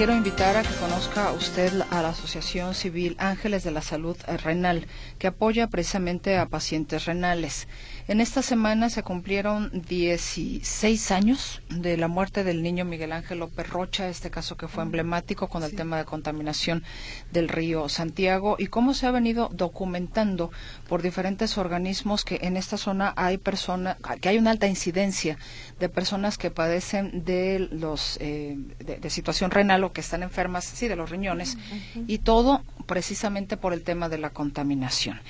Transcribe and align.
Quiero 0.00 0.16
invitar 0.16 0.56
a 0.56 0.62
que 0.62 0.74
conozca 0.76 1.30
usted 1.32 1.74
a 1.90 2.00
la 2.00 2.08
Asociación 2.08 2.74
Civil 2.74 3.16
Ángeles 3.18 3.64
de 3.64 3.70
la 3.70 3.82
Salud 3.82 4.16
Renal, 4.42 4.86
que 5.18 5.26
apoya 5.26 5.66
precisamente 5.66 6.38
a 6.38 6.46
pacientes 6.46 7.04
renales. 7.04 7.68
En 8.08 8.22
esta 8.22 8.40
semana 8.40 8.88
se 8.88 9.02
cumplieron 9.02 9.70
16 9.86 11.10
años 11.12 11.60
de 11.68 11.98
la 11.98 12.08
muerte 12.08 12.44
del 12.44 12.62
niño 12.62 12.84
Miguel 12.86 13.12
Ángel 13.12 13.40
López 13.40 13.68
Rocha, 13.68 14.08
este 14.08 14.30
caso 14.30 14.56
que 14.56 14.68
fue 14.68 14.82
emblemático 14.82 15.48
con 15.48 15.62
el 15.62 15.76
tema 15.76 15.98
de 15.98 16.06
contaminación 16.06 16.82
del 17.30 17.48
río 17.48 17.88
Santiago 17.88 18.56
y 18.58 18.68
cómo 18.68 18.94
se 18.94 19.06
ha 19.06 19.10
venido 19.10 19.50
documentando 19.52 20.50
por 20.88 21.02
diferentes 21.02 21.58
organismos 21.58 22.24
que 22.24 22.40
en 22.42 22.56
esta 22.56 22.78
zona 22.78 23.12
hay 23.16 23.36
personas, 23.36 23.98
que 24.20 24.30
hay 24.30 24.38
una 24.38 24.50
alta 24.50 24.66
incidencia 24.66 25.36
de 25.78 25.88
personas 25.88 26.38
que 26.38 26.50
padecen 26.50 27.24
de 27.24 27.68
los 27.70 28.16
eh, 28.20 28.56
de, 28.78 29.10
situación 29.10 29.50
renal 29.50 29.84
o 29.84 29.89
que 29.92 30.00
están 30.00 30.22
enfermas, 30.22 30.64
sí, 30.64 30.88
de 30.88 30.96
los 30.96 31.10
riñones 31.10 31.58
y 32.06 32.18
todo 32.18 32.62
precisamente 32.86 33.56
por 33.56 33.72
el 33.72 33.82
tema 33.82 34.08
de 34.08 34.18
la 34.18 34.30
contaminación. 34.30 35.20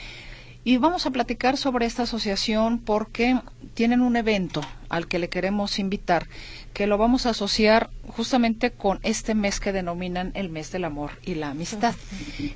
Y 0.63 0.77
vamos 0.77 1.07
a 1.07 1.11
platicar 1.11 1.57
sobre 1.57 1.87
esta 1.87 2.03
asociación 2.03 2.81
porque 2.81 3.41
tienen 3.73 4.03
un 4.03 4.17
evento 4.17 4.61
al 4.91 5.09
que 5.09 5.19
le 5.19 5.31
queremos 5.31 5.79
invitar, 5.79 6.27
que 6.75 6.87
lo 6.87 6.99
vamos 6.99 7.25
a 7.25 7.31
asociar 7.31 7.89
justamente 8.09 8.71
con 8.71 8.99
este 9.03 9.35
mes 9.35 9.59
que 9.59 9.73
denominan 9.73 10.33
el 10.35 10.51
mes 10.51 10.71
del 10.71 10.85
amor 10.85 11.13
y 11.25 11.37
la 11.37 11.51
amistad. 11.51 11.95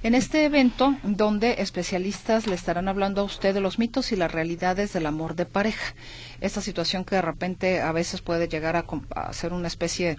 En 0.03 0.15
este 0.15 0.45
evento, 0.45 0.95
donde 1.03 1.63
especialistas 1.63 2.47
le 2.47 2.57
estarán 2.57 2.89
hablando 2.89 3.23
a 3.23 3.25
usted 3.25 3.55
de 3.55 3.63
los 3.63 3.79
mitos 3.79 4.13
y 4.13 4.17
las 4.17 4.33
realidades 4.33 4.93
del 4.93 5.07
amor 5.07 5.35
de 5.35 5.47
pareja. 5.47 5.95
Esta 6.43 6.61
situación 6.61 7.07
que 7.07 7.15
de 7.15 7.23
repente 7.23 7.81
a 7.81 7.93
veces 7.93 8.21
puede 8.21 8.49
llegar 8.49 8.77
a, 8.77 8.85
a 9.15 9.33
ser 9.33 9.55
una 9.55 9.69
especie 9.69 10.09
de 10.09 10.19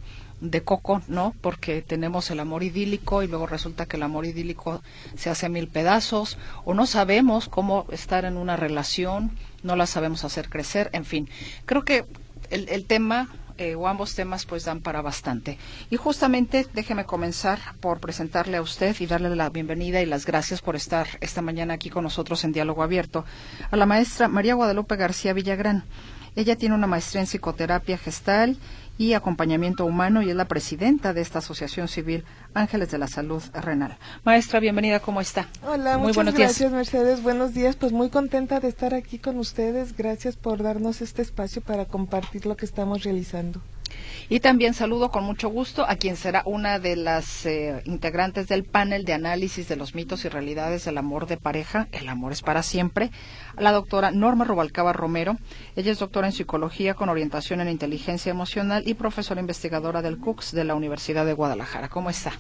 coco, 0.64 1.02
¿no? 1.08 1.34
Porque 1.42 1.82
tenemos 1.82 2.30
el 2.30 2.40
amor 2.40 2.64
idílico 2.64 3.24
y 3.24 3.28
luego 3.28 3.48
resulta 3.48 3.86
que 3.86 3.98
el 3.98 4.04
amor 4.04 4.26
idílico 4.26 4.82
se 5.16 5.30
hace 5.30 5.46
a 5.46 5.50
mil 5.50 5.68
pedazos 5.68 6.38
o 6.66 6.74
no 6.74 6.86
sabemos 6.86 7.48
cómo 7.48 7.86
estar 7.92 8.26
en 8.26 8.38
una 8.38 8.56
relación, 8.56 9.32
no 9.64 9.76
la 9.76 9.88
sabemos 9.88 10.24
hacer 10.24 10.50
crecer, 10.50 10.90
en 10.94 11.06
fin. 11.06 11.30
Creo 11.66 11.84
que 11.84 12.06
el, 12.50 12.86
tema 12.86 13.30
eh, 13.58 13.76
o 13.76 13.88
ambos 13.88 14.14
temas 14.16 14.46
pues 14.46 14.66
dan 14.66 14.82
para 14.82 15.02
bastante. 15.02 15.58
Y 15.90 15.96
justamente 15.96 16.68
déjeme 16.74 17.06
comenzar 17.06 17.60
por 17.80 18.00
presentarle 18.00 18.58
a 18.58 18.62
usted 18.62 18.96
y 19.00 19.06
darle 19.06 19.36
la 19.36 19.50
bienvenida 19.50 20.02
y 20.02 20.06
las 20.06 20.26
gracias 20.26 20.62
por 20.62 20.76
estar 20.76 21.08
esta 21.22 21.42
mañana 21.42 21.76
aquí 21.76 21.90
con 21.90 22.04
nosotros 22.04 22.44
en 22.44 22.52
Diálogo 22.52 22.84
Abierto 22.84 23.26
a 23.72 23.76
la 23.76 23.86
maestra 23.86 24.28
María 24.28 24.54
Guadalupe 24.54 24.96
García 24.96 25.34
Villagrán. 25.34 25.86
Ella 26.36 26.58
tiene 26.58 26.76
una 26.76 26.88
maestría 26.88 27.22
en 27.22 27.28
psicoterapia 27.28 27.98
gestal 27.98 28.58
y 28.98 29.14
Acompañamiento 29.14 29.86
Humano 29.86 30.22
y 30.22 30.30
es 30.30 30.36
la 30.36 30.46
presidenta 30.46 31.14
de 31.14 31.22
esta 31.22 31.40
Asociación 31.40 31.88
Civil 31.88 32.24
Ángeles 32.54 32.92
de 32.92 32.98
la 32.98 33.08
Salud 33.08 33.44
Renal. 33.54 33.98
Maestra, 34.24 34.60
bienvenida, 34.60 35.00
¿cómo 35.00 35.22
está? 35.22 35.48
Hola, 35.68 35.98
muy 35.98 36.14
muchas 36.14 36.34
gracias 36.34 36.72
Mercedes, 36.72 37.22
buenos 37.22 37.54
días, 37.54 37.76
pues 37.76 37.92
muy 37.92 38.10
contenta 38.10 38.60
de 38.60 38.70
estar 38.70 38.94
aquí 38.94 39.20
con 39.20 39.38
ustedes, 39.38 39.96
gracias 39.96 40.36
por 40.36 40.64
darnos 40.64 41.02
este 41.02 41.22
espacio 41.22 41.62
para 41.62 41.86
compartir 41.86 42.46
lo 42.46 42.56
que 42.56 42.66
estamos 42.66 43.04
realizando. 43.04 43.62
Y 44.28 44.40
también 44.40 44.74
saludo 44.74 45.12
con 45.12 45.24
mucho 45.24 45.50
gusto 45.50 45.86
a 45.88 45.96
quien 45.98 46.16
será 46.16 46.42
una 46.46 46.80
de 46.80 46.96
las 46.96 47.46
eh, 47.46 47.82
integrantes 47.86 48.48
del 48.48 48.64
panel 48.64 49.06
de 49.06 49.14
análisis 49.14 49.68
de 49.68 49.76
los 49.76 49.94
mitos 49.94 50.26
y 50.26 50.30
realidades 50.30 50.86
del 50.86 50.98
amor 50.98 51.28
de 51.28 51.38
pareja, 51.38 51.88
El 51.92 52.10
amor 52.10 52.32
es 52.32 52.42
para 52.42 52.64
siempre, 52.64 53.12
la 53.58 53.72
doctora 53.72 54.12
Norma 54.12 54.46
Rubalcaba 54.46 54.94
Romero. 54.94 55.38
Ella 55.76 55.92
es 55.92 56.00
doctora 56.00 56.28
en 56.28 56.34
psicología 56.34 56.96
con 56.96 57.10
orientación 57.10 57.62
en 57.62 57.70
inteligencia 57.70 58.32
emocional 58.32 58.84
y 58.88 58.96
profesora 58.96 59.42
investigadora 59.42 60.02
del 60.02 60.18
CUCS 60.18 60.54
de 60.54 60.64
la 60.64 60.76
Universidad 60.76 61.26
de 61.26 61.34
Guadalajara. 61.34 61.90
¿Cómo 61.90 62.10
está? 62.10 62.34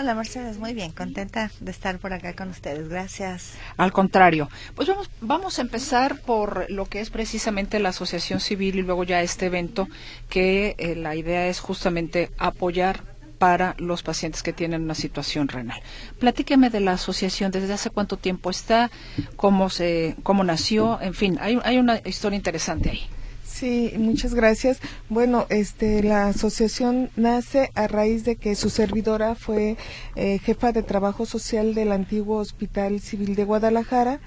Hola 0.00 0.14
Mercedes, 0.14 0.58
muy 0.58 0.74
bien, 0.74 0.92
contenta 0.92 1.50
de 1.58 1.72
estar 1.72 1.98
por 1.98 2.12
acá 2.12 2.32
con 2.32 2.50
ustedes, 2.50 2.88
gracias. 2.88 3.54
Al 3.76 3.90
contrario, 3.90 4.48
pues 4.76 4.86
vamos, 4.86 5.10
vamos 5.20 5.58
a 5.58 5.62
empezar 5.62 6.20
por 6.20 6.70
lo 6.70 6.86
que 6.86 7.00
es 7.00 7.10
precisamente 7.10 7.80
la 7.80 7.88
asociación 7.88 8.38
civil 8.38 8.76
y 8.76 8.82
luego 8.82 9.02
ya 9.02 9.22
este 9.22 9.46
evento 9.46 9.88
que 10.28 10.76
eh, 10.78 10.94
la 10.94 11.16
idea 11.16 11.48
es 11.48 11.58
justamente 11.58 12.30
apoyar 12.38 13.00
para 13.38 13.74
los 13.78 14.04
pacientes 14.04 14.44
que 14.44 14.52
tienen 14.52 14.82
una 14.82 14.94
situación 14.94 15.48
renal. 15.48 15.82
Platíqueme 16.20 16.70
de 16.70 16.78
la 16.78 16.92
asociación, 16.92 17.50
desde 17.50 17.72
hace 17.72 17.90
cuánto 17.90 18.16
tiempo 18.16 18.50
está, 18.50 18.92
cómo 19.34 19.68
se, 19.68 20.14
cómo 20.22 20.44
nació, 20.44 21.00
en 21.02 21.14
fin, 21.14 21.38
hay, 21.40 21.58
hay 21.64 21.76
una 21.76 22.00
historia 22.04 22.36
interesante 22.36 22.90
ahí. 22.90 23.08
Sí, 23.58 23.92
muchas 23.98 24.34
gracias. 24.34 24.78
Bueno, 25.08 25.46
este, 25.48 26.04
la 26.04 26.28
asociación 26.28 27.10
nace 27.16 27.72
a 27.74 27.88
raíz 27.88 28.24
de 28.24 28.36
que 28.36 28.54
su 28.54 28.70
servidora 28.70 29.34
fue 29.34 29.76
eh, 30.14 30.38
jefa 30.38 30.70
de 30.70 30.84
trabajo 30.84 31.26
social 31.26 31.74
del 31.74 31.90
antiguo 31.90 32.36
Hospital 32.36 33.00
Civil 33.00 33.34
de 33.34 33.42
Guadalajara 33.42 34.20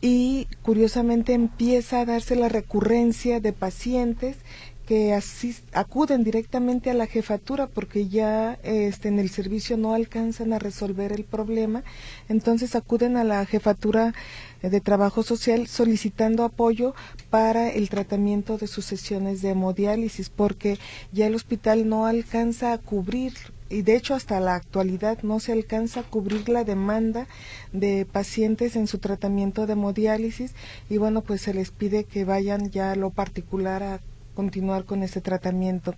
y 0.00 0.48
curiosamente 0.62 1.32
empieza 1.32 2.00
a 2.00 2.06
darse 2.06 2.34
la 2.34 2.48
recurrencia 2.48 3.38
de 3.38 3.52
pacientes 3.52 4.38
que 4.84 5.16
acuden 5.72 6.24
directamente 6.24 6.90
a 6.90 6.94
la 6.94 7.06
jefatura 7.06 7.68
porque 7.68 8.08
ya 8.08 8.58
este, 8.64 9.08
en 9.08 9.20
el 9.20 9.30
servicio 9.30 9.76
no 9.76 9.94
alcanzan 9.94 10.52
a 10.52 10.58
resolver 10.58 11.12
el 11.12 11.22
problema, 11.22 11.84
entonces 12.28 12.74
acuden 12.74 13.16
a 13.16 13.22
la 13.22 13.46
jefatura 13.46 14.12
de 14.70 14.80
trabajo 14.80 15.22
social 15.22 15.66
solicitando 15.66 16.44
apoyo 16.44 16.94
para 17.30 17.68
el 17.68 17.88
tratamiento 17.88 18.58
de 18.58 18.66
sus 18.66 18.84
sesiones 18.84 19.42
de 19.42 19.50
hemodiálisis 19.50 20.30
porque 20.30 20.78
ya 21.12 21.26
el 21.26 21.34
hospital 21.34 21.88
no 21.88 22.06
alcanza 22.06 22.72
a 22.72 22.78
cubrir 22.78 23.32
y 23.68 23.82
de 23.82 23.96
hecho 23.96 24.14
hasta 24.14 24.38
la 24.38 24.54
actualidad 24.54 25.22
no 25.22 25.40
se 25.40 25.52
alcanza 25.52 26.00
a 26.00 26.02
cubrir 26.04 26.48
la 26.48 26.62
demanda 26.62 27.26
de 27.72 28.06
pacientes 28.10 28.76
en 28.76 28.86
su 28.86 28.98
tratamiento 28.98 29.66
de 29.66 29.72
hemodiálisis 29.72 30.54
y 30.90 30.98
bueno 30.98 31.22
pues 31.22 31.40
se 31.40 31.54
les 31.54 31.70
pide 31.70 32.04
que 32.04 32.24
vayan 32.24 32.70
ya 32.70 32.92
a 32.92 32.96
lo 32.96 33.10
particular 33.10 33.82
a 33.82 34.00
continuar 34.34 34.84
con 34.84 35.02
este 35.02 35.20
tratamiento. 35.20 35.94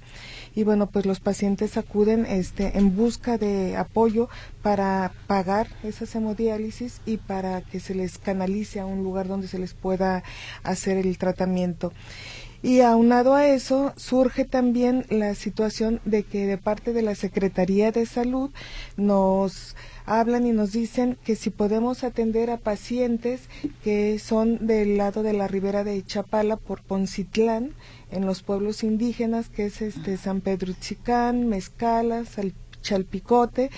Y 0.54 0.64
bueno, 0.64 0.88
pues 0.88 1.06
los 1.06 1.20
pacientes 1.20 1.76
acuden 1.76 2.26
este, 2.26 2.78
en 2.78 2.96
busca 2.96 3.38
de 3.38 3.76
apoyo 3.76 4.28
para 4.62 5.12
pagar 5.26 5.68
esas 5.82 6.14
hemodiálisis 6.14 7.00
y 7.06 7.16
para 7.18 7.62
que 7.62 7.80
se 7.80 7.94
les 7.94 8.18
canalice 8.18 8.80
a 8.80 8.86
un 8.86 9.02
lugar 9.02 9.28
donde 9.28 9.48
se 9.48 9.58
les 9.58 9.74
pueda 9.74 10.22
hacer 10.62 10.98
el 10.98 11.18
tratamiento. 11.18 11.92
Y 12.64 12.80
aunado 12.80 13.34
a 13.34 13.46
eso, 13.46 13.92
surge 13.96 14.46
también 14.46 15.04
la 15.10 15.34
situación 15.34 16.00
de 16.06 16.22
que 16.22 16.46
de 16.46 16.56
parte 16.56 16.94
de 16.94 17.02
la 17.02 17.14
Secretaría 17.14 17.92
de 17.92 18.06
Salud 18.06 18.50
nos 18.96 19.76
hablan 20.06 20.46
y 20.46 20.52
nos 20.52 20.72
dicen 20.72 21.16
que 21.24 21.36
si 21.36 21.50
podemos 21.50 22.04
atender 22.04 22.50
a 22.50 22.58
pacientes 22.58 23.48
que 23.82 24.18
son 24.18 24.66
del 24.66 24.96
lado 24.96 25.22
de 25.22 25.32
la 25.32 25.48
ribera 25.48 25.84
de 25.84 26.04
Chapala 26.04 26.56
por 26.56 26.82
Poncitlán, 26.82 27.72
en 28.10 28.26
los 28.26 28.42
pueblos 28.42 28.84
indígenas, 28.84 29.48
que 29.48 29.66
es 29.66 29.82
este 29.82 30.16
San 30.16 30.40
Pedro 30.40 30.72
Chicán, 30.78 31.48
Mezcala, 31.48 32.22
Chalpicote, 32.82 33.70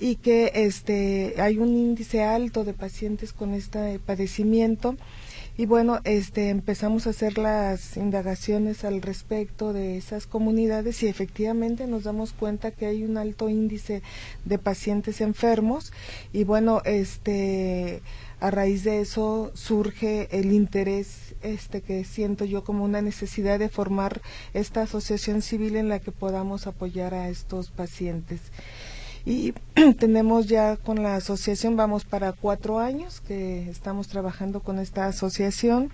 y 0.00 0.16
que 0.16 0.52
este 0.54 1.34
hay 1.38 1.56
un 1.58 1.76
índice 1.76 2.22
alto 2.22 2.64
de 2.64 2.74
pacientes 2.74 3.32
con 3.32 3.54
este 3.54 3.98
padecimiento 4.00 4.96
y 5.56 5.66
bueno, 5.66 6.00
este, 6.02 6.48
empezamos 6.48 7.06
a 7.06 7.10
hacer 7.10 7.38
las 7.38 7.96
indagaciones 7.96 8.84
al 8.84 9.00
respecto 9.02 9.72
de 9.72 9.96
esas 9.96 10.26
comunidades 10.26 11.00
y 11.04 11.06
efectivamente 11.06 11.86
nos 11.86 12.02
damos 12.02 12.32
cuenta 12.32 12.72
que 12.72 12.86
hay 12.86 13.04
un 13.04 13.18
alto 13.18 13.48
índice 13.48 14.02
de 14.44 14.58
pacientes 14.58 15.20
enfermos. 15.20 15.92
Y 16.32 16.42
bueno, 16.42 16.82
este, 16.84 18.02
a 18.40 18.50
raíz 18.50 18.82
de 18.82 19.00
eso 19.00 19.52
surge 19.54 20.28
el 20.36 20.50
interés 20.50 21.36
este 21.42 21.82
que 21.82 22.02
siento 22.02 22.44
yo 22.44 22.64
como 22.64 22.84
una 22.84 23.00
necesidad 23.00 23.60
de 23.60 23.68
formar 23.68 24.22
esta 24.54 24.82
asociación 24.82 25.40
civil 25.40 25.76
en 25.76 25.88
la 25.88 26.00
que 26.00 26.10
podamos 26.10 26.66
apoyar 26.66 27.14
a 27.14 27.28
estos 27.28 27.70
pacientes 27.70 28.40
y 29.26 29.54
tenemos 29.98 30.46
ya 30.46 30.76
con 30.76 31.02
la 31.02 31.16
asociación, 31.16 31.76
vamos 31.76 32.04
para 32.04 32.32
cuatro 32.32 32.78
años 32.78 33.20
que 33.20 33.68
estamos 33.70 34.08
trabajando 34.08 34.60
con 34.60 34.78
esta 34.78 35.06
asociación 35.06 35.90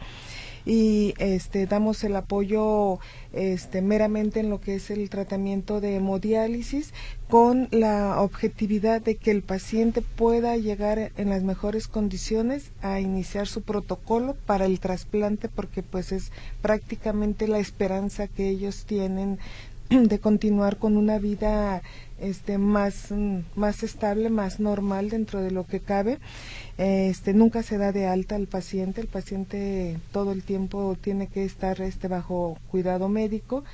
y 0.66 1.14
este 1.18 1.66
damos 1.66 2.04
el 2.04 2.16
apoyo 2.16 2.98
este 3.32 3.80
meramente 3.80 4.40
en 4.40 4.50
lo 4.50 4.60
que 4.60 4.74
es 4.74 4.90
el 4.90 5.08
tratamiento 5.08 5.80
de 5.80 5.96
hemodiálisis 5.96 6.92
con 7.28 7.68
la 7.70 8.20
objetividad 8.20 9.00
de 9.00 9.16
que 9.16 9.30
el 9.30 9.42
paciente 9.42 10.02
pueda 10.02 10.56
llegar 10.56 11.12
en 11.16 11.30
las 11.30 11.42
mejores 11.42 11.88
condiciones 11.88 12.72
a 12.82 13.00
iniciar 13.00 13.46
su 13.46 13.62
protocolo 13.62 14.36
para 14.46 14.66
el 14.66 14.80
trasplante 14.80 15.48
porque 15.48 15.82
pues 15.82 16.12
es 16.12 16.32
prácticamente 16.60 17.46
la 17.48 17.58
esperanza 17.58 18.26
que 18.26 18.48
ellos 18.48 18.84
tienen 18.84 19.38
de 19.90 20.20
continuar 20.20 20.76
con 20.76 20.96
una 20.96 21.18
vida 21.18 21.82
este 22.20 22.58
más 22.58 23.12
más 23.56 23.82
estable 23.82 24.30
más 24.30 24.60
normal 24.60 25.10
dentro 25.10 25.42
de 25.42 25.50
lo 25.50 25.66
que 25.66 25.80
cabe. 25.80 26.18
Este 26.78 27.34
nunca 27.34 27.62
se 27.62 27.76
da 27.76 27.90
de 27.90 28.06
alta 28.06 28.36
al 28.36 28.46
paciente 28.46 29.00
el 29.00 29.08
paciente 29.08 29.98
todo 30.12 30.32
el 30.32 30.44
tiempo 30.44 30.96
tiene 31.00 31.26
que 31.26 31.44
estar 31.44 31.80
este 31.80 32.06
bajo 32.08 32.56
cuidado 32.70 33.08
médico 33.08 33.64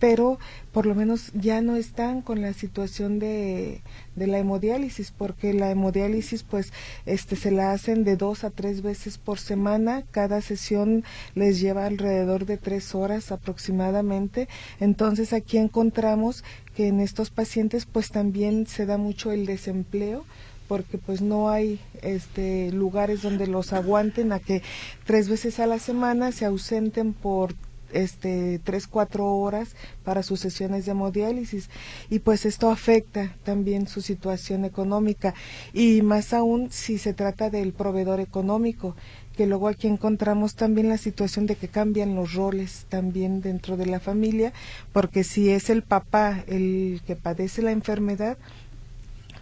pero 0.00 0.38
por 0.72 0.86
lo 0.86 0.94
menos 0.96 1.30
ya 1.34 1.60
no 1.60 1.76
están 1.76 2.22
con 2.22 2.40
la 2.40 2.52
situación 2.54 3.20
de, 3.20 3.82
de 4.16 4.26
la 4.26 4.38
hemodiálisis 4.38 5.12
porque 5.16 5.52
la 5.52 5.70
hemodiálisis 5.70 6.42
pues 6.42 6.72
este 7.06 7.36
se 7.36 7.50
la 7.50 7.72
hacen 7.72 8.02
de 8.02 8.16
dos 8.16 8.42
a 8.42 8.50
tres 8.50 8.82
veces 8.82 9.18
por 9.18 9.38
semana. 9.38 10.02
Cada 10.10 10.40
sesión 10.40 11.04
les 11.34 11.60
lleva 11.60 11.86
alrededor 11.86 12.46
de 12.46 12.56
tres 12.56 12.94
horas 12.94 13.30
aproximadamente. 13.30 14.48
Entonces 14.80 15.32
aquí 15.32 15.58
encontramos 15.58 16.42
que 16.74 16.88
en 16.88 17.00
estos 17.00 17.30
pacientes 17.30 17.84
pues 17.84 18.10
también 18.10 18.66
se 18.66 18.86
da 18.86 18.96
mucho 18.96 19.30
el 19.30 19.44
desempleo 19.44 20.24
porque 20.66 20.98
pues 20.98 21.20
no 21.20 21.50
hay 21.50 21.80
este 22.00 22.70
lugares 22.70 23.22
donde 23.22 23.48
los 23.48 23.72
aguanten 23.72 24.32
a 24.32 24.38
que 24.38 24.62
tres 25.04 25.28
veces 25.28 25.58
a 25.58 25.66
la 25.66 25.80
semana 25.80 26.30
se 26.30 26.44
ausenten 26.44 27.12
por 27.12 27.54
este 27.92 28.60
tres 28.62 28.86
cuatro 28.86 29.26
horas 29.26 29.74
para 30.04 30.22
sus 30.22 30.40
sesiones 30.40 30.84
de 30.84 30.92
hemodiálisis. 30.92 31.70
Y 32.08 32.20
pues 32.20 32.44
esto 32.44 32.70
afecta 32.70 33.36
también 33.44 33.86
su 33.86 34.00
situación 34.02 34.64
económica. 34.64 35.34
Y 35.72 36.02
más 36.02 36.32
aún 36.32 36.70
si 36.70 36.98
se 36.98 37.14
trata 37.14 37.50
del 37.50 37.72
proveedor 37.72 38.20
económico 38.20 38.94
que 39.36 39.46
luego 39.46 39.68
aquí 39.68 39.86
encontramos 39.86 40.54
también 40.54 40.88
la 40.88 40.98
situación 40.98 41.46
de 41.46 41.56
que 41.56 41.68
cambian 41.68 42.14
los 42.14 42.34
roles 42.34 42.84
también 42.88 43.40
dentro 43.40 43.78
de 43.78 43.86
la 43.86 43.98
familia 43.98 44.52
porque 44.92 45.24
si 45.24 45.48
es 45.48 45.70
el 45.70 45.82
papá 45.82 46.44
el 46.46 47.00
que 47.06 47.16
padece 47.16 47.62
la 47.62 47.72
enfermedad 47.72 48.36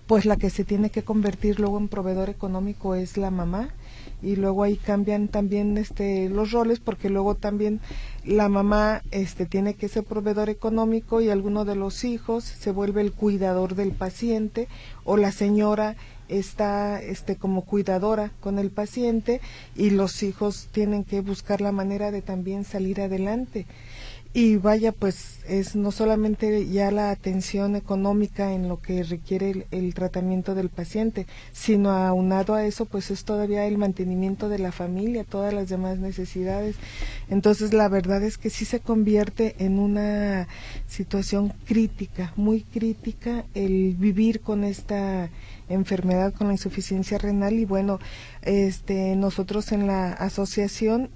pues 0.06 0.24
la 0.24 0.36
que 0.36 0.50
se 0.50 0.64
tiene 0.64 0.90
que 0.90 1.02
convertir 1.02 1.58
luego 1.58 1.78
en 1.78 1.88
proveedor 1.88 2.30
económico 2.30 2.94
es 2.94 3.16
la 3.16 3.30
mamá 3.30 3.70
y 4.22 4.36
luego 4.36 4.62
ahí 4.62 4.76
cambian 4.76 5.28
también 5.28 5.78
este 5.78 6.28
los 6.28 6.50
roles 6.50 6.80
porque 6.80 7.08
luego 7.08 7.34
también 7.34 7.80
la 8.24 8.48
mamá 8.48 9.02
este 9.10 9.46
tiene 9.46 9.74
que 9.74 9.88
ser 9.88 10.04
proveedor 10.04 10.48
económico 10.50 11.20
y 11.20 11.30
alguno 11.30 11.64
de 11.64 11.76
los 11.76 12.04
hijos 12.04 12.44
se 12.44 12.72
vuelve 12.72 13.00
el 13.00 13.12
cuidador 13.12 13.74
del 13.74 13.92
paciente 13.92 14.68
o 15.04 15.16
la 15.16 15.32
señora 15.32 15.96
está 16.28 17.00
este 17.00 17.36
como 17.36 17.62
cuidadora 17.62 18.32
con 18.40 18.58
el 18.58 18.70
paciente 18.70 19.40
y 19.74 19.90
los 19.90 20.22
hijos 20.22 20.68
tienen 20.72 21.04
que 21.04 21.20
buscar 21.20 21.60
la 21.60 21.72
manera 21.72 22.10
de 22.10 22.22
también 22.22 22.64
salir 22.64 23.00
adelante 23.00 23.66
y 24.38 24.56
vaya 24.56 24.92
pues 24.92 25.40
es 25.48 25.74
no 25.74 25.90
solamente 25.90 26.68
ya 26.68 26.92
la 26.92 27.10
atención 27.10 27.74
económica 27.74 28.52
en 28.52 28.68
lo 28.68 28.80
que 28.80 29.02
requiere 29.02 29.66
el, 29.72 29.94
tratamiento 29.94 30.54
del 30.54 30.68
paciente 30.68 31.26
sino 31.52 31.90
aunado 31.90 32.54
a 32.54 32.64
eso 32.64 32.84
pues 32.84 33.10
es 33.10 33.24
todavía 33.24 33.66
el 33.66 33.78
mantenimiento 33.78 34.48
de 34.48 34.60
la 34.60 34.70
familia 34.70 35.24
todas 35.24 35.52
las 35.52 35.68
demás 35.68 35.98
necesidades. 35.98 36.76
Entonces 37.28 37.74
la 37.74 37.88
verdad 37.88 38.22
es 38.22 38.38
que 38.38 38.48
sí 38.48 38.64
se 38.64 38.78
convierte 38.78 39.56
en 39.58 39.80
una 39.80 40.46
situación 40.86 41.52
crítica 41.66 42.32
muy 42.36 42.62
crítica 42.62 43.44
el 43.54 43.96
vivir 43.98 44.40
con 44.40 44.62
esta 44.62 45.30
enfermedad 45.68 46.32
con 46.32 46.46
la 46.46 46.52
insuficiencia 46.52 47.18
renal. 47.18 47.54
Y 47.54 47.64
bueno 47.64 47.98
este 48.42 49.16
nosotros 49.16 49.72
en 49.72 49.88
la 49.88 50.12
asociación 50.12 51.10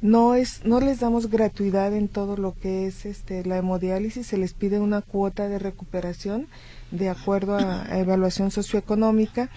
no 0.00 0.34
es 0.34 0.64
no 0.64 0.80
les 0.80 1.00
damos 1.00 1.28
gratuidad 1.28 1.94
en 1.94 2.08
todo 2.08 2.36
lo 2.36 2.54
que 2.54 2.86
es 2.86 3.04
este 3.04 3.44
la 3.44 3.58
hemodiálisis 3.58 4.26
se 4.26 4.38
les 4.38 4.54
pide 4.54 4.78
una 4.78 5.02
cuota 5.02 5.48
de 5.48 5.58
recuperación 5.58 6.46
de 6.90 7.08
acuerdo 7.08 7.56
a, 7.56 7.98
evaluación 7.98 8.50
socioeconómica 8.50 9.50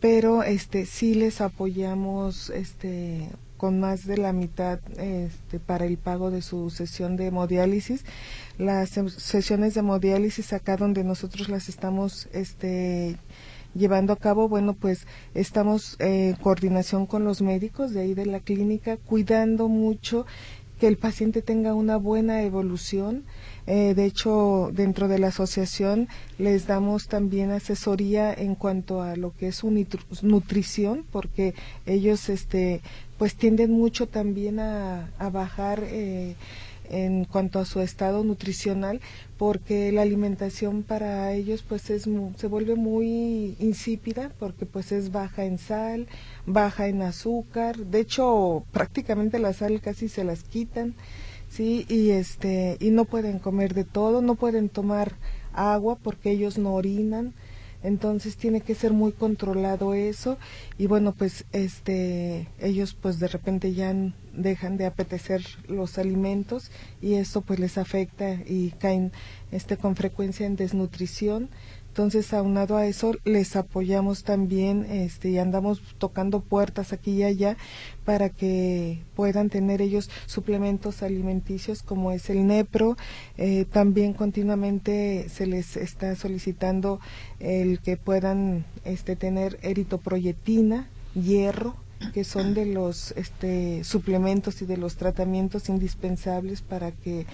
pero 0.00 0.42
este 0.42 0.86
sí 0.86 1.14
les 1.14 1.40
apoyamos 1.40 2.50
este 2.50 3.28
con 3.60 3.78
más 3.78 4.06
de 4.06 4.16
la 4.16 4.32
mitad 4.32 4.80
este, 4.98 5.58
para 5.58 5.84
el 5.84 5.98
pago 5.98 6.30
de 6.30 6.40
su 6.40 6.70
sesión 6.70 7.18
de 7.18 7.26
hemodiálisis. 7.26 8.06
Las 8.56 8.88
sesiones 8.88 9.74
de 9.74 9.80
hemodiálisis 9.80 10.54
acá 10.54 10.78
donde 10.78 11.04
nosotros 11.04 11.50
las 11.50 11.68
estamos 11.68 12.26
este 12.32 13.18
llevando 13.74 14.12
a 14.12 14.16
cabo, 14.16 14.48
bueno, 14.48 14.74
pues 14.74 15.06
estamos 15.34 15.96
en 15.98 16.34
coordinación 16.36 17.06
con 17.06 17.24
los 17.24 17.42
médicos 17.42 17.92
de 17.92 18.00
ahí 18.00 18.14
de 18.14 18.26
la 18.26 18.40
clínica, 18.40 18.96
cuidando 18.96 19.68
mucho 19.68 20.26
que 20.80 20.88
el 20.88 20.96
paciente 20.96 21.42
tenga 21.42 21.74
una 21.74 21.96
buena 21.98 22.42
evolución. 22.42 23.24
Eh, 23.66 23.94
de 23.94 24.06
hecho, 24.06 24.70
dentro 24.72 25.06
de 25.06 25.18
la 25.18 25.28
asociación 25.28 26.08
les 26.38 26.66
damos 26.66 27.06
también 27.06 27.50
asesoría 27.50 28.32
en 28.32 28.54
cuanto 28.54 29.02
a 29.02 29.14
lo 29.14 29.32
que 29.36 29.48
es 29.48 29.56
su 29.56 29.70
nutrición, 30.22 31.04
porque 31.12 31.54
ellos, 31.84 32.30
este, 32.30 32.80
pues 33.18 33.36
tienden 33.36 33.72
mucho 33.72 34.08
también 34.08 34.58
a, 34.58 35.10
a 35.18 35.28
bajar. 35.28 35.84
Eh, 35.84 36.34
en 36.90 37.24
cuanto 37.24 37.58
a 37.58 37.64
su 37.64 37.80
estado 37.80 38.24
nutricional 38.24 39.00
porque 39.38 39.90
la 39.92 40.02
alimentación 40.02 40.82
para 40.82 41.32
ellos 41.32 41.64
pues 41.66 41.88
es 41.90 42.08
se 42.36 42.46
vuelve 42.46 42.74
muy 42.74 43.56
insípida 43.58 44.32
porque 44.38 44.66
pues 44.66 44.92
es 44.92 45.12
baja 45.12 45.44
en 45.44 45.58
sal, 45.58 46.08
baja 46.46 46.88
en 46.88 47.02
azúcar, 47.02 47.76
de 47.76 48.00
hecho 48.00 48.64
prácticamente 48.72 49.38
la 49.38 49.52
sal 49.52 49.80
casi 49.80 50.08
se 50.08 50.24
las 50.24 50.42
quitan, 50.42 50.94
sí, 51.48 51.86
y 51.88 52.10
este 52.10 52.76
y 52.80 52.90
no 52.90 53.04
pueden 53.04 53.38
comer 53.38 53.74
de 53.74 53.84
todo, 53.84 54.20
no 54.20 54.34
pueden 54.34 54.68
tomar 54.68 55.14
agua 55.52 55.96
porque 55.96 56.30
ellos 56.30 56.58
no 56.58 56.74
orinan, 56.74 57.34
entonces 57.82 58.36
tiene 58.36 58.60
que 58.60 58.74
ser 58.74 58.92
muy 58.92 59.12
controlado 59.12 59.94
eso. 59.94 60.38
Y 60.78 60.86
bueno 60.86 61.14
pues 61.16 61.44
este 61.52 62.48
ellos 62.60 62.94
pues 63.00 63.18
de 63.18 63.28
repente 63.28 63.72
ya 63.74 63.94
dejan 64.32 64.76
de 64.76 64.86
apetecer 64.86 65.42
los 65.68 65.98
alimentos 65.98 66.70
y 67.00 67.14
eso 67.14 67.40
pues 67.42 67.58
les 67.58 67.78
afecta 67.78 68.34
y 68.46 68.70
caen 68.78 69.12
este 69.50 69.76
con 69.76 69.96
frecuencia 69.96 70.46
en 70.46 70.56
desnutrición 70.56 71.50
entonces, 71.90 72.32
aunado 72.32 72.76
a 72.76 72.86
eso, 72.86 73.16
les 73.24 73.56
apoyamos 73.56 74.22
también 74.22 74.86
este, 74.88 75.30
y 75.30 75.38
andamos 75.38 75.82
tocando 75.98 76.38
puertas 76.38 76.92
aquí 76.92 77.10
y 77.10 77.22
allá 77.24 77.56
para 78.04 78.28
que 78.28 79.02
puedan 79.16 79.50
tener 79.50 79.82
ellos 79.82 80.08
suplementos 80.26 81.02
alimenticios 81.02 81.82
como 81.82 82.12
es 82.12 82.30
el 82.30 82.46
NEPRO. 82.46 82.96
Eh, 83.38 83.64
también 83.64 84.12
continuamente 84.12 85.28
se 85.28 85.46
les 85.46 85.76
está 85.76 86.14
solicitando 86.14 87.00
el 87.40 87.80
que 87.80 87.96
puedan 87.96 88.64
este, 88.84 89.16
tener 89.16 89.58
eritoproyetina, 89.62 90.88
hierro, 91.14 91.74
que 92.12 92.24
son 92.24 92.54
de 92.54 92.66
los 92.66 93.12
este, 93.12 93.84
suplementos 93.84 94.62
y 94.62 94.66
de 94.66 94.76
los 94.76 94.96
tratamientos 94.96 95.68
indispensables 95.68 96.62
para 96.62 96.92
que 96.92 97.26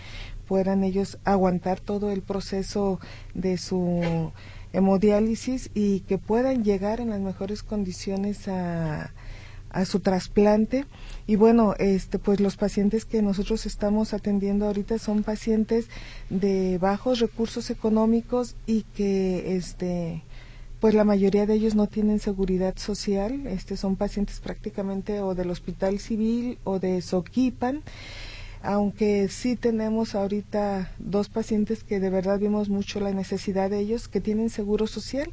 puedan 0.46 0.84
ellos 0.84 1.18
aguantar 1.24 1.80
todo 1.80 2.10
el 2.10 2.22
proceso 2.22 3.00
de 3.34 3.58
su 3.58 4.32
hemodiálisis 4.72 5.70
y 5.74 6.00
que 6.00 6.18
puedan 6.18 6.64
llegar 6.64 7.00
en 7.00 7.10
las 7.10 7.20
mejores 7.20 7.62
condiciones 7.62 8.48
a, 8.48 9.12
a 9.70 9.84
su 9.84 10.00
trasplante. 10.00 10.84
Y 11.26 11.36
bueno 11.36 11.74
este 11.78 12.18
pues 12.18 12.40
los 12.40 12.56
pacientes 12.56 13.04
que 13.04 13.22
nosotros 13.22 13.66
estamos 13.66 14.14
atendiendo 14.14 14.66
ahorita 14.66 14.98
son 14.98 15.22
pacientes 15.22 15.88
de 16.30 16.78
bajos 16.78 17.20
recursos 17.20 17.70
económicos 17.70 18.56
y 18.66 18.82
que 18.82 19.56
este 19.56 20.22
pues 20.80 20.94
la 20.94 21.04
mayoría 21.04 21.46
de 21.46 21.54
ellos 21.54 21.74
no 21.74 21.86
tienen 21.86 22.20
seguridad 22.20 22.76
social 22.76 23.46
este 23.46 23.76
son 23.76 23.96
pacientes 23.96 24.40
prácticamente 24.40 25.20
o 25.20 25.34
del 25.34 25.50
hospital 25.50 25.98
civil 25.98 26.58
o 26.64 26.78
de 26.78 27.00
Soquipan 27.02 27.82
aunque 28.66 29.28
sí 29.28 29.54
tenemos 29.54 30.16
ahorita 30.16 30.90
dos 30.98 31.28
pacientes 31.28 31.84
que 31.84 32.00
de 32.00 32.10
verdad 32.10 32.40
vimos 32.40 32.68
mucho 32.68 32.98
la 32.98 33.12
necesidad 33.12 33.70
de 33.70 33.78
ellos, 33.78 34.08
que 34.08 34.20
tienen 34.20 34.50
seguro 34.50 34.88
social, 34.88 35.30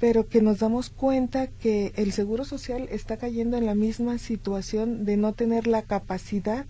pero 0.00 0.26
que 0.26 0.42
nos 0.42 0.58
damos 0.58 0.90
cuenta 0.90 1.46
que 1.46 1.92
el 1.94 2.12
seguro 2.12 2.44
social 2.44 2.88
está 2.90 3.16
cayendo 3.18 3.56
en 3.56 3.66
la 3.66 3.76
misma 3.76 4.18
situación 4.18 5.04
de 5.04 5.16
no 5.16 5.32
tener 5.32 5.68
la 5.68 5.82
capacidad 5.82 6.66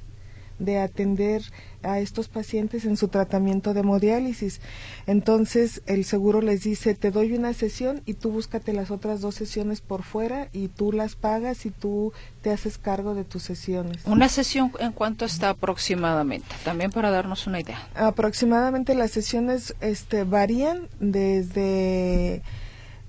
de 0.59 0.79
atender 0.79 1.43
a 1.83 2.01
estos 2.01 2.29
pacientes 2.29 2.85
en 2.85 2.97
su 2.97 3.09
tratamiento 3.09 3.75
de 3.75 3.81
hemodiálisis. 3.81 4.61
Entonces 5.07 5.83
el 5.87 6.05
seguro 6.05 6.41
les 6.41 6.63
dice, 6.63 6.95
te 6.95 7.11
doy 7.11 7.33
una 7.33 7.53
sesión 7.53 8.03
y 8.07 8.15
tú 8.15 8.31
búscate 8.31 8.73
las 8.73 8.91
otras 8.91 9.21
dos 9.21 9.35
sesiones 9.35 9.81
por 9.81 10.03
fuera 10.03 10.49
y 10.53 10.69
tú 10.69 10.93
las 10.93 11.15
pagas 11.15 11.65
y 11.67 11.71
tú 11.71 12.13
te 12.43 12.51
haces 12.51 12.79
cargo 12.79 13.15
de 13.15 13.25
tus 13.25 13.43
sesiones. 13.43 14.03
¿Una 14.05 14.29
sesión 14.29 14.73
en 14.81 14.93
cuánto 14.93 15.25
está 15.25 15.51
aproximadamente? 15.51 16.49
También 16.65 16.91
para 16.91 17.11
darnos 17.11 17.47
una 17.47 17.61
idea. 17.61 17.79
Aproximadamente 17.95 18.95
las 18.95 19.13
sesiones 19.13 19.75
este, 19.81 20.25
varían 20.25 20.89
desde 20.99 22.43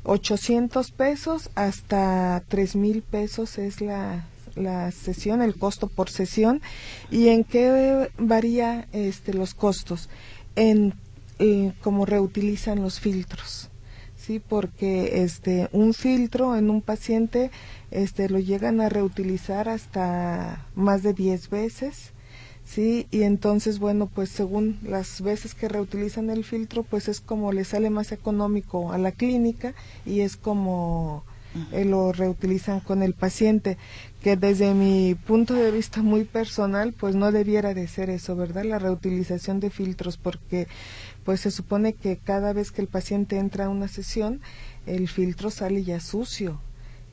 800 0.03 0.91
pesos 0.91 1.49
hasta 1.55 2.43
3 2.47 2.75
mil 2.75 3.01
pesos 3.01 3.57
es 3.57 3.81
la 3.81 4.25
la 4.57 4.91
sesión, 4.91 5.41
el 5.41 5.55
costo 5.55 5.87
por 5.87 6.09
sesión 6.09 6.61
y 7.11 7.29
en 7.29 7.43
qué 7.43 8.09
varía 8.17 8.87
este 8.91 9.33
los 9.33 9.53
costos 9.53 10.09
en 10.55 10.93
eh, 11.39 11.73
cómo 11.81 12.05
reutilizan 12.05 12.81
los 12.81 12.99
filtros. 12.99 13.69
Sí, 14.15 14.39
porque 14.39 15.23
este 15.23 15.69
un 15.71 15.93
filtro 15.93 16.55
en 16.57 16.69
un 16.69 16.81
paciente 16.81 17.51
este 17.91 18.29
lo 18.29 18.39
llegan 18.39 18.81
a 18.81 18.89
reutilizar 18.89 19.69
hasta 19.69 20.65
más 20.75 21.03
de 21.03 21.13
10 21.13 21.49
veces. 21.49 22.11
Sí, 22.65 23.07
y 23.11 23.23
entonces, 23.23 23.79
bueno, 23.79 24.07
pues 24.13 24.29
según 24.29 24.77
las 24.83 25.21
veces 25.21 25.55
que 25.55 25.69
reutilizan 25.69 26.29
el 26.29 26.43
filtro, 26.43 26.83
pues 26.83 27.07
es 27.07 27.21
como 27.21 27.53
le 27.53 27.63
sale 27.63 27.89
más 27.89 28.11
económico 28.11 28.91
a 28.91 28.97
la 28.97 29.13
clínica 29.13 29.73
y 30.05 30.19
es 30.19 30.35
como 30.35 31.23
eh, 31.71 31.85
lo 31.85 32.11
reutilizan 32.11 32.79
con 32.79 33.03
el 33.03 33.13
paciente, 33.13 33.77
que 34.21 34.35
desde 34.35 34.73
mi 34.73 35.15
punto 35.15 35.53
de 35.53 35.71
vista 35.71 36.01
muy 36.01 36.23
personal, 36.23 36.93
pues 36.93 37.15
no 37.15 37.31
debiera 37.31 37.73
de 37.73 37.87
ser 37.87 38.09
eso, 38.09 38.35
¿verdad? 38.35 38.65
La 38.65 38.79
reutilización 38.79 39.59
de 39.59 39.69
filtros, 39.69 40.17
porque 40.17 40.67
pues 41.23 41.41
se 41.41 41.51
supone 41.51 41.93
que 41.93 42.17
cada 42.17 42.53
vez 42.53 42.71
que 42.71 42.81
el 42.81 42.87
paciente 42.87 43.37
entra 43.37 43.65
a 43.65 43.69
una 43.69 43.87
sesión, 43.87 44.41
el 44.85 45.07
filtro 45.07 45.51
sale 45.51 45.83
ya 45.83 45.99
sucio 45.99 46.59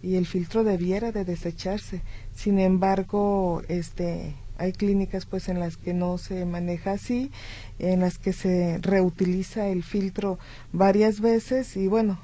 y 0.03 0.17
el 0.17 0.27
filtro 0.27 0.65
debiera 0.65 1.13
de 1.13 1.25
desecharse. 1.25 2.03
Sin 2.35 2.59
embargo, 2.59 3.63
este 3.69 4.35
hay 4.57 4.73
clínicas 4.73 5.27
pues 5.27 5.49
en 5.49 5.59
las 5.59 5.77
que 5.77 5.95
no 5.95 6.19
se 6.19 6.45
maneja 6.45 6.93
así, 6.93 7.31
en 7.79 8.01
las 8.01 8.19
que 8.19 8.33
se 8.33 8.79
reutiliza 8.79 9.67
el 9.67 9.83
filtro 9.83 10.39
varias 10.73 11.21
veces 11.21 11.77
y 11.77 11.89
bueno, 11.89 12.19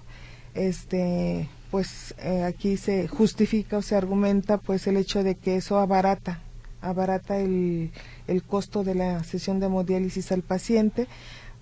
este 0.55 1.49
pues 1.71 2.15
eh, 2.19 2.43
aquí 2.43 2.77
se 2.77 3.07
justifica 3.09 3.79
o 3.79 3.83
se 3.83 3.97
argumenta 3.97 4.59
pues 4.59 4.87
el 4.87 4.97
hecho 4.97 5.23
de 5.23 5.37
que 5.37 5.57
eso 5.57 5.79
abarata, 5.79 6.41
abarata 6.81 7.39
el, 7.39 7.93
el 8.27 8.43
costo 8.43 8.85
de 8.85 8.95
la 8.95 9.23
sesión 9.25 9.61
de 9.61 9.67
hemodiálisis 9.67 10.33
al 10.33 10.43
paciente, 10.43 11.07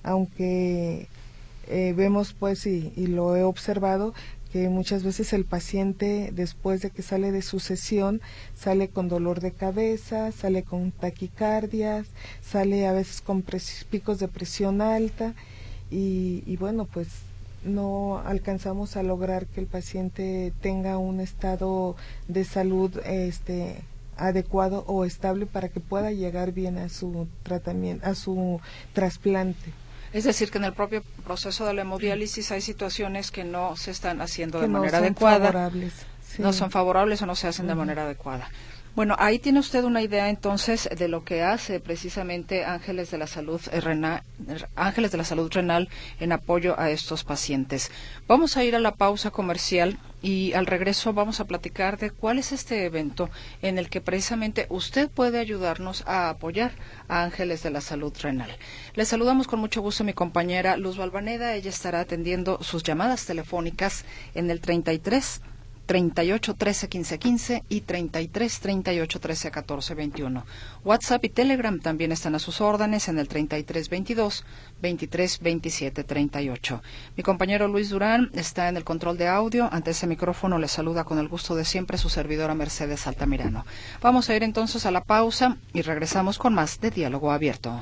aunque 0.03 1.09
eh, 1.67 1.93
vemos 1.97 2.33
pues 2.33 2.67
y, 2.67 2.93
y, 2.97 3.09
lo 3.09 3.37
he 3.37 3.43
observado 3.43 4.15
que 4.53 4.71
muchas 4.71 5.03
veces 5.03 5.35
el 5.35 5.45
paciente 5.45 6.31
después 6.33 6.81
de 6.81 6.91
que 6.91 7.03
sale 7.03 7.33
de 7.33 7.43
su 7.43 7.61
sesión 7.61 8.23
sale 8.55 8.89
con 8.89 9.09
dolor 9.09 9.41
de 9.41 9.53
cabeza, 9.53 10.33
sale 10.33 10.63
con 10.63 10.91
taquicardias, 10.91 12.07
sale 12.41 12.87
a 12.87 12.93
veces 12.93 13.21
con 13.21 13.45
picos 13.91 14.19
de 14.19 14.29
presión 14.29 14.81
alta 14.81 15.35
y, 15.91 16.43
y 16.47 16.57
bueno 16.57 16.87
pues 16.87 17.09
no 17.65 18.23
alcanzamos 18.25 18.97
a 18.97 19.03
lograr 19.03 19.47
que 19.47 19.61
el 19.61 19.67
paciente 19.67 20.53
tenga 20.61 20.99
un 20.99 21.21
estado 21.21 21.97
de 22.29 22.45
salud 22.45 22.99
este 23.05 23.83
adecuado 24.17 24.85
o 24.87 25.05
estable 25.05 25.47
para 25.47 25.69
que 25.69 25.81
pueda 25.81 26.11
llegar 26.11 26.53
bien 26.53 26.77
a 26.79 26.89
su 26.89 27.29
tratamiento, 27.43 28.07
a 28.07 28.15
su 28.15 28.61
trasplante. 28.93 29.73
Es 30.13 30.25
decir, 30.25 30.51
que 30.51 30.59
en 30.59 30.65
el 30.65 30.73
propio 30.73 31.03
proceso 31.25 31.67
de 31.67 31.75
la 31.75 31.83
hemodiálisis 31.83 32.51
hay 32.51 32.61
situaciones 32.61 33.31
que 33.31 33.45
no 33.45 33.77
se 33.77 33.91
están 33.91 34.21
haciendo 34.21 34.61
de 34.61 34.69
manera 34.69 34.99
adecuada. 34.99 35.71
No 36.39 36.53
son 36.53 36.71
favorables 36.71 37.21
o 37.23 37.27
no 37.27 37.35
se 37.35 37.49
hacen 37.49 37.67
de 37.67 37.75
manera 37.75 38.05
adecuada. 38.05 38.51
Bueno, 38.95 39.15
ahí 39.19 39.39
tiene 39.39 39.61
usted 39.61 39.85
una 39.85 40.03
idea 40.03 40.29
entonces 40.29 40.89
de 40.97 41.07
lo 41.07 41.25
que 41.25 41.43
hace 41.43 41.79
precisamente 41.79 42.65
Ángeles 42.65 43.13
de 43.13 43.19
la 43.19 43.29
Salud 43.29 43.61
Renal, 43.73 44.25
Ángeles 44.75 45.13
de 45.13 45.19
la 45.19 45.25
Salud 45.25 45.51
Renal 45.53 45.89
en 46.19 46.33
apoyo 46.33 46.79
a 46.81 46.91
estos 46.91 47.23
pacientes. 47.23 47.93
Vamos 48.27 48.57
a 48.57 48.65
ir 48.65 48.75
a 48.75 48.81
la 48.81 48.97
pausa 48.97 49.31
comercial 49.31 49.99
y 50.21 50.53
al 50.55 50.67
regreso 50.67 51.13
vamos 51.13 51.39
a 51.39 51.45
platicar 51.45 51.99
de 51.99 52.11
cuál 52.11 52.41
es 52.41 52.51
este 52.51 52.85
evento 52.87 53.31
en 53.63 53.79
el 53.79 53.89
que 53.89 54.01
precisamente 54.01 54.67
usted 54.69 55.09
puede 55.09 55.39
ayudarnos 55.39 56.03
a 56.09 56.29
apoyar 56.29 56.73
a 57.07 57.23
Ángeles 57.23 57.63
de 57.63 57.71
la 57.71 57.81
Salud 57.81 58.13
Renal. 58.21 58.51
Le 58.95 59.05
saludamos 59.05 59.47
con 59.47 59.61
mucho 59.61 59.81
gusto 59.81 60.03
a 60.03 60.07
mi 60.07 60.13
compañera 60.13 60.77
Luz 60.77 60.97
Balvaneda. 60.97 61.55
Ella 61.55 61.71
estará 61.71 62.01
atendiendo 62.01 62.59
sus 62.63 62.83
llamadas 62.83 63.27
telefónicas 63.27 64.05
en 64.35 64.51
el 64.51 64.61
33 64.61 65.41
38 65.89 66.55
13 66.55 66.89
15 66.91 67.19
15 67.19 67.65
y 67.71 67.81
33 67.81 68.61
38 68.61 69.21
13 69.21 69.51
14 69.51 69.95
21. 69.95 70.45
WhatsApp 70.85 71.25
y 71.25 71.31
Telegram 71.31 71.81
también 71.81 72.13
están 72.13 72.35
a 72.35 72.39
sus 72.39 72.61
órdenes 72.61 73.09
en 73.09 73.19
el 73.19 73.27
33 73.27 73.89
22 73.89 74.45
23 74.83 75.39
27 75.41 76.05
38. 76.05 76.83
Mi 77.17 77.23
compañero 77.23 77.69
Luis 77.69 77.89
Durán 77.89 78.31
está 78.35 78.69
en 78.69 78.77
el 78.77 78.85
control 78.85 79.17
de 79.17 79.29
audio. 79.29 79.71
Ante 79.73 79.93
ese 79.93 80.07
micrófono 80.07 80.59
le 80.59 80.69
saluda 80.69 81.05
con 81.05 81.19
el 81.19 81.29
gusto 81.29 81.57
de 81.57 81.65
siempre 81.65 81.97
su 81.97 82.11
servidora 82.11 82.55
Mercedes 82.55 83.07
Altamirano. 83.07 83.65
Vamos 84.03 84.29
a 84.29 84.37
ir 84.37 84.43
entonces 84.43 84.85
a 84.85 84.91
la 84.91 85.03
pausa 85.03 85.57
y 85.73 85.81
regresamos 85.81 86.39
con 86.39 86.53
más 86.53 86.81
de 86.81 86.91
Diálogo 86.91 87.33
Abierto. 87.33 87.81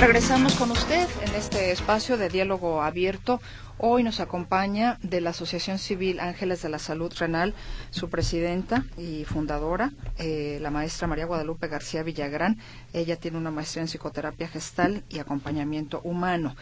Regresamos 0.00 0.54
con 0.54 0.70
usted 0.70 1.06
en 1.26 1.34
este 1.34 1.72
espacio 1.72 2.16
de 2.16 2.30
diálogo 2.30 2.82
abierto. 2.82 3.38
Hoy 3.76 4.02
nos 4.02 4.18
acompaña 4.18 4.98
de 5.02 5.20
la 5.20 5.30
Asociación 5.30 5.78
Civil 5.78 6.20
Ángeles 6.20 6.62
de 6.62 6.70
la 6.70 6.78
Salud 6.78 7.12
Renal 7.18 7.52
su 7.90 8.08
presidenta 8.08 8.86
y 8.96 9.26
fundadora, 9.26 9.92
eh, 10.18 10.58
la 10.62 10.70
maestra 10.70 11.06
María 11.06 11.26
Guadalupe 11.26 11.68
García 11.68 12.02
Villagrán. 12.02 12.58
Ella 12.94 13.16
tiene 13.16 13.36
una 13.36 13.50
maestría 13.50 13.82
en 13.82 13.88
psicoterapia 13.88 14.48
gestal 14.48 15.04
y 15.10 15.18
acompañamiento 15.18 16.00
humano. 16.02 16.56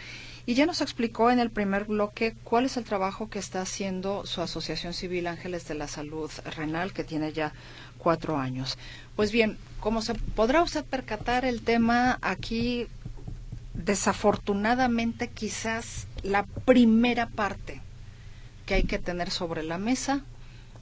Y 0.44 0.54
ya 0.54 0.66
nos 0.66 0.80
explicó 0.80 1.30
en 1.30 1.38
el 1.38 1.50
primer 1.50 1.84
bloque 1.84 2.34
cuál 2.42 2.64
es 2.64 2.76
el 2.76 2.84
trabajo 2.84 3.30
que 3.30 3.38
está 3.38 3.60
haciendo 3.60 4.26
su 4.26 4.40
Asociación 4.40 4.94
Civil 4.94 5.26
Ángeles 5.28 5.68
de 5.68 5.74
la 5.74 5.86
Salud 5.86 6.30
Renal, 6.56 6.92
que 6.92 7.04
tiene 7.04 7.32
ya 7.32 7.52
cuatro 7.98 8.38
años. 8.38 8.78
Pues 9.14 9.30
bien, 9.30 9.58
como 9.80 10.00
se 10.00 10.14
podrá 10.14 10.62
usted 10.62 10.84
percatar, 10.84 11.44
el 11.44 11.62
tema 11.62 12.18
aquí 12.22 12.88
desafortunadamente 13.78 15.28
quizás 15.28 16.08
la 16.22 16.42
primera 16.42 17.28
parte 17.28 17.80
que 18.66 18.74
hay 18.74 18.82
que 18.82 18.98
tener 18.98 19.30
sobre 19.30 19.62
la 19.62 19.78
mesa. 19.78 20.22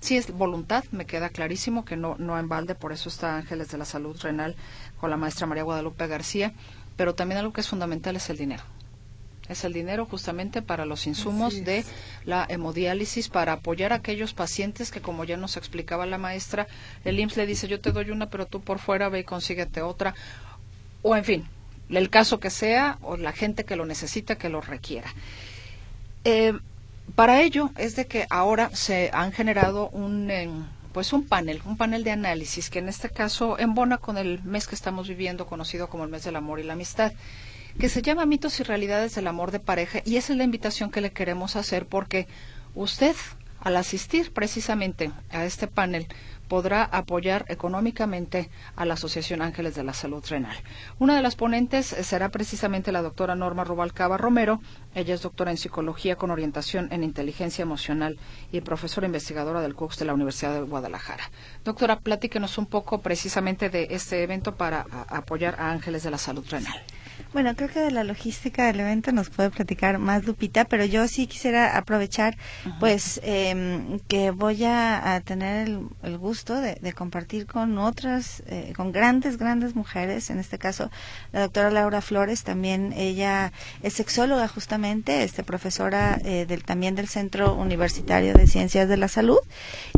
Si 0.00 0.16
es 0.16 0.32
voluntad, 0.32 0.84
me 0.90 1.06
queda 1.06 1.28
clarísimo 1.28 1.84
que 1.84 1.96
no, 1.96 2.16
no 2.18 2.38
en 2.38 2.48
balde, 2.48 2.74
por 2.74 2.92
eso 2.92 3.08
está 3.08 3.36
Ángeles 3.36 3.70
de 3.70 3.78
la 3.78 3.84
Salud 3.84 4.18
Renal 4.20 4.56
con 4.98 5.10
la 5.10 5.16
maestra 5.16 5.46
María 5.46 5.62
Guadalupe 5.62 6.06
García, 6.06 6.52
pero 6.96 7.14
también 7.14 7.38
algo 7.38 7.52
que 7.52 7.60
es 7.60 7.68
fundamental 7.68 8.16
es 8.16 8.28
el 8.30 8.38
dinero. 8.38 8.64
Es 9.48 9.62
el 9.64 9.72
dinero 9.72 10.06
justamente 10.06 10.60
para 10.60 10.86
los 10.86 11.06
insumos 11.06 11.64
de 11.64 11.84
la 12.24 12.46
hemodiálisis, 12.48 13.28
para 13.28 13.52
apoyar 13.52 13.92
a 13.92 13.96
aquellos 13.96 14.34
pacientes 14.34 14.90
que, 14.90 15.00
como 15.00 15.22
ya 15.22 15.36
nos 15.36 15.56
explicaba 15.56 16.04
la 16.04 16.18
maestra, 16.18 16.66
el 17.04 17.20
IMSS 17.20 17.36
le 17.36 17.46
dice, 17.46 17.68
yo 17.68 17.80
te 17.80 17.92
doy 17.92 18.10
una, 18.10 18.28
pero 18.28 18.46
tú 18.46 18.60
por 18.60 18.80
fuera 18.80 19.08
ve 19.08 19.20
y 19.20 19.24
consíguete 19.24 19.82
otra. 19.82 20.14
O 21.02 21.14
en 21.14 21.24
fin, 21.24 21.48
el 21.90 22.10
caso 22.10 22.40
que 22.40 22.50
sea 22.50 22.98
o 23.02 23.16
la 23.16 23.32
gente 23.32 23.64
que 23.64 23.76
lo 23.76 23.86
necesita, 23.86 24.36
que 24.36 24.48
lo 24.48 24.60
requiera. 24.60 25.12
Eh, 26.24 26.52
para 27.14 27.40
ello 27.42 27.70
es 27.76 27.96
de 27.96 28.06
que 28.06 28.26
ahora 28.30 28.70
se 28.74 29.10
han 29.12 29.32
generado 29.32 29.88
un 29.90 30.66
pues 30.92 31.12
un 31.12 31.26
panel, 31.26 31.60
un 31.66 31.76
panel 31.76 32.04
de 32.04 32.10
análisis 32.10 32.70
que 32.70 32.78
en 32.78 32.88
este 32.88 33.10
caso 33.10 33.58
embona 33.58 33.98
con 33.98 34.16
el 34.16 34.42
mes 34.44 34.66
que 34.66 34.74
estamos 34.74 35.06
viviendo, 35.08 35.46
conocido 35.46 35.90
como 35.90 36.04
el 36.04 36.10
mes 36.10 36.24
del 36.24 36.36
amor 36.36 36.58
y 36.58 36.62
la 36.62 36.72
amistad, 36.72 37.12
que 37.78 37.90
se 37.90 38.00
llama 38.00 38.24
mitos 38.24 38.58
y 38.60 38.62
realidades 38.62 39.14
del 39.14 39.26
amor 39.26 39.50
de 39.50 39.60
pareja 39.60 40.00
y 40.06 40.16
esa 40.16 40.32
es 40.32 40.38
la 40.38 40.44
invitación 40.44 40.90
que 40.90 41.02
le 41.02 41.12
queremos 41.12 41.54
hacer 41.54 41.84
porque 41.84 42.26
usted 42.74 43.14
al 43.60 43.76
asistir 43.76 44.32
precisamente 44.32 45.10
a 45.30 45.44
este 45.44 45.66
panel 45.66 46.06
podrá 46.48 46.84
apoyar 46.84 47.44
económicamente 47.48 48.50
a 48.76 48.84
la 48.84 48.94
Asociación 48.94 49.42
Ángeles 49.42 49.74
de 49.74 49.84
la 49.84 49.92
Salud 49.92 50.24
Renal. 50.28 50.56
Una 50.98 51.16
de 51.16 51.22
las 51.22 51.36
ponentes 51.36 51.86
será 51.86 52.30
precisamente 52.30 52.92
la 52.92 53.02
doctora 53.02 53.34
Norma 53.34 53.64
Rubalcaba 53.64 54.16
Romero. 54.16 54.60
Ella 54.94 55.14
es 55.14 55.22
doctora 55.22 55.50
en 55.50 55.56
psicología 55.56 56.16
con 56.16 56.30
orientación 56.30 56.88
en 56.92 57.04
inteligencia 57.04 57.62
emocional 57.62 58.18
y 58.52 58.60
profesora 58.60 59.06
investigadora 59.06 59.60
del 59.60 59.74
CUX 59.74 59.98
de 59.98 60.04
la 60.04 60.14
Universidad 60.14 60.54
de 60.54 60.60
Guadalajara. 60.60 61.30
Doctora, 61.64 62.00
platíquenos 62.00 62.58
un 62.58 62.66
poco 62.66 63.00
precisamente 63.00 63.70
de 63.70 63.88
este 63.90 64.22
evento 64.22 64.56
para 64.56 64.86
apoyar 65.08 65.56
a 65.58 65.70
Ángeles 65.70 66.02
de 66.02 66.10
la 66.10 66.18
Salud 66.18 66.44
Renal. 66.48 66.82
Bueno, 67.32 67.54
creo 67.54 67.68
que 67.68 67.80
de 67.80 67.90
la 67.90 68.04
logística 68.04 68.66
del 68.66 68.80
evento 68.80 69.12
nos 69.12 69.30
puede 69.30 69.50
platicar 69.50 69.98
más 69.98 70.24
Lupita, 70.24 70.64
pero 70.64 70.84
yo 70.84 71.06
sí 71.08 71.26
quisiera 71.26 71.76
aprovechar, 71.76 72.36
pues, 72.80 73.20
em, 73.24 73.98
que 74.08 74.30
voy 74.30 74.64
a, 74.64 75.20
tener 75.24 75.68
el, 76.02 76.18
gusto 76.18 76.60
de, 76.60 76.92
compartir 76.92 77.46
con 77.46 77.78
otras, 77.78 78.42
eh, 78.46 78.72
con 78.76 78.92
grandes, 78.92 79.38
grandes 79.38 79.74
mujeres, 79.74 80.30
en 80.30 80.38
este 80.38 80.58
caso 80.58 80.90
la 81.32 81.40
doctora 81.40 81.70
Laura 81.70 82.00
Flores, 82.00 82.42
también 82.44 82.92
ella 82.96 83.52
es 83.82 83.94
sexóloga 83.94 84.48
justamente, 84.48 85.22
este 85.22 85.42
profesora 85.42 86.18
eh, 86.24 86.46
del, 86.46 86.64
también 86.64 86.94
del 86.94 87.08
Centro 87.08 87.54
Universitario 87.54 88.34
de 88.34 88.46
Ciencias 88.46 88.88
de 88.88 88.96
la 88.96 89.08
Salud, 89.08 89.38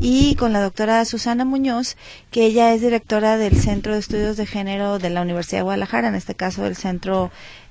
y 0.00 0.34
con 0.36 0.52
la 0.52 0.60
doctora 0.60 1.04
Susana 1.04 1.44
Muñoz, 1.44 1.96
que 2.30 2.46
ella 2.46 2.74
es 2.74 2.80
directora 2.80 3.36
del 3.36 3.56
Centro 3.60 3.92
de 3.92 4.00
Estudios 4.00 4.36
de 4.36 4.46
Género 4.46 4.98
de 4.98 5.10
la 5.10 5.22
Universidad 5.22 5.60
de 5.60 5.64
Guadalajara, 5.64 6.08
en 6.08 6.14
este 6.14 6.34
caso 6.34 6.62
del 6.62 6.76
Centro 6.76 7.07
nuestro 7.08 7.30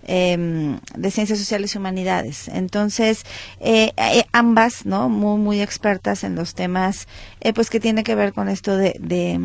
Em, 0.10 0.80
de 0.96 1.12
Ciencias 1.12 1.38
Sociales 1.38 1.75
y 1.75 1.77
Humanidades. 1.77 2.48
Entonces, 2.48 3.25
eh, 3.60 3.92
eh, 3.98 4.24
ambas, 4.32 4.86
¿no? 4.86 5.10
Muy, 5.10 5.38
muy 5.38 5.62
expertas 5.62 6.24
en 6.24 6.34
los 6.34 6.56
temas, 6.56 7.10
eh, 7.42 7.51
pues 7.51 7.70
que 7.70 7.82
tiene 7.82 8.06
que 8.06 8.16
ver 8.16 8.32
con 8.32 8.48
esto 8.48 8.77
de, 8.77 8.96
de, 9.01 9.38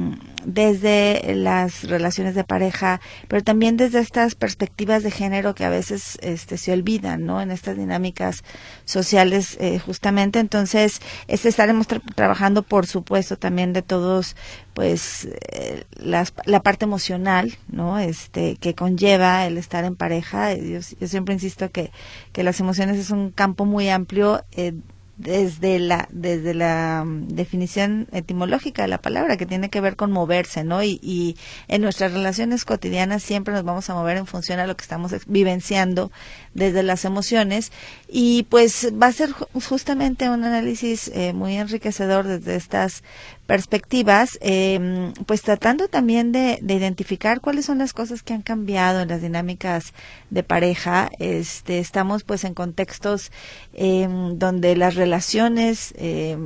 desde 0.44 1.34
las 1.34 1.82
relaciones 1.82 2.36
de 2.36 2.44
pareja, 2.44 3.00
pero 3.26 3.42
también 3.42 3.76
desde 3.76 3.98
estas 3.98 4.36
perspectivas 4.36 5.02
de 5.02 5.10
género 5.10 5.56
que 5.56 5.64
a 5.64 5.68
veces 5.68 6.16
este, 6.22 6.56
se 6.58 6.72
olvidan, 6.72 7.26
¿no? 7.26 7.40
En 7.40 7.50
estas 7.50 7.76
dinámicas 7.76 8.44
sociales, 8.84 9.58
justamente. 9.84 10.38
Entonces, 10.38 11.00
este 11.26 11.48
estaremos 11.48 11.88
trabajando, 11.88 12.62
por 12.62 12.86
supuesto, 12.86 13.36
también 13.36 13.72
de 13.72 13.82
todos 13.82 14.36
pues 14.74 15.28
eh, 15.50 15.84
la 15.96 16.62
parte 16.62 16.84
emocional 16.84 17.58
no 17.68 17.98
este 17.98 18.56
que 18.56 18.74
conlleva 18.74 19.46
el 19.46 19.58
estar 19.58 19.84
en 19.84 19.96
pareja 19.96 20.41
yo, 20.50 20.80
yo 21.00 21.08
siempre 21.08 21.34
insisto 21.34 21.70
que, 21.70 21.90
que 22.32 22.42
las 22.42 22.60
emociones 22.60 22.98
es 22.98 23.10
un 23.10 23.30
campo 23.30 23.64
muy 23.64 23.88
amplio 23.88 24.44
eh, 24.52 24.72
desde 25.16 25.78
la 25.78 26.08
desde 26.10 26.54
la 26.54 27.04
mm, 27.06 27.28
definición 27.28 28.08
etimológica 28.12 28.82
de 28.82 28.88
la 28.88 29.00
palabra 29.00 29.36
que 29.36 29.46
tiene 29.46 29.70
que 29.70 29.80
ver 29.80 29.96
con 29.96 30.10
moverse 30.10 30.64
no 30.64 30.82
y, 30.82 30.98
y, 31.02 31.36
en 31.68 31.82
nuestras 31.82 32.12
relaciones 32.12 32.64
cotidianas 32.64 33.22
siempre 33.22 33.54
nos 33.54 33.62
vamos 33.62 33.88
a 33.90 33.94
mover 33.94 34.16
en 34.16 34.26
función 34.26 34.58
a 34.58 34.66
lo 34.66 34.76
que 34.76 34.82
estamos 34.82 35.12
vivenciando 35.26 36.10
desde 36.54 36.82
las 36.82 37.04
emociones. 37.04 37.72
Y 38.08 38.44
pues 38.44 38.92
va 39.00 39.06
a 39.06 39.12
ser 39.12 39.32
justamente 39.32 40.28
un 40.28 40.44
análisis 40.44 41.08
eh, 41.14 41.32
muy 41.32 41.56
enriquecedor 41.56 42.26
desde 42.26 42.56
estas 42.56 43.02
perspectivas, 43.46 44.38
eh, 44.40 45.12
pues 45.26 45.42
tratando 45.42 45.88
también 45.88 46.32
de, 46.32 46.58
identificar 46.62 47.40
cuáles 47.40 47.66
son 47.66 47.78
las 47.78 47.92
cosas 47.92 48.22
que 48.22 48.32
han 48.32 48.42
cambiado 48.42 49.00
en 49.00 49.08
las 49.08 49.20
dinámicas 49.20 49.92
de 50.30 50.42
pareja. 50.42 51.10
Este, 51.18 51.78
estamos 51.78 52.24
pues 52.24 52.44
en 52.44 52.54
contextos 52.54 53.32
eh, 53.74 54.08
donde 54.34 54.76
las 54.76 54.94
relaciones, 54.94 55.92
eh, 55.96 56.36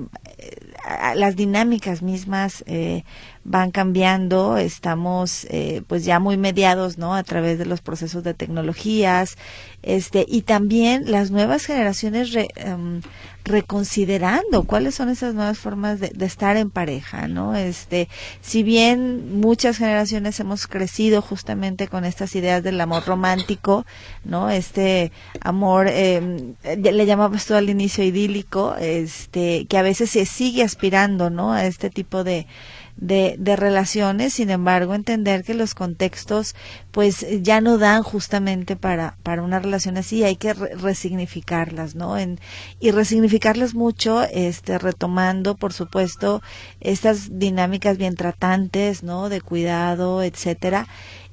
las 1.15 1.37
dinámicas 1.37 2.03
mismas 2.03 2.65
eh, 2.67 3.05
van 3.49 3.71
cambiando, 3.71 4.57
estamos 4.57 5.47
eh, 5.51 5.83
pues 5.87 6.05
ya 6.05 6.19
muy 6.19 6.37
mediados, 6.37 6.99
¿no? 6.99 7.15
A 7.15 7.23
través 7.23 7.59
de 7.59 7.67
los 7.67 7.81
procesos 7.81 8.25
de 8.25 8.35
tecnologías, 8.35 9.37
este 9.83 10.27
y 10.29 10.43
también 10.43 11.11
las 11.11 11.31
nuevas 11.31 11.65
generaciones 11.65 12.37
em, 12.57 13.03
reconsiderando 13.45 14.65
cuáles 14.65 14.97
son 14.97 15.11
esas 15.11 15.35
nuevas 15.35 15.59
formas 15.59 16.01
de, 16.01 16.13
estar 16.27 16.57
en 16.57 16.71
pareja, 16.71 17.29
¿no? 17.29 17.55
Este, 17.55 18.09
si 18.41 18.65
bien 18.65 19.41
muchas 19.41 19.79
generaciones 19.79 20.41
hemos 20.41 20.67
crecido 20.67 21.23
justamente 21.23 21.87
con 21.87 22.05
estas 22.05 22.35
ideas 22.35 22.65
del 22.65 22.81
amor 22.81 23.05
romántico, 23.07 23.87
¿no? 24.25 24.51
Este 24.51 25.13
amor, 25.41 25.87
eh, 25.89 26.55
le 26.77 27.07
llamabas 27.07 27.47
tú 27.47 27.55
al 27.55 27.71
inicio 27.71 28.03
idílico, 28.03 28.75
este, 28.81 29.67
que 29.67 29.79
a 29.79 29.83
veces 29.83 30.11
se 30.11 30.27
sigue 30.27 30.65
aspirando, 30.65 31.31
¿no? 31.31 31.53
A 31.53 31.65
este 31.67 31.91
tipo 31.91 32.25
de 32.25 32.49
de, 32.97 33.37
de 33.39 33.57
relaciones, 33.57 34.35
sin 34.35 34.51
embargo, 34.51 34.95
entender 34.95 35.45
que 35.45 35.55
los 35.55 35.75
contextos 35.75 36.55
pues 36.91 37.27
ya 37.43 37.61
no 37.61 37.77
dan 37.77 38.03
justamente 38.03 38.75
para, 38.77 39.17
para 39.23 39.43
una 39.43 39.59
relación 39.59 39.97
así, 39.99 40.25
hay 40.25 40.37
que 40.37 40.55
resignificarlas, 40.55 41.95
¿no? 41.95 42.17
En, 42.17 42.41
y 42.81 42.91
resignificarlas 42.91 43.75
mucho, 43.75 44.23
este, 44.23 44.79
retomando, 44.79 45.57
por 45.57 45.73
supuesto, 45.73 46.43
estas 46.81 47.39
dinámicas 47.39 47.99
bien 47.99 48.15
tratantes, 48.17 49.03
¿no? 49.03 49.29
De 49.29 49.41
cuidado, 49.41 50.23
etcétera. 50.23 50.87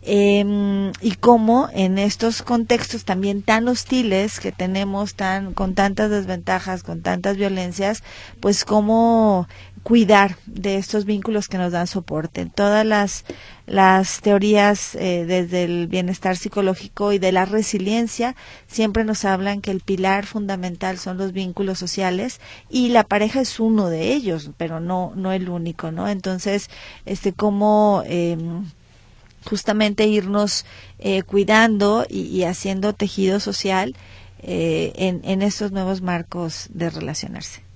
Eh, 0.06 0.92
y 1.00 1.12
cómo 1.16 1.70
en 1.72 1.98
estos 1.98 2.42
contextos 2.42 3.06
también 3.06 3.42
tan 3.42 3.70
hostiles 3.70 4.42
que 4.42 4.52
tenemos 4.52 5.16
tan 5.16 5.54
con 5.54 5.76
tantas 5.76 6.10
desventajas 6.10 6.84
con 6.84 7.02
tantas 7.02 7.38
violencias 7.38 8.04
pues 8.42 8.66
cómo 8.66 9.48
cuidar 9.84 10.38
de 10.46 10.78
estos 10.78 11.06
vínculos 11.06 11.50
que 11.50 11.58
nos 11.58 11.74
dan 11.74 11.88
soporte. 11.88 12.46
Todas 12.46 12.86
las, 12.86 13.26
las 13.68 14.22
teorías 14.22 14.96
eh, 14.96 15.26
desde 15.28 15.66
el 15.66 15.88
bienestar 15.88 16.38
psicológico 16.38 17.12
y 17.12 17.20
de 17.20 17.34
la 17.34 17.46
resiliencia 17.46 18.36
siempre 18.68 19.04
nos 19.04 19.26
hablan 19.26 19.62
que 19.62 19.72
el 19.72 19.82
pilar 19.82 20.26
fundamental 20.26 20.98
son 20.98 21.18
los 21.18 21.34
vínculos 21.34 21.80
sociales 21.80 22.40
y 22.70 22.90
la 22.90 23.04
pareja 23.04 23.42
es 23.42 23.60
uno 23.60 23.90
de 23.90 24.14
ellos, 24.14 24.52
pero 24.58 24.80
no, 24.80 25.12
no 25.16 25.34
el 25.34 25.50
único, 25.50 25.92
¿no? 25.92 26.08
Entonces, 26.08 26.70
este, 27.06 27.34
cómo 27.34 28.04
eh, 28.06 28.38
justamente 29.46 30.08
irnos 30.08 30.66
eh, 31.00 31.24
cuidando 31.24 32.06
y, 32.10 32.44
haciendo 32.44 32.94
tejido 32.94 33.40
social 33.40 33.96
eh, 34.42 34.94
en, 34.96 35.22
en 35.24 35.42
estos 35.42 35.72
nuevos 35.72 36.02
marcos 36.02 36.68
de 36.74 36.90
relacionarse. 36.90 37.73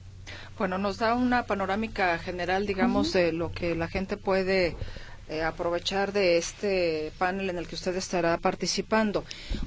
Bueno, 0.58 0.80
nos 0.80 0.98
da 0.98 1.14
una 1.14 1.46
panorámica 1.46 2.18
general, 2.18 2.66
digamos, 2.66 3.14
de 3.14 3.32
lo 3.32 3.52
que 3.52 3.76
la 3.76 3.88
gente 3.88 4.18
puede 4.18 4.76
eh, 5.30 5.44
aprovechar 5.44 6.14
de 6.14 6.38
este 6.38 7.12
panel 7.20 7.52
en 7.52 7.60
el 7.60 7.68
que 7.68 7.76
usted 7.76 7.96
estará 7.96 8.38
participando. 8.40 9.24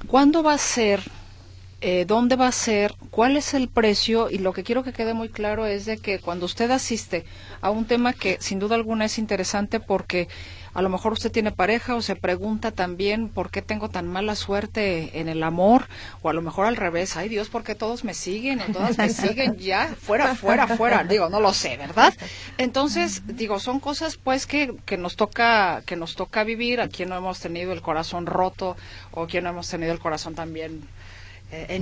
¿Cuándo 0.07 0.43
va 0.43 0.53
a 0.53 0.57
ser? 0.57 1.01
Eh, 1.79 2.03
¿Dónde 2.05 2.35
va 2.35 2.47
a 2.47 2.51
ser? 2.51 2.93
¿Cuál 3.09 3.37
es 3.37 3.53
el 3.53 3.69
precio? 3.69 4.29
Y 4.29 4.39
lo 4.39 4.51
que 4.51 4.63
quiero 4.63 4.83
que 4.83 4.91
quede 4.91 5.13
muy 5.13 5.29
claro 5.29 5.65
es 5.65 5.85
de 5.85 5.97
que 5.97 6.19
cuando 6.19 6.45
usted 6.45 6.69
asiste 6.71 7.23
a 7.61 7.69
un 7.69 7.85
tema 7.85 8.11
que 8.11 8.37
sin 8.41 8.59
duda 8.59 8.75
alguna 8.75 9.05
es 9.05 9.17
interesante 9.17 9.79
porque 9.79 10.27
a 10.73 10.81
lo 10.81 10.89
mejor 10.89 11.13
usted 11.13 11.31
tiene 11.31 11.51
pareja 11.51 11.95
o 11.95 12.01
se 12.01 12.15
pregunta 12.15 12.71
también 12.71 13.29
por 13.29 13.51
qué 13.51 13.61
tengo 13.61 13.89
tan 13.89 14.07
mala 14.07 14.35
suerte 14.35 15.19
en 15.19 15.29
el 15.29 15.43
amor, 15.43 15.87
o 16.21 16.29
a 16.29 16.33
lo 16.33 16.41
mejor 16.41 16.65
al 16.65 16.75
revés, 16.75 17.17
ay 17.17 17.29
Dios, 17.29 17.49
¿por 17.49 17.63
qué 17.63 17.75
todos 17.75 18.03
me 18.03 18.13
siguen 18.13 18.61
o 18.61 18.65
todas 18.71 18.97
me 18.97 19.09
siguen 19.09 19.57
ya? 19.57 19.95
Fuera, 19.99 20.35
fuera, 20.35 20.67
fuera. 20.67 21.03
Digo, 21.03 21.29
no 21.29 21.39
lo 21.39 21.53
sé, 21.53 21.77
¿verdad? 21.77 22.13
Entonces, 22.57 23.23
digo, 23.25 23.59
son 23.59 23.79
cosas 23.79 24.17
pues 24.17 24.45
que, 24.45 24.73
que 24.85 24.97
nos 24.97 25.15
toca, 25.15 25.81
que 25.85 25.95
nos 25.95 26.15
toca 26.15 26.43
vivir, 26.43 26.81
a 26.81 26.87
quien 26.87 27.09
no 27.09 27.15
hemos 27.15 27.39
tenido 27.39 27.73
el 27.73 27.81
corazón 27.81 28.25
roto, 28.25 28.77
o 29.11 29.27
quien 29.27 29.43
no 29.43 29.49
hemos 29.49 29.67
tenido 29.69 29.91
el 29.91 29.99
corazón 29.99 30.35
también 30.35 30.81
eh, 31.53 31.81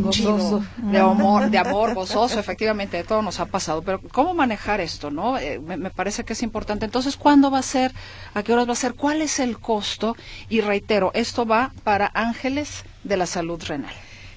de 0.77 0.97
amor, 0.97 1.51
de 1.51 1.57
amor 1.59 1.93
gozoso, 1.93 2.39
efectivamente, 2.39 2.97
de 2.97 3.03
todo 3.03 3.21
nos 3.21 3.39
ha 3.39 3.45
pasado. 3.45 3.83
Pero 3.83 4.01
¿cómo 4.11 4.33
manejar 4.33 4.81
esto, 4.81 5.11
no? 5.11 5.37
Eh, 5.37 5.59
me, 5.59 5.91
parece 5.91 6.23
que 6.23 6.33
es 6.33 6.41
importante. 6.41 6.85
Entonces, 6.85 7.15
¿cuándo 7.15 7.51
va 7.51 7.59
a 7.59 7.63
ser? 7.63 7.93
¿A 8.33 8.41
qué 8.41 8.51
horas 8.53 8.67
va 8.67 8.73
a 8.73 8.75
ser? 8.75 8.95
¿Cuál 8.95 9.21
es 9.21 9.39
el 9.39 9.59
costo? 9.59 10.15
Y 10.49 10.61
reitero, 10.61 11.11
esto 11.13 11.45
va 11.45 11.71
para 11.83 12.09
Ángeles 12.15 12.83
de 13.03 13.17
la 13.17 13.27
Salud 13.27 13.61
Renal. 13.63 13.93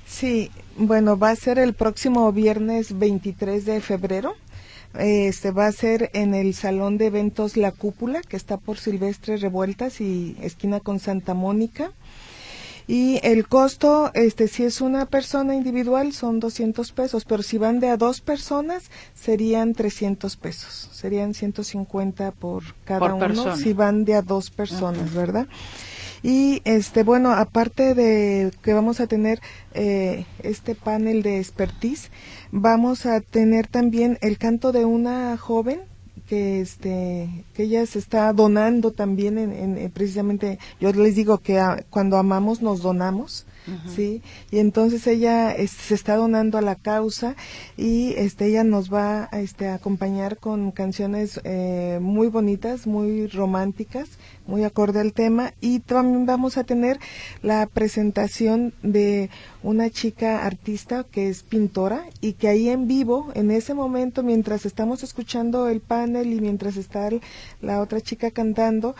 Sí, 0.06 0.50
bueno, 0.76 1.18
va 1.18 1.30
a 1.30 1.36
ser 1.36 1.58
el 1.58 1.72
próximo 1.72 2.30
viernes 2.32 2.98
23 2.98 3.64
de 3.64 3.80
febrero. 3.80 4.34
Este 4.98 5.50
va 5.50 5.66
a 5.66 5.72
ser 5.72 6.10
en 6.12 6.34
el 6.34 6.52
Salón 6.52 6.98
de 6.98 7.06
Eventos 7.06 7.56
La 7.56 7.72
Cúpula, 7.72 8.20
que 8.20 8.36
está 8.36 8.58
por 8.58 8.76
Silvestre 8.76 9.38
Revueltas 9.38 10.02
y 10.02 10.36
esquina 10.42 10.80
con 10.80 10.98
Santa 10.98 11.32
Mónica. 11.32 11.92
Y 12.86 13.20
el 13.22 13.46
costo, 13.46 14.10
este, 14.14 14.48
si 14.48 14.64
es 14.64 14.80
una 14.80 15.06
persona 15.06 15.54
individual, 15.54 16.12
son 16.12 16.40
200 16.40 16.92
pesos, 16.92 17.24
pero 17.24 17.42
si 17.42 17.58
van 17.58 17.80
de 17.80 17.88
a 17.88 17.96
dos 17.96 18.20
personas, 18.20 18.90
serían 19.14 19.74
300 19.74 20.36
pesos. 20.36 20.88
Serían 20.92 21.34
150 21.34 22.32
por 22.32 22.62
cada 22.84 23.14
uno 23.14 23.56
si 23.56 23.72
van 23.72 24.04
de 24.04 24.14
a 24.14 24.22
dos 24.22 24.50
personas, 24.50 25.14
¿verdad? 25.14 25.46
Y 26.22 26.62
este, 26.64 27.02
bueno, 27.02 27.32
aparte 27.32 27.94
de 27.94 28.52
que 28.62 28.72
vamos 28.72 29.00
a 29.00 29.08
tener 29.08 29.40
eh, 29.74 30.24
este 30.42 30.76
panel 30.76 31.22
de 31.22 31.38
expertise, 31.38 32.10
vamos 32.52 33.06
a 33.06 33.20
tener 33.20 33.66
también 33.66 34.18
el 34.20 34.38
canto 34.38 34.70
de 34.70 34.84
una 34.84 35.36
joven 35.36 35.80
que 36.26 36.60
este 36.60 37.44
que 37.54 37.64
ella 37.64 37.84
se 37.86 37.98
está 37.98 38.32
donando 38.32 38.92
también 38.92 39.38
en, 39.38 39.78
en 39.78 39.90
precisamente 39.90 40.58
yo 40.80 40.92
les 40.92 41.16
digo 41.16 41.38
que 41.38 41.60
cuando 41.90 42.16
amamos 42.16 42.62
nos 42.62 42.82
donamos 42.82 43.46
sí 43.94 44.22
y 44.50 44.58
entonces 44.58 45.06
ella 45.06 45.54
se 45.66 45.94
está 45.94 46.16
donando 46.16 46.58
a 46.58 46.62
la 46.62 46.74
causa 46.74 47.36
y 47.76 48.12
este 48.14 48.46
ella 48.46 48.64
nos 48.64 48.92
va 48.92 49.28
a 49.30 49.40
este 49.40 49.68
acompañar 49.68 50.38
con 50.38 50.72
canciones 50.72 51.40
eh, 51.44 51.98
muy 52.00 52.28
bonitas 52.28 52.86
muy 52.86 53.26
románticas 53.28 54.08
muy 54.46 54.64
acorde 54.64 55.00
al 55.00 55.12
tema. 55.12 55.54
Y 55.60 55.80
también 55.80 56.26
vamos 56.26 56.56
a 56.56 56.64
tener 56.64 56.98
la 57.42 57.66
presentación 57.66 58.74
de 58.82 59.30
una 59.62 59.90
chica 59.90 60.44
artista 60.44 61.04
que 61.04 61.28
es 61.28 61.42
pintora 61.42 62.04
y 62.20 62.34
que 62.34 62.48
ahí 62.48 62.68
en 62.68 62.88
vivo 62.88 63.30
en 63.34 63.50
ese 63.50 63.74
momento 63.74 64.22
mientras 64.22 64.66
estamos 64.66 65.02
escuchando 65.02 65.68
el 65.68 65.80
panel 65.80 66.32
y 66.32 66.40
mientras 66.40 66.76
está 66.76 67.02
la 67.60 67.80
otra 67.80 68.00
chica 68.00 68.30
cantando 68.30 68.94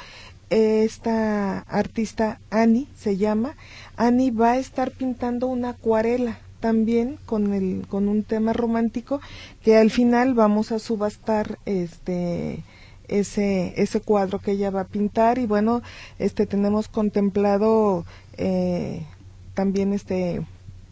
esta 0.50 1.60
artista 1.60 2.40
Annie 2.50 2.88
se 2.94 3.16
llama 3.16 3.56
Annie 4.02 4.32
va 4.32 4.52
a 4.52 4.58
estar 4.58 4.90
pintando 4.90 5.46
una 5.46 5.70
acuarela 5.70 6.40
también 6.58 7.18
con 7.24 7.54
el 7.54 7.86
con 7.88 8.08
un 8.08 8.24
tema 8.24 8.52
romántico 8.52 9.20
que 9.62 9.76
al 9.76 9.92
final 9.92 10.34
vamos 10.34 10.72
a 10.72 10.80
subastar 10.80 11.60
este 11.66 12.64
ese 13.06 13.74
ese 13.80 14.00
cuadro 14.00 14.40
que 14.40 14.52
ella 14.52 14.70
va 14.70 14.80
a 14.80 14.88
pintar. 14.88 15.38
Y 15.38 15.46
bueno 15.46 15.82
este 16.18 16.46
tenemos 16.46 16.88
contemplado 16.88 18.04
eh, 18.38 19.06
también 19.54 19.92
este 19.92 20.44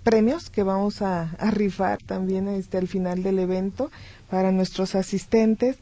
premios 0.02 0.50
que 0.50 0.62
vamos 0.62 1.02
a, 1.02 1.36
rifar 1.50 1.98
también 2.02 2.48
este 2.48 2.78
al 2.78 2.88
final 2.88 3.22
del 3.22 3.38
evento 3.38 3.90
para 4.30 4.52
nuestros 4.52 4.94
asistentes 4.94 5.78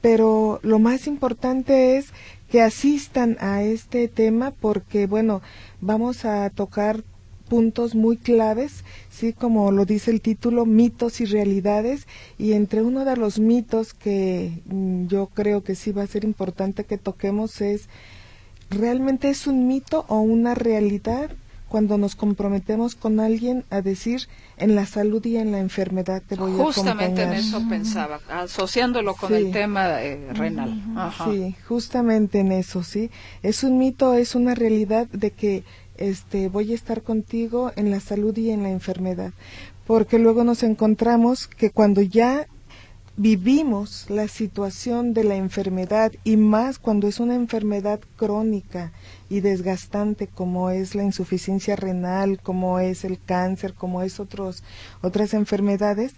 pero 0.00 0.60
lo 0.62 0.78
más 0.78 1.06
importante 1.06 1.96
es 1.96 2.12
que 2.50 2.62
asistan 2.62 3.36
a 3.40 3.62
este 3.62 4.08
tema 4.08 4.50
porque, 4.50 5.06
bueno, 5.06 5.40
vamos 5.80 6.24
a 6.24 6.50
tocar 6.50 7.02
puntos 7.48 7.94
muy 7.94 8.16
claves, 8.16 8.84
sí, 9.10 9.32
como 9.32 9.72
lo 9.72 9.84
dice 9.84 10.10
el 10.10 10.20
título, 10.20 10.66
mitos 10.66 11.20
y 11.20 11.24
realidades, 11.24 12.06
y 12.38 12.52
entre 12.52 12.82
uno 12.82 13.04
de 13.04 13.16
los 13.16 13.38
mitos 13.38 13.92
que 13.94 14.62
mm, 14.66 15.06
yo 15.06 15.26
creo 15.34 15.62
que 15.62 15.74
sí 15.74 15.92
va 15.92 16.02
a 16.02 16.06
ser 16.06 16.24
importante 16.24 16.84
que 16.84 16.98
toquemos 16.98 17.60
es, 17.60 17.88
¿realmente 18.68 19.30
es 19.30 19.46
un 19.46 19.66
mito 19.66 20.04
o 20.08 20.20
una 20.20 20.54
realidad 20.54 21.30
cuando 21.70 21.96
nos 21.96 22.16
comprometemos 22.16 22.96
con 22.96 23.20
alguien 23.20 23.64
a 23.70 23.80
decir 23.80 24.28
en 24.58 24.74
la 24.74 24.84
salud 24.84 25.24
y 25.24 25.36
en 25.36 25.52
la 25.52 25.60
enfermedad 25.60 26.22
te 26.26 26.34
voy 26.34 26.52
justamente 26.52 27.22
en 27.22 27.32
eso 27.32 27.62
pensaba 27.68 28.20
asociándolo 28.28 29.14
con 29.14 29.32
el 29.32 29.52
tema 29.52 30.02
eh, 30.02 30.18
renal. 30.32 30.82
Sí 31.24 31.54
justamente 31.66 32.40
en 32.40 32.50
eso 32.50 32.82
sí. 32.82 33.10
Es 33.42 33.62
un 33.62 33.78
mito 33.78 34.14
es 34.14 34.34
una 34.34 34.54
realidad 34.54 35.06
de 35.08 35.30
que 35.30 35.62
este 35.96 36.48
voy 36.48 36.72
a 36.72 36.74
estar 36.74 37.02
contigo 37.02 37.72
en 37.76 37.90
la 37.90 38.00
salud 38.00 38.36
y 38.36 38.50
en 38.50 38.64
la 38.64 38.70
enfermedad. 38.70 39.32
Porque 39.86 40.18
luego 40.18 40.44
nos 40.44 40.62
encontramos 40.62 41.46
que 41.46 41.70
cuando 41.70 42.02
ya 42.02 42.46
vivimos 43.20 44.06
la 44.08 44.28
situación 44.28 45.12
de 45.12 45.24
la 45.24 45.36
enfermedad 45.36 46.10
y 46.24 46.38
más 46.38 46.78
cuando 46.78 47.06
es 47.06 47.20
una 47.20 47.34
enfermedad 47.34 48.00
crónica 48.16 48.92
y 49.28 49.40
desgastante 49.40 50.26
como 50.26 50.70
es 50.70 50.94
la 50.94 51.02
insuficiencia 51.02 51.76
renal, 51.76 52.40
como 52.40 52.78
es 52.78 53.04
el 53.04 53.22
cáncer, 53.22 53.74
como 53.74 54.00
es 54.00 54.20
otros 54.20 54.62
otras 55.02 55.34
enfermedades, 55.34 56.14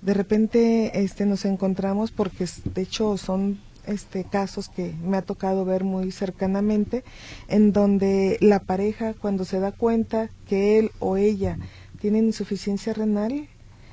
de 0.00 0.14
repente 0.14 1.02
este 1.02 1.26
nos 1.26 1.44
encontramos 1.44 2.10
porque 2.10 2.46
de 2.72 2.80
hecho 2.80 3.18
son 3.18 3.60
este 3.86 4.24
casos 4.24 4.70
que 4.70 4.94
me 5.04 5.18
ha 5.18 5.22
tocado 5.22 5.66
ver 5.66 5.84
muy 5.84 6.10
cercanamente 6.10 7.04
en 7.48 7.74
donde 7.74 8.38
la 8.40 8.60
pareja 8.60 9.12
cuando 9.12 9.44
se 9.44 9.60
da 9.60 9.72
cuenta 9.72 10.30
que 10.48 10.78
él 10.78 10.90
o 11.00 11.18
ella 11.18 11.58
tienen 12.00 12.24
insuficiencia 12.24 12.94
renal 12.94 13.46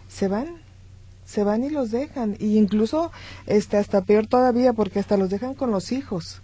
se 0.08 0.30
van 0.30 0.67
se 1.28 1.44
van 1.44 1.64
y 1.64 1.70
los 1.70 1.92
dejan 1.92 2.36
y 2.40 2.58
incluso 2.58 3.12
este 3.46 3.78
hasta 3.78 4.02
peor 4.02 4.26
todavía 4.26 4.74
porque 4.74 5.00
hasta 5.00 5.18
los 5.18 5.30
dejan 5.30 5.54
con 5.54 5.70
los 5.70 5.92
hijos 5.92 6.42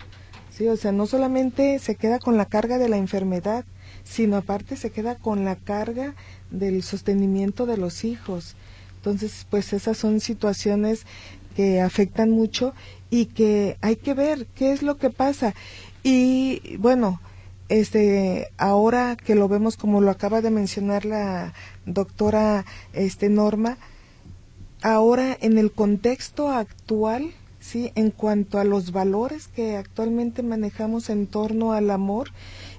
Sí, 0.55 0.67
o 0.67 0.77
sea, 0.77 0.91
no 0.91 1.07
solamente 1.07 1.79
se 1.79 1.95
queda 1.95 2.19
con 2.19 2.37
la 2.37 2.45
carga 2.45 2.77
de 2.77 2.87
la 2.87 2.97
enfermedad, 2.97 3.65
sino 4.03 4.37
aparte 4.37 4.75
se 4.75 4.91
queda 4.91 5.15
con 5.15 5.45
la 5.45 5.55
carga 5.55 6.13
del 6.51 6.83
sostenimiento 6.83 7.65
de 7.65 7.77
los 7.77 8.03
hijos. 8.03 8.55
Entonces, 8.97 9.47
pues 9.49 9.73
esas 9.73 9.97
son 9.97 10.19
situaciones 10.19 11.07
que 11.55 11.81
afectan 11.81 12.29
mucho 12.29 12.75
y 13.09 13.25
que 13.27 13.77
hay 13.81 13.95
que 13.95 14.13
ver 14.13 14.45
qué 14.55 14.73
es 14.73 14.83
lo 14.83 14.97
que 14.97 15.09
pasa. 15.09 15.55
Y 16.03 16.77
bueno, 16.77 17.19
este 17.69 18.49
ahora 18.57 19.15
que 19.15 19.33
lo 19.33 19.47
vemos 19.47 19.75
como 19.75 20.01
lo 20.01 20.11
acaba 20.11 20.41
de 20.41 20.51
mencionar 20.51 21.05
la 21.05 21.53
doctora 21.87 22.63
este 22.93 23.29
Norma, 23.29 23.79
ahora 24.83 25.35
en 25.41 25.57
el 25.57 25.71
contexto 25.71 26.49
actual 26.49 27.33
¿sí? 27.63 27.91
En 27.95 28.11
cuanto 28.11 28.59
a 28.59 28.65
los 28.65 28.91
valores 28.91 29.47
que 29.47 29.77
actualmente 29.77 30.43
manejamos 30.43 31.09
en 31.09 31.27
torno 31.27 31.73
al 31.73 31.89
amor 31.89 32.29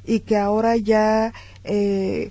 y 0.05 0.21
que 0.21 0.37
ahora 0.37 0.77
ya 0.77 1.33
eh, 1.65 2.31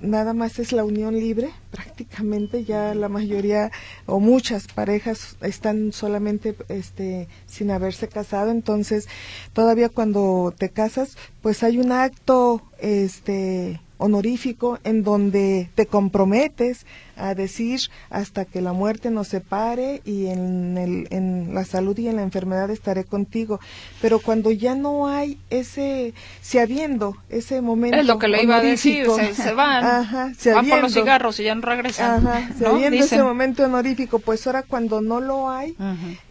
nada 0.00 0.34
más 0.34 0.58
es 0.58 0.72
la 0.72 0.84
unión 0.84 1.18
libre, 1.18 1.50
prácticamente 1.70 2.64
ya 2.64 2.94
la 2.94 3.08
mayoría 3.08 3.72
o 4.04 4.20
muchas 4.20 4.66
parejas 4.66 5.36
están 5.40 5.92
solamente 5.92 6.54
este 6.68 7.28
sin 7.46 7.70
haberse 7.70 8.08
casado, 8.08 8.50
entonces 8.50 9.08
todavía 9.54 9.88
cuando 9.88 10.54
te 10.56 10.68
casas, 10.68 11.16
pues 11.40 11.62
hay 11.62 11.78
un 11.78 11.92
acto 11.92 12.62
este 12.78 13.80
honorífico 13.98 14.78
en 14.84 15.02
donde 15.02 15.70
te 15.74 15.86
comprometes 15.86 16.86
a 17.16 17.34
decir 17.34 17.80
hasta 18.10 18.44
que 18.44 18.60
la 18.60 18.72
muerte 18.72 19.10
nos 19.10 19.28
separe 19.28 20.02
y 20.04 20.26
en, 20.26 20.76
el, 20.76 21.08
en 21.10 21.54
la 21.54 21.64
salud 21.64 21.96
y 21.98 22.08
en 22.08 22.16
la 22.16 22.22
enfermedad 22.22 22.70
estaré 22.70 23.04
contigo. 23.04 23.58
Pero 24.02 24.18
cuando 24.18 24.50
ya 24.50 24.74
no 24.74 25.08
hay 25.08 25.38
ese, 25.50 26.14
si 26.42 26.58
habiendo 26.58 27.16
ese 27.30 27.62
momento. 27.62 27.96
Es 27.96 28.06
lo 28.06 28.18
que 28.18 28.28
le 28.28 28.42
iba 28.42 28.56
a 28.56 28.62
decir, 28.62 29.06
se, 29.34 29.52
van, 29.52 29.84
ajá, 29.84 30.32
van 30.54 30.68
por 30.68 30.82
los 30.82 30.92
cigarros 30.92 31.40
y 31.40 31.44
ya 31.44 31.54
no 31.54 31.62
regresan. 31.62 32.26
Ajá, 32.26 32.50
si 32.58 32.64
habiendo 32.64 33.02
ese 33.02 33.22
momento 33.22 33.64
honorífico, 33.64 34.18
pues 34.18 34.46
ahora 34.46 34.62
cuando 34.62 35.00
no 35.00 35.20
lo 35.20 35.48
hay, 35.48 35.74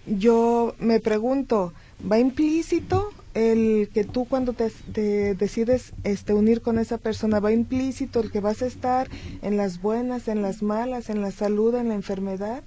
yo 0.05 0.75
me 0.79 0.99
pregunto, 0.99 1.73
¿va 2.09 2.19
implícito 2.19 3.11
el 3.35 3.89
que 3.93 4.05
tú 4.05 4.25
cuando 4.25 4.53
te, 4.53 5.35
decides 5.35 5.91
este, 6.05 6.33
unir 6.33 6.61
con 6.61 6.79
esa 6.79 6.97
persona 6.97 7.41
va 7.41 7.51
implícito 7.51 8.21
el 8.21 8.31
que 8.31 8.39
vas 8.39 8.61
a 8.61 8.65
estar 8.65 9.09
en 9.41 9.57
las 9.57 9.81
buenas, 9.81 10.29
en 10.29 10.41
las 10.41 10.63
malas, 10.63 11.09
en 11.09 11.21
la 11.21 11.31
salud, 11.31 11.75
en 11.75 11.89
la 11.89 11.95
enfermedad, 11.95 12.63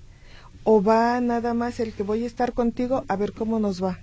o 0.64 0.82
va 0.82 1.20
nada 1.22 1.54
más 1.54 1.80
el 1.80 1.94
que 1.94 2.02
voy 2.02 2.22
a 2.22 2.26
estar 2.26 2.52
contigo 2.52 3.04
a 3.08 3.16
ver 3.16 3.32
cómo 3.32 3.58
nos 3.58 3.82
va, 3.82 3.98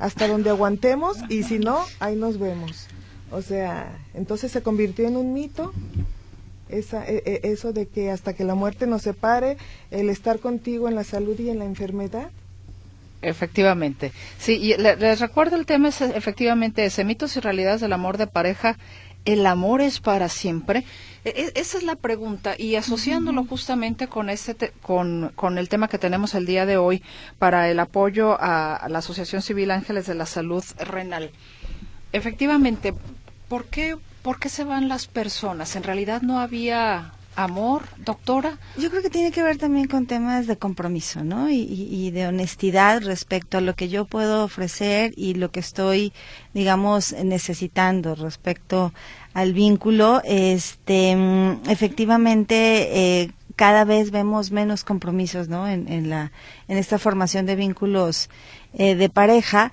hasta 0.00 0.26
donde 0.26 0.50
aguantemos 0.50 1.16
y 1.28 1.44
si 1.44 1.60
no, 1.60 1.78
ahí 2.00 2.16
nos 2.16 2.38
vemos. 2.38 2.88
O 3.30 3.40
sea, 3.40 3.96
entonces 4.12 4.50
se 4.50 4.62
convirtió 4.62 5.06
en 5.06 5.16
un 5.16 5.32
mito 5.32 5.72
esa, 6.68 7.08
e, 7.08 7.22
e, 7.24 7.40
eso 7.44 7.72
de 7.72 7.86
que 7.86 8.10
hasta 8.10 8.32
que 8.32 8.42
la 8.42 8.56
muerte 8.56 8.88
nos 8.88 9.02
separe, 9.02 9.58
el 9.92 10.10
estar 10.10 10.40
contigo 10.40 10.88
en 10.88 10.96
la 10.96 11.04
salud 11.04 11.38
y 11.38 11.50
en 11.50 11.60
la 11.60 11.66
enfermedad, 11.66 12.30
Efectivamente. 13.22 14.12
Sí, 14.38 14.54
y 14.54 14.76
les 14.76 15.20
recuerdo 15.20 15.56
el 15.56 15.66
tema 15.66 15.88
es 15.88 16.00
efectivamente 16.00 16.84
ese 16.84 17.04
mitos 17.04 17.36
y 17.36 17.40
realidades 17.40 17.80
del 17.80 17.92
amor 17.92 18.16
de 18.16 18.26
pareja. 18.26 18.78
¿El 19.26 19.44
amor 19.44 19.82
es 19.82 20.00
para 20.00 20.30
siempre? 20.30 20.84
E, 21.26 21.28
e, 21.28 21.60
esa 21.60 21.76
es 21.76 21.84
la 21.84 21.96
pregunta 21.96 22.54
y 22.56 22.76
asociándolo 22.76 23.44
justamente 23.44 24.08
con, 24.08 24.30
este 24.30 24.72
con, 24.80 25.32
con, 25.36 25.58
el 25.58 25.68
tema 25.68 25.88
que 25.88 25.98
tenemos 25.98 26.34
el 26.34 26.46
día 26.46 26.64
de 26.64 26.78
hoy 26.78 27.02
para 27.38 27.68
el 27.70 27.78
apoyo 27.78 28.38
a, 28.40 28.86
la 28.88 28.98
Asociación 29.00 29.42
Civil 29.42 29.70
Ángeles 29.70 30.06
de 30.06 30.14
la 30.14 30.24
Salud 30.24 30.64
Renal. 30.78 31.30
Efectivamente, 32.12 32.94
¿por 33.48 33.66
qué, 33.66 33.98
¿por 34.22 34.38
qué 34.38 34.48
se 34.48 34.64
van 34.64 34.88
las 34.88 35.06
personas? 35.06 35.76
En 35.76 35.82
realidad 35.82 36.22
no 36.22 36.40
había 36.40 37.12
amor, 37.44 37.82
doctora? 37.98 38.58
Yo 38.76 38.90
creo 38.90 39.02
que 39.02 39.10
tiene 39.10 39.30
que 39.32 39.42
ver 39.42 39.58
también 39.58 39.86
con 39.86 40.06
temas 40.06 40.46
de 40.46 40.56
compromiso, 40.56 41.24
¿no? 41.24 41.50
Y, 41.50 42.10
de 42.10 42.26
honestidad 42.26 43.02
respecto 43.02 43.58
a 43.58 43.60
lo 43.60 43.74
que 43.74 43.88
yo 43.88 44.04
puedo 44.04 44.44
ofrecer 44.44 45.12
y 45.16 45.34
lo 45.34 45.50
que 45.50 45.60
estoy, 45.60 46.12
digamos, 46.54 47.12
necesitando 47.12 48.14
respecto 48.14 48.92
al 49.32 49.52
vínculo. 49.52 50.22
Este, 50.24 51.14
mm, 51.16 51.68
efectivamente, 51.68 53.22
eh, 53.22 53.32
cada 53.56 53.84
vez 53.84 54.10
vemos 54.10 54.50
menos 54.50 54.84
compromisos, 54.84 55.48
¿no? 55.48 55.68
En, 55.68 56.08
la, 56.08 56.32
en 56.66 56.78
esta 56.78 56.98
formación 56.98 57.46
de 57.46 57.56
vínculos 57.56 58.30
eh, 58.72 58.94
de 58.94 59.08
pareja, 59.10 59.72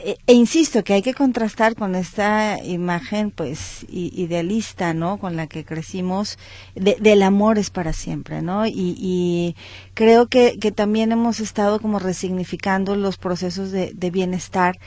e, 0.00 0.16
e, 0.28 0.32
insisto 0.32 0.84
que 0.84 0.94
hay 0.94 1.02
que 1.02 1.14
contrastar 1.14 1.74
con 1.74 1.96
esta 1.96 2.62
imagen 2.62 3.32
pues 3.32 3.84
idealista 3.90 4.94
no 4.94 5.18
con 5.18 5.36
la 5.36 5.48
que 5.48 5.64
crecimos 5.64 6.38
del 6.76 7.22
amor 7.22 7.58
es 7.58 7.70
para 7.70 7.92
siempre 7.92 8.40
no 8.40 8.64
y, 8.66 9.56
creo 9.94 10.28
que, 10.28 10.58
que, 10.58 10.70
también 10.70 11.10
hemos 11.10 11.40
estado 11.40 11.80
como 11.80 11.98
resignificando 11.98 12.94
los 12.94 13.16
procesos 13.16 13.72
de, 13.72 14.10
bienestar. 14.10 14.78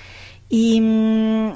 Y 0.49 0.79
mm, 0.81 1.53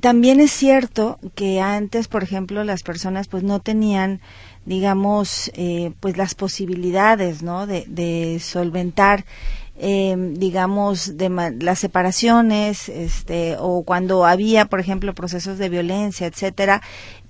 también 0.00 0.40
es 0.40 0.52
cierto 0.52 1.18
que 1.34 1.60
antes 1.60 2.08
por 2.08 2.22
ejemplo 2.22 2.62
las 2.62 2.82
personas 2.82 3.26
pues 3.28 3.42
no 3.42 3.60
tenían 3.60 4.20
digamos 4.66 5.50
eh, 5.54 5.92
pues 6.00 6.16
las 6.16 6.34
posibilidades 6.34 7.42
no 7.42 7.66
de, 7.66 7.84
de 7.88 8.38
solventar 8.40 9.24
eh, 9.84 10.14
digamos, 10.16 11.16
de 11.16 11.28
las 11.60 11.80
separaciones, 11.80 12.88
este, 12.88 13.56
o 13.58 13.82
cuando 13.82 14.24
había, 14.24 14.66
por 14.66 14.78
ejemplo, 14.78 15.12
procesos 15.12 15.58
de 15.58 15.68
violencia, 15.68 16.28
etcétera, 16.28 16.82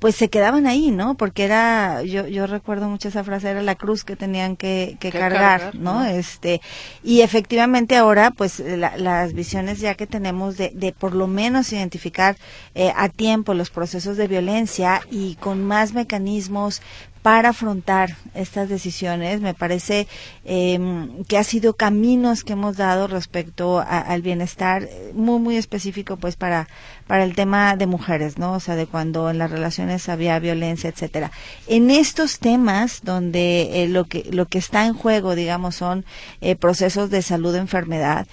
pues 0.03 0.17
se 0.17 0.29
quedaban 0.29 0.67
ahí, 0.67 0.91
¿no? 0.91 1.15
Porque 1.15 1.45
era, 1.45 2.03
yo, 2.03 2.27
yo 2.27 2.49
recuerdo 2.49 2.88
mucho 2.88 3.07
esa 3.07 3.23
frase, 3.23 3.51
era 3.51 3.62
la 3.62 3.77
cruz 3.77 4.03
que 4.03 4.17
tenían 4.17 4.57
que, 4.57 4.97
que, 4.99 5.12
cargar, 5.12 5.77
¿no? 5.77 6.05
Este, 6.05 6.61
y 7.05 7.21
efectivamente 7.21 7.95
ahora, 7.95 8.33
pues 8.33 8.59
las 8.59 9.33
visiones 9.33 9.79
ya 9.79 9.95
que 9.95 10.09
tenemos 10.09 10.57
de, 10.57 10.73
de 10.75 10.91
por 10.91 11.15
lo 11.15 11.29
menos 11.29 11.73
identificar 11.73 12.37
eh, 12.75 12.93
a 12.97 13.11
tiempo 13.11 13.55
los 13.55 13.71
procesos 13.71 14.17
de 14.17 14.27
violencia 14.27 15.03
y 15.09 15.37
con 15.37 15.62
más 15.62 15.93
mecanismos 15.93 16.83
para 17.23 17.51
afrontar 17.51 18.17
estas 18.35 18.69
decisiones. 18.69 19.41
Me 19.41 19.55
parece 19.55 20.09
em, 20.45 21.25
que 21.25 21.38
ha 21.38 21.45
sido 21.45 21.75
caminos 21.75 22.43
que 22.43 22.55
hemos 22.55 22.77
dado 22.77 23.07
respecto 23.07 23.79
al 23.79 24.23
bienestar 24.23 24.83
eh, 24.83 25.12
muy, 25.15 25.38
muy 25.38 25.57
específico, 25.57 26.17
pues, 26.17 26.37
para, 26.37 26.69
para 27.07 27.25
el 27.25 27.35
tema 27.35 27.77
de 27.77 27.87
mujeres, 27.87 28.38
¿no? 28.38 28.53
O 28.53 28.61
sea, 28.61 28.77
de 28.77 28.87
cuando 28.87 29.31
en 29.31 29.38
las 29.38 29.51
relaciones 29.51 30.09
había 30.09 30.38
violencia, 30.38 30.91
etcétera. 30.91 31.31
En 31.67 31.91
estos 31.91 32.38
temas 32.38 33.01
donde 33.03 33.83
eh, 33.83 33.88
lo 33.88 34.05
que 34.05 34.29
lo 34.31 34.47
que 34.47 34.59
está 34.59 34.87
en 34.87 34.95
juego, 34.95 35.35
digamos, 35.35 35.77
son 35.77 36.05
eh, 36.41 36.57
procesos 36.57 37.11
de 37.11 37.23
salud, 37.23 37.55
enfermedad, 37.55 38.27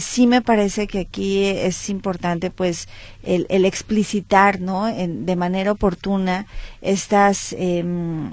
sí 0.00 0.26
me 0.26 0.40
parece 0.40 0.86
que 0.86 1.00
aquí 1.00 1.44
es 1.44 1.90
importante, 1.90 2.50
pues, 2.50 2.88
el, 3.22 3.64
explicitar, 3.64 4.60
¿no? 4.60 4.86
de 4.86 5.36
manera 5.36 5.72
oportuna 5.72 6.46
estas 6.80 7.54
em, 7.58 8.32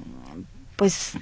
pues 0.76 1.14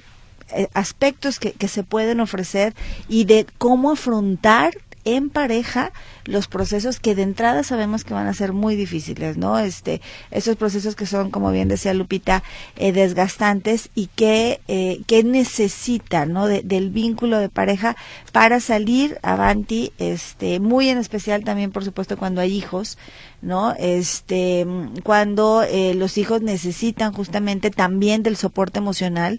eh, 0.52 0.68
aspectos 0.74 1.38
que 1.38 1.68
se 1.68 1.82
pueden 1.82 2.20
ofrecer 2.20 2.74
y 3.08 3.24
de 3.24 3.46
cómo 3.58 3.92
afrontar 3.92 4.72
en 5.04 5.30
pareja 5.30 5.92
los 6.24 6.48
procesos 6.48 7.00
que 7.00 7.14
de 7.14 7.22
entrada 7.22 7.62
sabemos 7.62 8.04
que 8.04 8.14
van 8.14 8.26
a 8.26 8.34
ser 8.34 8.52
muy 8.52 8.76
difíciles, 8.76 9.36
¿no? 9.36 9.58
Este, 9.58 10.00
esos 10.30 10.56
procesos 10.56 10.96
que 10.96 11.06
son, 11.06 11.30
como 11.30 11.50
bien 11.50 11.68
decía 11.68 11.94
Lupita, 11.94 12.42
eh, 12.76 12.92
desgastantes 12.92 13.90
y 13.94 14.08
que, 14.08 14.60
eh, 14.68 15.02
que 15.06 15.24
necesitan, 15.24 16.32
¿no? 16.32 16.46
del 16.46 16.90
vínculo 16.90 17.38
de 17.38 17.48
pareja 17.48 17.96
para 18.32 18.60
salir 18.60 19.18
avanti, 19.22 19.92
este, 19.98 20.60
muy 20.60 20.88
en 20.88 20.98
especial 20.98 21.44
también, 21.44 21.70
por 21.70 21.84
supuesto, 21.84 22.16
cuando 22.16 22.40
hay 22.40 22.52
hijos, 22.56 22.98
¿no? 23.42 23.74
Este, 23.78 24.66
cuando 25.02 25.62
eh, 25.62 25.94
los 25.94 26.18
hijos 26.18 26.42
necesitan 26.42 27.12
justamente 27.12 27.70
también 27.70 28.22
del 28.22 28.36
soporte 28.36 28.78
emocional, 28.78 29.38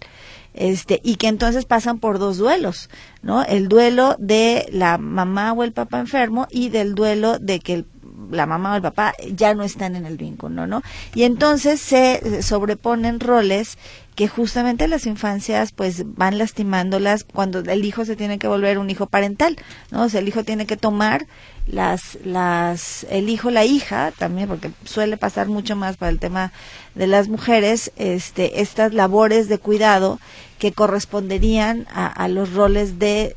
este, 0.53 0.99
y 1.03 1.15
que 1.15 1.27
entonces 1.27 1.65
pasan 1.65 1.99
por 1.99 2.19
dos 2.19 2.37
duelos, 2.37 2.89
¿no? 3.21 3.43
El 3.43 3.69
duelo 3.69 4.15
de 4.19 4.67
la 4.71 4.97
mamá 4.97 5.53
o 5.53 5.63
el 5.63 5.71
papá 5.71 5.99
enfermo 5.99 6.47
y 6.51 6.69
del 6.71 6.95
duelo 6.95 7.39
de 7.39 7.59
que 7.59 7.85
la 8.31 8.45
mamá 8.45 8.73
o 8.73 8.75
el 8.77 8.81
papá 8.81 9.13
ya 9.33 9.53
no 9.53 9.63
están 9.63 9.95
en 9.95 10.05
el 10.05 10.17
vínculo, 10.17 10.67
¿no? 10.67 10.81
Y 11.13 11.23
entonces 11.23 11.79
se 11.79 12.41
sobreponen 12.41 13.19
roles 13.19 13.77
que 14.15 14.27
justamente 14.27 14.87
las 14.87 15.05
infancias 15.05 15.71
pues 15.71 16.03
van 16.15 16.37
lastimándolas 16.37 17.23
cuando 17.23 17.59
el 17.59 17.85
hijo 17.85 18.05
se 18.05 18.15
tiene 18.15 18.39
que 18.39 18.47
volver 18.47 18.77
un 18.77 18.89
hijo 18.89 19.05
parental, 19.05 19.57
¿no? 19.89 20.03
O 20.03 20.07
el 20.07 20.27
hijo 20.27 20.43
tiene 20.43 20.65
que 20.65 20.77
tomar 20.77 21.25
las 21.67 22.17
las 22.25 23.05
el 23.09 23.29
hijo 23.29 23.51
la 23.51 23.65
hija 23.65 24.11
también 24.17 24.47
porque 24.47 24.71
suele 24.83 25.15
pasar 25.15 25.47
mucho 25.47 25.75
más 25.75 25.95
para 25.95 26.11
el 26.11 26.19
tema 26.19 26.51
de 26.95 27.07
las 27.07 27.27
mujeres 27.27 27.91
este 27.97 28.61
estas 28.61 28.93
labores 28.93 29.47
de 29.47 29.59
cuidado 29.59 30.19
que 30.57 30.73
corresponderían 30.73 31.87
a, 31.91 32.27
los 32.27 32.53
roles 32.53 32.99
de, 32.99 33.35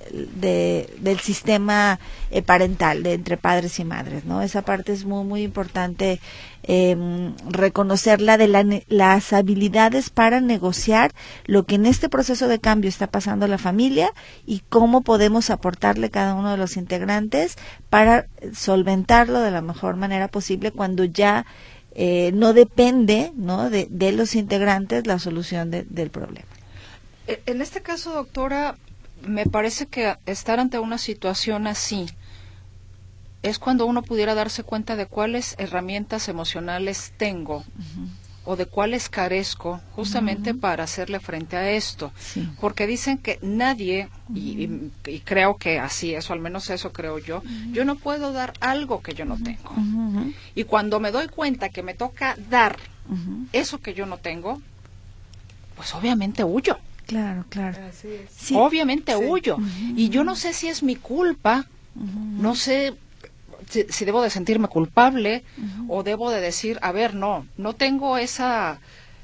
del 0.99 1.21
sistema 1.21 1.99
eh, 2.31 2.43
parental 2.43 3.03
de 3.03 3.15
entre 3.15 3.37
padres 3.37 3.79
y 3.79 3.85
madres 3.85 4.25
no 4.25 4.43
esa 4.43 4.63
parte 4.63 4.93
es 4.93 5.05
muy 5.05 5.25
muy 5.25 5.43
importante 5.43 6.21
eh, 6.66 6.96
reconocerla 7.48 8.38
de 8.38 8.85
las 8.88 9.33
habilidades 9.33 10.09
para 10.09 10.40
negociar 10.40 11.12
lo 11.44 11.64
que 11.66 11.74
en 11.74 11.85
este 11.85 12.09
proceso 12.09 12.48
de 12.48 12.59
cambio 12.59 12.88
está 12.88 13.07
pasando 13.07 13.46
la 13.46 13.59
familia 13.59 14.12
y 14.46 14.62
cómo 14.70 15.03
podemos 15.03 15.50
aportarle 15.50 16.11
cada 16.11 16.35
uno 16.35 16.50
de 16.50 16.57
los 16.57 16.77
integrantes 16.77 17.57
para 17.90 18.27
solventarlo 18.55 19.40
de 19.40 19.50
la 19.50 19.61
mejor 19.61 19.96
manera 19.96 20.29
posible 20.29 20.72
cuando 20.72 21.05
ya 21.05 21.44
eh, 21.94 22.33
no 22.33 22.55
depende 22.55 23.33
¿no? 23.37 23.68
De, 23.68 23.87
de, 23.90 24.12
los 24.12 24.35
integrantes 24.35 25.07
la 25.07 25.18
solución 25.18 25.70
del 25.70 26.11
problema. 26.11 26.48
E, 27.27 27.42
en 27.46 27.61
este 27.61 27.83
caso, 27.83 28.12
doctora, 28.12 28.77
me 29.27 29.46
parece 29.46 29.87
que 29.87 30.16
estar 30.27 30.61
ante 30.61 30.79
una 30.79 30.98
situación 30.98 31.66
así 31.66 32.07
es 33.44 33.59
cuando 33.59 33.85
uno 33.85 34.02
pudiera 34.02 34.35
darse 34.35 34.64
cuenta 34.64 34.96
de 34.96 35.07
cuáles 35.07 35.54
herramientas 35.59 36.28
emocionales 36.28 37.12
tengo 37.18 37.62
o 38.46 38.57
de 38.57 38.64
cuáles 38.64 39.11
carezco 39.11 39.83
justamente 39.92 40.54
para 40.54 40.85
hacerle 40.85 41.20
frente 41.20 41.57
a 41.57 41.70
esto. 41.70 42.11
Porque 42.59 42.87
dicen 42.87 43.18
que 43.18 43.38
nadie, 43.42 44.09
y, 44.35 44.66
creo 45.24 45.59
que 45.59 45.78
así 45.78 46.14
es, 46.14 46.30
o 46.30 46.33
al 46.33 46.40
menos 46.40 46.70
eso 46.70 46.90
creo 46.92 47.18
yo, 47.18 47.42
yo 47.70 47.85
no 47.85 47.96
puedo 47.96 48.33
dar 48.33 48.54
algo 48.61 49.02
que 49.02 49.12
yo 49.12 49.26
no 49.26 49.37
tengo. 49.37 49.74
Y 50.54 50.64
cuando 50.64 50.98
me 50.98 51.11
doy 51.11 51.28
cuenta 51.28 51.68
que 51.68 51.83
me 51.83 51.92
toca 51.92 52.37
dar 52.48 52.78
eso 53.52 53.78
que 53.78 53.92
yo 53.92 54.07
no 54.07 54.16
tengo, 54.16 54.62
pues 55.76 55.94
obviamente 55.94 56.44
huyo. 56.44 56.78
Claro, 57.07 57.44
claro. 57.50 57.78
Obviamente 58.54 59.14
huyo. 59.16 59.59
Y 59.96 60.09
yo 60.09 60.24
no 60.24 60.35
sé 60.35 60.54
si 60.54 60.68
es 60.68 60.83
mi 60.83 60.96
culpa, 60.96 61.66
no 61.94 62.54
sé 62.54 62.94
si, 63.68 64.05
debo 64.05 64.22
de 64.22 64.31
sentirme 64.31 64.68
culpable 64.68 65.44
o 65.88 66.03
debo 66.03 66.31
de 66.31 66.40
decir, 66.40 66.79
a 66.83 66.92
ver, 66.92 67.14
no, 67.14 67.46
no 67.57 67.74
tengo 67.74 68.18
esa, 68.18 68.79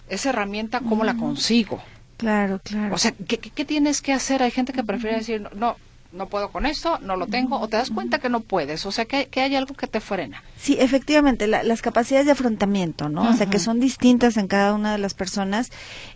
esa 0.09 0.29
herramienta, 0.31 0.81
¿cómo 0.81 1.05
la 1.05 1.17
consigo? 1.17 1.83
Claro, 2.17 2.61
claro. 2.63 2.95
O 2.95 2.99
sea, 2.99 3.13
¿qué, 3.13 3.39
¿qué, 3.39 3.65
tienes 3.65 4.03
que 4.03 4.13
hacer? 4.13 4.43
Hay 4.43 4.51
gente 4.51 4.73
que 4.73 4.85
prefiere 4.85 5.19
decir, 5.19 5.49
no, 5.55 5.77
no 6.13 6.27
puedo 6.27 6.51
con 6.51 6.67
esto, 6.67 6.99
no 6.99 7.17
lo 7.17 7.27
tengo, 7.27 7.59
o 7.61 7.69
te 7.69 7.77
das 7.77 7.91
cuenta 7.91 8.19
que 8.19 8.29
no 8.29 8.41
puedes, 8.41 8.85
o 8.87 8.93
sea 8.93 9.05
que, 9.05 9.27
que 9.29 9.41
hay 9.41 9.55
algo 9.55 9.75
que 9.75 9.87
te 9.87 10.01
frena. 10.01 10.43
Sí, 10.57 10.77
efectivamente, 10.79 11.47
las 11.47 11.83
capacidades 11.83 12.27
de 12.27 12.33
afrontamiento, 12.33 13.09
¿no? 13.09 13.31
O 13.31 13.33
sea 13.35 13.47
que 13.47 13.59
son 13.59 13.81
distintas 13.81 14.37
en 14.37 14.47
cada 14.47 14.75
una 14.75 14.93
de 14.93 14.99
las 14.99 15.15
personas, 15.15 15.71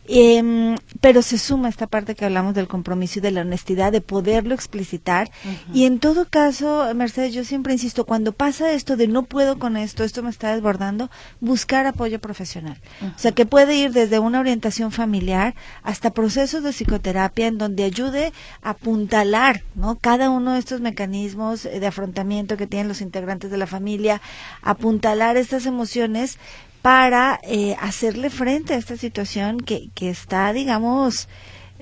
eh, 0.06 0.76
pero 1.00 1.22
se 1.22 1.38
suma 1.38 1.68
esta 1.68 1.86
parte 1.86 2.14
que 2.14 2.24
hablamos 2.24 2.54
del 2.54 2.68
compromiso 2.68 3.18
y 3.18 3.22
de 3.22 3.30
la 3.30 3.40
honestidad, 3.40 3.92
de 3.92 4.00
poderlo 4.00 4.54
explicitar. 4.54 5.30
Y 5.72 5.84
en 5.84 5.98
todo 5.98 6.26
caso, 6.26 6.92
Mercedes, 6.94 7.32
yo 7.32 7.44
siempre 7.44 7.72
insisto, 7.72 8.04
cuando 8.04 8.32
pasa 8.32 8.72
esto 8.72 8.96
de 8.96 9.08
no 9.08 9.22
puedo 9.22 9.58
con 9.58 9.76
esto, 9.76 10.04
esto 10.04 10.22
me 10.22 10.30
está 10.30 10.52
desbordando, 10.54 11.10
buscar 11.40 11.86
apoyo 11.86 12.20
profesional. 12.20 12.78
O 13.02 13.18
sea 13.18 13.32
que 13.32 13.46
puede 13.46 13.76
ir 13.76 13.92
desde 13.92 14.18
una 14.18 14.40
orientación 14.40 14.92
familiar 14.92 15.54
hasta 15.82 16.10
procesos 16.10 16.62
de 16.62 16.72
psicoterapia 16.72 17.46
en 17.46 17.58
donde 17.58 17.84
ayude 17.84 18.32
a 18.62 18.70
apuntalar, 18.70 19.62
cada 20.00 20.30
uno 20.30 20.52
de 20.52 20.58
estos 20.58 20.80
mecanismos 20.80 21.64
de 21.64 21.86
afrontamiento 21.86 22.56
que 22.56 22.66
tienen 22.66 22.88
los 22.88 23.00
integrantes 23.00 23.50
de 23.50 23.58
la 23.58 23.66
familia, 23.66 24.20
apuntalar 24.62 25.36
estas 25.36 25.66
emociones 25.66 26.38
para 26.82 27.40
eh, 27.42 27.76
hacerle 27.80 28.28
frente 28.30 28.74
a 28.74 28.76
esta 28.76 28.96
situación 28.96 29.58
que, 29.58 29.88
que 29.94 30.10
está, 30.10 30.52
digamos, 30.52 31.28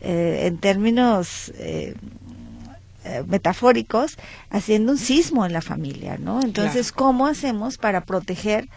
eh, 0.01 0.43
en 0.47 0.59
términos 0.59 1.53
eh, 1.57 1.95
metafóricos, 3.27 4.17
haciendo 4.51 4.93
un 4.93 4.99
sismo 4.99 5.45
en 5.45 5.53
la 5.53 5.61
familia, 5.61 6.19
¿no? 6.19 6.41
Entonces, 6.41 6.93
¿cómo 6.93 7.27
hacemos 7.27 7.79
para 7.79 8.03
proteger 8.03 8.69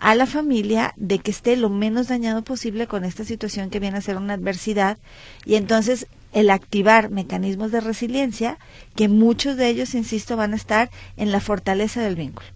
a 0.00 0.14
la 0.14 0.26
familia 0.26 0.92
de 0.96 1.18
que 1.18 1.30
esté 1.30 1.56
lo 1.56 1.68
menos 1.68 2.08
dañado 2.08 2.42
posible 2.42 2.86
con 2.86 3.04
esta 3.04 3.24
situación 3.24 3.70
que 3.70 3.80
viene 3.80 3.98
a 3.98 4.02
ser 4.02 4.16
una 4.16 4.34
adversidad 4.34 4.98
y 5.44 5.54
entonces 5.54 6.06
el 6.32 6.50
activar 6.50 7.10
mecanismos 7.10 7.72
de 7.72 7.80
resiliencia 7.80 8.58
que 8.96 9.08
muchos 9.08 9.56
de 9.56 9.68
ellos, 9.68 9.94
insisto, 9.94 10.36
van 10.36 10.52
a 10.52 10.56
estar 10.56 10.90
en 11.16 11.32
la 11.32 11.40
fortaleza 11.40 12.00
del 12.02 12.16
vínculo. 12.16 12.48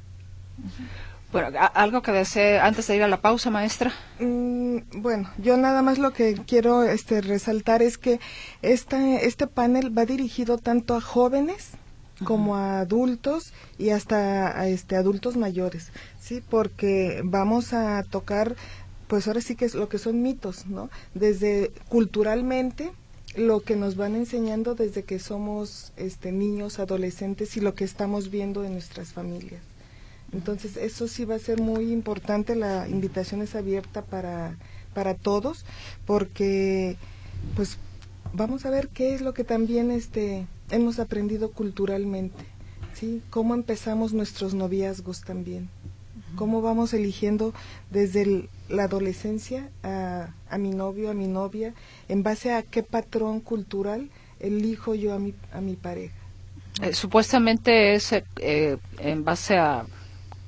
Bueno, 1.32 1.58
algo 1.74 2.00
que 2.00 2.12
desee 2.12 2.60
antes 2.60 2.86
de 2.86 2.94
ir 2.94 3.02
a 3.02 3.08
la 3.08 3.20
pausa, 3.20 3.50
maestra. 3.50 3.92
Mm, 4.20 4.78
bueno, 4.98 5.30
yo 5.38 5.56
nada 5.56 5.82
más 5.82 5.98
lo 5.98 6.12
que 6.12 6.34
quiero 6.46 6.84
este, 6.84 7.20
resaltar 7.20 7.82
es 7.82 7.98
que 7.98 8.20
esta, 8.62 9.16
este 9.16 9.48
panel 9.48 9.96
va 9.96 10.06
dirigido 10.06 10.58
tanto 10.58 10.94
a 10.94 11.00
jóvenes 11.00 11.72
como 12.22 12.54
a 12.54 12.78
adultos 12.78 13.52
y 13.78 13.90
hasta 13.90 14.56
a 14.56 14.68
este 14.68 14.94
adultos 14.94 15.36
mayores, 15.36 15.90
sí, 16.20 16.40
porque 16.48 17.20
vamos 17.24 17.72
a 17.72 18.04
tocar 18.04 18.54
pues 19.08 19.26
ahora 19.26 19.40
sí 19.40 19.56
que 19.56 19.64
es 19.64 19.74
lo 19.74 19.88
que 19.88 19.98
son 19.98 20.22
mitos, 20.22 20.66
¿no? 20.66 20.88
Desde 21.14 21.72
culturalmente 21.88 22.92
lo 23.36 23.60
que 23.60 23.76
nos 23.76 23.96
van 23.96 24.14
enseñando 24.14 24.74
desde 24.74 25.02
que 25.02 25.18
somos 25.18 25.92
este 25.96 26.32
niños, 26.32 26.78
adolescentes 26.78 27.56
y 27.56 27.60
lo 27.60 27.74
que 27.74 27.84
estamos 27.84 28.30
viendo 28.30 28.64
en 28.64 28.72
nuestras 28.72 29.12
familias. 29.12 29.62
Entonces, 30.32 30.76
eso 30.76 31.06
sí 31.06 31.24
va 31.24 31.36
a 31.36 31.38
ser 31.38 31.60
muy 31.60 31.92
importante, 31.92 32.56
la 32.56 32.88
invitación 32.88 33.42
es 33.42 33.54
abierta 33.54 34.02
para 34.02 34.56
para 34.94 35.14
todos 35.14 35.64
porque 36.06 36.96
pues 37.56 37.76
vamos 38.32 38.64
a 38.64 38.70
ver 38.70 38.88
qué 38.88 39.14
es 39.14 39.20
lo 39.20 39.34
que 39.34 39.44
también 39.44 39.90
este 39.90 40.46
hemos 40.70 40.98
aprendido 40.98 41.50
culturalmente, 41.50 42.44
¿sí? 42.94 43.20
Cómo 43.28 43.54
empezamos 43.54 44.14
nuestros 44.14 44.54
noviazgos 44.54 45.20
también. 45.22 45.68
Cómo 46.36 46.62
vamos 46.62 46.92
eligiendo 46.94 47.54
desde 47.90 48.48
la 48.68 48.84
adolescencia 48.84 49.70
a, 49.82 50.58
mi 50.58 50.70
novio, 50.70 51.10
a 51.10 51.14
mi 51.14 51.26
novia, 51.26 51.74
en 52.08 52.22
base 52.22 52.52
a 52.52 52.62
qué 52.62 52.82
patrón 52.82 53.40
cultural 53.40 54.10
elijo 54.40 54.94
yo 54.94 55.14
a 55.14 55.18
mi, 55.18 55.34
a 55.52 55.60
mi 55.60 55.74
pareja. 55.76 56.14
Eh, 56.82 56.92
supuestamente 56.92 57.94
es 57.94 58.12
eh, 58.12 58.76
en 58.98 59.24
base 59.24 59.56
a 59.56 59.86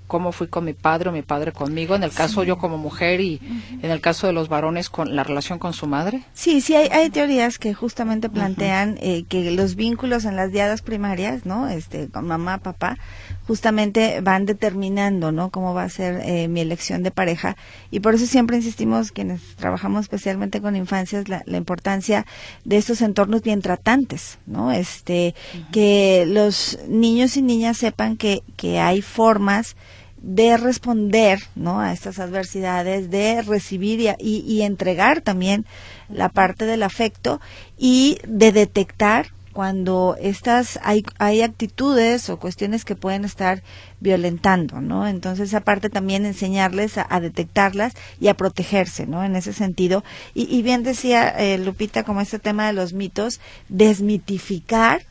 cómo 0.06 0.32
fui 0.32 0.48
con 0.48 0.64
mi 0.64 0.72
padre 0.72 1.10
o 1.10 1.12
mi 1.12 1.22
padre 1.22 1.52
conmigo, 1.52 1.94
en 1.94 2.02
el 2.02 2.12
caso 2.12 2.44
yo 2.44 2.58
como 2.58 2.78
mujer 2.78 3.20
y 3.20 3.40
en 3.82 3.90
el 3.90 4.00
caso 4.00 4.26
de 4.26 4.32
los 4.32 4.48
varones 4.48 4.90
con 4.90 5.14
la 5.16 5.24
relación 5.24 5.58
con 5.58 5.72
su 5.72 5.86
madre? 5.86 6.22
Sí, 6.34 6.60
sí, 6.60 6.74
hay, 6.74 6.88
hay 6.88 7.10
teorías 7.10 7.58
que 7.58 7.74
justamente 7.74 8.28
plantean 8.28 8.98
eh, 9.00 9.24
que 9.28 9.50
los 9.50 9.74
vínculos 9.74 10.24
en 10.24 10.36
las 10.36 10.52
diadas 10.52 10.82
primarias, 10.82 11.46
¿no? 11.46 11.68
Este, 11.68 12.08
con 12.08 12.26
mamá, 12.26 12.58
papá, 12.58 12.98
justamente 13.46 14.20
van 14.20 14.46
determinando, 14.46 15.32
¿no? 15.32 15.50
Cómo 15.50 15.74
va 15.74 15.84
a 15.84 15.88
ser 15.88 16.20
eh, 16.24 16.48
mi 16.48 16.60
elección 16.60 17.02
de 17.02 17.10
pareja 17.10 17.56
y 17.90 18.00
por 18.00 18.14
eso 18.14 18.26
siempre 18.26 18.56
insistimos 18.56 19.12
quienes 19.12 19.40
trabajamos 19.56 20.02
especialmente 20.02 20.60
con 20.60 20.76
infancias 20.76 21.28
la, 21.28 21.42
la 21.46 21.56
importancia 21.56 22.26
de 22.64 22.76
estos 22.76 23.02
entornos 23.02 23.42
bien 23.42 23.62
tratantes, 23.62 24.38
¿no? 24.46 24.72
Este, 24.72 25.34
que 25.72 26.24
los 26.26 26.78
niños 26.88 27.36
y 27.36 27.42
niñas 27.42 27.76
sepan 27.76 28.16
que 28.16 28.42
que 28.56 28.80
hay 28.80 29.02
formas 29.02 29.76
de 30.22 30.56
responder 30.56 31.40
¿no? 31.54 31.80
a 31.80 31.92
estas 31.92 32.18
adversidades, 32.18 33.10
de 33.10 33.42
recibir 33.42 34.00
y, 34.00 34.08
y, 34.18 34.40
y, 34.46 34.62
entregar 34.62 35.20
también 35.20 35.66
la 36.08 36.28
parte 36.28 36.64
del 36.66 36.82
afecto 36.82 37.40
y 37.78 38.18
de 38.26 38.52
detectar 38.52 39.26
cuando 39.56 40.18
estas 40.20 40.78
hay, 40.82 41.02
hay 41.18 41.40
actitudes 41.40 42.28
o 42.28 42.38
cuestiones 42.38 42.84
que 42.84 42.94
pueden 42.94 43.24
estar 43.24 43.62
violentando, 44.00 44.82
¿no? 44.82 45.08
Entonces, 45.08 45.54
aparte 45.54 45.88
también 45.88 46.26
enseñarles 46.26 46.98
a, 46.98 47.20
detectarlas 47.20 47.94
y 48.20 48.28
a 48.28 48.34
protegerse, 48.34 49.06
¿no? 49.06 49.24
En 49.24 49.34
ese 49.34 49.54
sentido. 49.54 50.04
Y, 50.34 50.54
y 50.54 50.60
bien 50.60 50.82
decía 50.82 51.30
eh, 51.30 51.56
Lupita, 51.56 52.02
como 52.02 52.20
este 52.20 52.38
tema 52.38 52.66
de 52.66 52.74
los 52.74 52.92
mitos, 52.92 53.40
desmitificar 53.70 55.06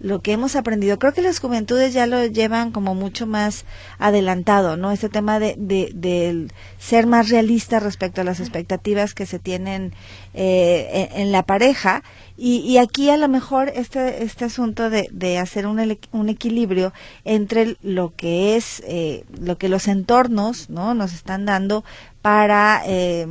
lo 0.00 0.20
que 0.20 0.32
hemos 0.32 0.56
aprendido. 0.56 0.98
Creo 0.98 1.12
que 1.12 1.22
las 1.22 1.40
juventudes 1.40 1.92
ya 1.94 2.06
lo 2.06 2.24
llevan 2.26 2.70
como 2.70 2.94
mucho 2.94 3.26
más 3.26 3.64
adelantado, 3.98 4.76
¿no? 4.76 4.92
Este 4.92 5.08
tema 5.08 5.38
de, 5.38 5.56
de, 5.56 6.48
ser 6.78 7.06
más 7.06 7.30
realista 7.30 7.80
respecto 7.80 8.20
a 8.20 8.24
las 8.24 8.40
expectativas 8.40 9.14
que 9.14 9.26
se 9.26 9.38
tienen 9.38 9.92
eh, 10.34 11.08
en, 11.12 11.20
en, 11.20 11.32
la 11.32 11.44
pareja. 11.44 12.02
Y, 12.36 12.58
y, 12.58 12.78
aquí 12.78 13.08
a 13.10 13.16
lo 13.16 13.28
mejor 13.28 13.72
este, 13.74 14.22
este 14.22 14.44
asunto 14.44 14.90
de, 14.90 15.08
de 15.10 15.38
hacer 15.38 15.66
un, 15.66 15.80
un, 16.12 16.28
equilibrio 16.28 16.92
entre 17.24 17.76
lo 17.82 18.14
que 18.14 18.56
es, 18.56 18.82
eh, 18.86 19.24
lo 19.40 19.56
que 19.56 19.70
los 19.70 19.88
entornos, 19.88 20.68
¿no? 20.68 20.92
Nos 20.94 21.14
están 21.14 21.46
dando 21.46 21.84
para 22.20 22.82
eh, 22.84 23.26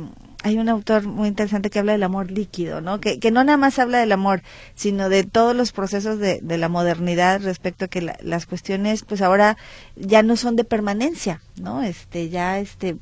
hay 0.46 0.58
un 0.58 0.68
autor 0.68 1.06
muy 1.06 1.26
interesante 1.26 1.70
que 1.70 1.80
habla 1.80 1.90
del 1.92 2.04
amor 2.04 2.30
líquido, 2.30 2.80
¿no? 2.80 3.00
Que, 3.00 3.18
que 3.18 3.32
no 3.32 3.42
nada 3.42 3.58
más 3.58 3.80
habla 3.80 3.98
del 3.98 4.12
amor, 4.12 4.42
sino 4.76 5.08
de 5.08 5.24
todos 5.24 5.56
los 5.56 5.72
procesos 5.72 6.20
de, 6.20 6.38
de 6.40 6.56
la 6.56 6.68
modernidad 6.68 7.42
respecto 7.42 7.86
a 7.86 7.88
que 7.88 8.00
la, 8.00 8.16
las 8.22 8.46
cuestiones, 8.46 9.02
pues 9.02 9.22
ahora 9.22 9.56
ya 9.96 10.22
no 10.22 10.36
son 10.36 10.54
de 10.54 10.62
permanencia, 10.62 11.40
¿no? 11.60 11.82
Este, 11.82 12.28
ya 12.28 12.60
este 12.60 12.96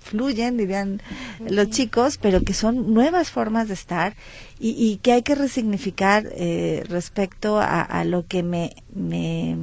fluyen, 0.00 0.56
dirían 0.56 0.94
uh 0.94 1.44
-huh. 1.44 1.50
los 1.50 1.68
chicos, 1.68 2.16
pero 2.16 2.40
que 2.40 2.54
son 2.54 2.94
nuevas 2.94 3.30
formas 3.30 3.68
de 3.68 3.74
estar 3.74 4.14
y, 4.58 4.70
y 4.70 4.96
que 4.96 5.12
hay 5.12 5.22
que 5.22 5.34
resignificar 5.34 6.24
eh, 6.32 6.84
respecto 6.88 7.58
a, 7.60 7.82
a, 7.82 8.04
lo 8.04 8.26
que 8.26 8.42
me, 8.42 8.74
me, 8.94 9.56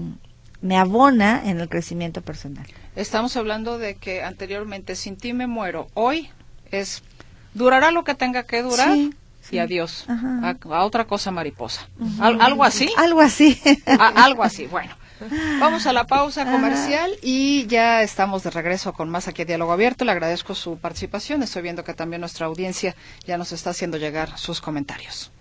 me 0.61 0.77
abona 0.77 1.41
en 1.43 1.59
el 1.59 1.69
crecimiento 1.69 2.21
personal. 2.21 2.67
Estamos 2.95 3.35
hablando 3.35 3.79
de 3.79 3.95
que 3.95 4.21
anteriormente 4.21 4.95
sin 4.95 5.17
ti 5.17 5.33
me 5.33 5.47
muero. 5.47 5.87
Hoy 5.95 6.29
es 6.71 7.03
durará 7.53 7.91
lo 7.91 8.03
que 8.03 8.15
tenga 8.15 8.43
que 8.43 8.61
durar 8.61 8.93
sí, 8.93 9.13
sí. 9.41 9.55
y 9.55 9.59
adiós 9.59 10.05
a, 10.07 10.55
a, 10.71 10.85
otra 10.85 11.05
cosa 11.05 11.31
mariposa. 11.31 11.87
Uh 11.99 12.05
-huh. 12.05 12.21
¿Al, 12.21 12.41
¿Algo 12.41 12.63
así? 12.63 12.89
Algo 12.97 13.21
así. 13.21 13.59
a, 13.85 14.23
algo 14.23 14.43
así, 14.43 14.67
bueno. 14.67 14.95
Vamos 15.59 15.85
a 15.85 15.91
la 15.91 16.07
pausa 16.07 16.45
comercial 16.45 17.11
y 17.21 17.67
ya 17.67 18.03
estamos 18.03 18.43
de 18.43 18.51
regreso 18.51 18.93
con 18.93 19.09
más 19.09 19.27
aquí 19.27 19.41
a 19.41 19.45
Diálogo 19.45 19.73
Abierto. 19.73 20.05
Le 20.05 20.11
agradezco 20.11 20.55
su 20.55 20.77
participación. 20.77 21.43
Estoy 21.43 21.61
viendo 21.61 21.83
que 21.83 21.93
también 21.93 22.21
nuestra 22.21 22.45
audiencia 22.45 22.95
ya 23.25 23.37
nos 23.37 23.51
está 23.51 23.71
haciendo 23.71 23.97
llegar 23.97 24.37
sus 24.37 24.61
comentarios. 24.61 25.31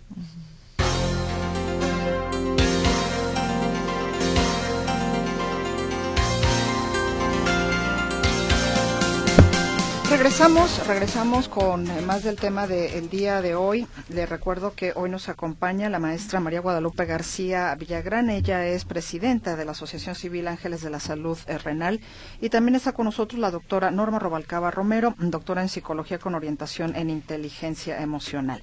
Regresamos, 10.11 10.87
regresamos 10.87 11.49
con 11.51 11.87
más 12.07 12.23
del 12.23 12.37
tema 12.37 12.67
del 12.67 13.11
día 13.11 13.43
de 13.43 13.55
hoy. 13.55 13.87
Le 14.09 14.25
recuerdo 14.25 14.73
que 14.73 14.93
hoy 14.97 15.11
nos 15.11 15.29
acompaña 15.29 15.91
la 15.91 15.99
maestra 15.99 16.41
María 16.41 16.61
Guadalupe 16.61 17.05
García 17.05 17.75
Villagrán. 17.75 18.31
Ella 18.31 18.65
es 18.67 18.87
presidenta 18.87 19.55
de 19.55 19.67
la 19.67 19.73
Asociación 19.73 20.15
Civil 20.15 20.49
Ángeles 20.49 20.81
de 20.81 20.89
la 20.89 20.99
Salud 20.99 21.37
Renal. 21.63 22.01
Y 22.41 22.49
también 22.49 22.75
está 22.75 22.93
con 22.93 23.05
nosotros 23.05 23.39
la 23.39 23.51
doctora 23.51 23.91
Norma 23.91 24.19
Robalcaba 24.19 24.71
Romero, 24.71 25.15
doctora 25.19 25.61
en 25.61 25.69
psicología 25.69 26.19
con 26.19 26.35
orientación 26.35 26.97
en 26.97 27.11
inteligencia 27.11 28.01
emocional. 28.01 28.63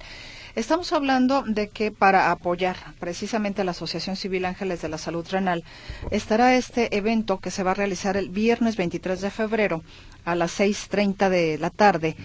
Estamos 0.56 0.94
hablando 0.94 1.42
de 1.46 1.68
que 1.68 1.92
para 1.92 2.30
apoyar 2.30 2.76
precisamente 2.98 3.60
a 3.60 3.64
la 3.64 3.72
Asociación 3.72 4.16
Civil 4.16 4.46
Ángeles 4.46 4.80
de 4.80 4.88
la 4.88 4.96
Salud 4.96 5.26
Renal 5.30 5.62
estará 6.10 6.56
este 6.56 6.96
evento 6.96 7.40
que 7.40 7.50
se 7.50 7.62
va 7.62 7.72
a 7.72 7.74
realizar 7.74 8.16
el 8.16 8.30
viernes 8.30 8.76
23 8.76 9.20
de 9.20 9.30
febrero 9.30 9.82
a 10.26 10.34
las 10.34 10.60
6.30 10.60 11.30
de 11.30 11.56
la 11.56 11.70
tarde 11.70 12.16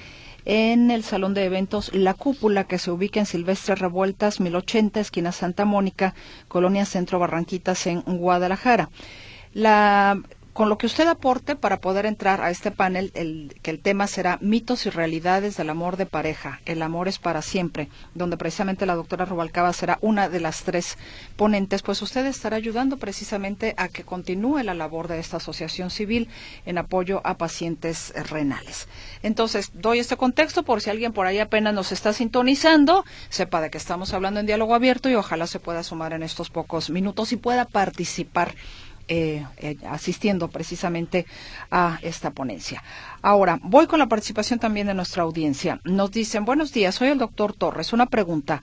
en 0.43 0.91
el 0.91 1.03
Salón 1.03 1.33
de 1.33 1.45
Eventos 1.45 1.93
La 1.93 2.13
Cúpula, 2.13 2.65
que 2.65 2.79
se 2.79 2.91
ubica 2.91 3.19
en 3.19 3.25
Silvestre 3.25 3.75
Revueltas, 3.75 4.39
1080, 4.39 4.99
esquina 4.99 5.31
Santa 5.31 5.65
Mónica, 5.65 6.15
Colonia 6.47 6.85
Centro 6.85 7.19
Barranquitas, 7.19 7.85
en 7.87 8.01
Guadalajara. 8.01 8.89
La 9.53 10.19
con 10.53 10.67
lo 10.67 10.77
que 10.77 10.85
usted 10.85 11.07
aporte 11.07 11.55
para 11.55 11.79
poder 11.79 12.05
entrar 12.05 12.41
a 12.41 12.49
este 12.49 12.71
panel, 12.71 13.11
el, 13.13 13.55
que 13.61 13.71
el 13.71 13.79
tema 13.79 14.07
será 14.07 14.37
mitos 14.41 14.85
y 14.85 14.89
realidades 14.89 15.55
del 15.55 15.69
amor 15.69 15.95
de 15.97 16.05
pareja. 16.05 16.59
El 16.65 16.81
amor 16.81 17.07
es 17.07 17.19
para 17.19 17.41
siempre, 17.41 17.89
donde 18.15 18.37
precisamente 18.37 18.85
la 18.85 18.95
doctora 18.95 19.25
Rubalcaba 19.25 19.71
será 19.73 19.97
una 20.01 20.27
de 20.29 20.39
las 20.41 20.63
tres 20.63 20.97
ponentes, 21.37 21.81
pues 21.81 22.01
usted 22.01 22.25
estará 22.25 22.57
ayudando 22.57 22.97
precisamente 22.97 23.73
a 23.77 23.87
que 23.87 24.03
continúe 24.03 24.63
la 24.63 24.73
labor 24.73 25.07
de 25.07 25.19
esta 25.19 25.37
asociación 25.37 25.89
civil 25.89 26.27
en 26.65 26.77
apoyo 26.77 27.21
a 27.23 27.37
pacientes 27.37 28.13
renales. 28.29 28.87
Entonces, 29.23 29.71
doy 29.73 29.99
este 29.99 30.17
contexto 30.17 30.63
por 30.63 30.81
si 30.81 30.89
alguien 30.89 31.13
por 31.13 31.27
ahí 31.27 31.39
apenas 31.39 31.73
nos 31.73 31.91
está 31.91 32.11
sintonizando, 32.11 33.05
sepa 33.29 33.61
de 33.61 33.69
que 33.69 33.77
estamos 33.77 34.13
hablando 34.13 34.39
en 34.39 34.45
diálogo 34.45 34.75
abierto 34.75 35.09
y 35.09 35.15
ojalá 35.15 35.47
se 35.47 35.59
pueda 35.59 35.83
sumar 35.83 36.13
en 36.13 36.23
estos 36.23 36.49
pocos 36.49 36.89
minutos 36.89 37.31
y 37.31 37.37
pueda 37.37 37.65
participar 37.65 38.53
eh, 39.07 39.45
eh, 39.57 39.77
asistiendo 39.89 40.47
precisamente 40.47 41.25
a 41.69 41.99
esta 42.01 42.31
ponencia. 42.31 42.83
Ahora, 43.21 43.59
voy 43.61 43.87
con 43.87 43.99
la 43.99 44.07
participación 44.07 44.59
también 44.59 44.87
de 44.87 44.93
nuestra 44.93 45.23
audiencia. 45.23 45.79
Nos 45.83 46.11
dicen, 46.11 46.45
buenos 46.45 46.73
días, 46.73 46.95
soy 46.95 47.09
el 47.09 47.17
doctor 47.17 47.53
Torres. 47.53 47.93
Una 47.93 48.05
pregunta, 48.05 48.61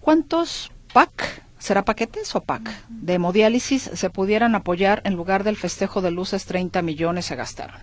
¿cuántos 0.00 0.70
PAC, 0.92 1.42
será 1.58 1.84
paquetes 1.84 2.34
o 2.34 2.42
PAC, 2.42 2.70
de 2.88 3.14
hemodiálisis 3.14 3.90
se 3.94 4.10
pudieran 4.10 4.54
apoyar 4.54 5.00
en 5.04 5.14
lugar 5.14 5.44
del 5.44 5.56
festejo 5.56 6.00
de 6.02 6.10
luces 6.10 6.44
30 6.46 6.82
millones 6.82 7.26
se 7.26 7.36
gastaron? 7.36 7.80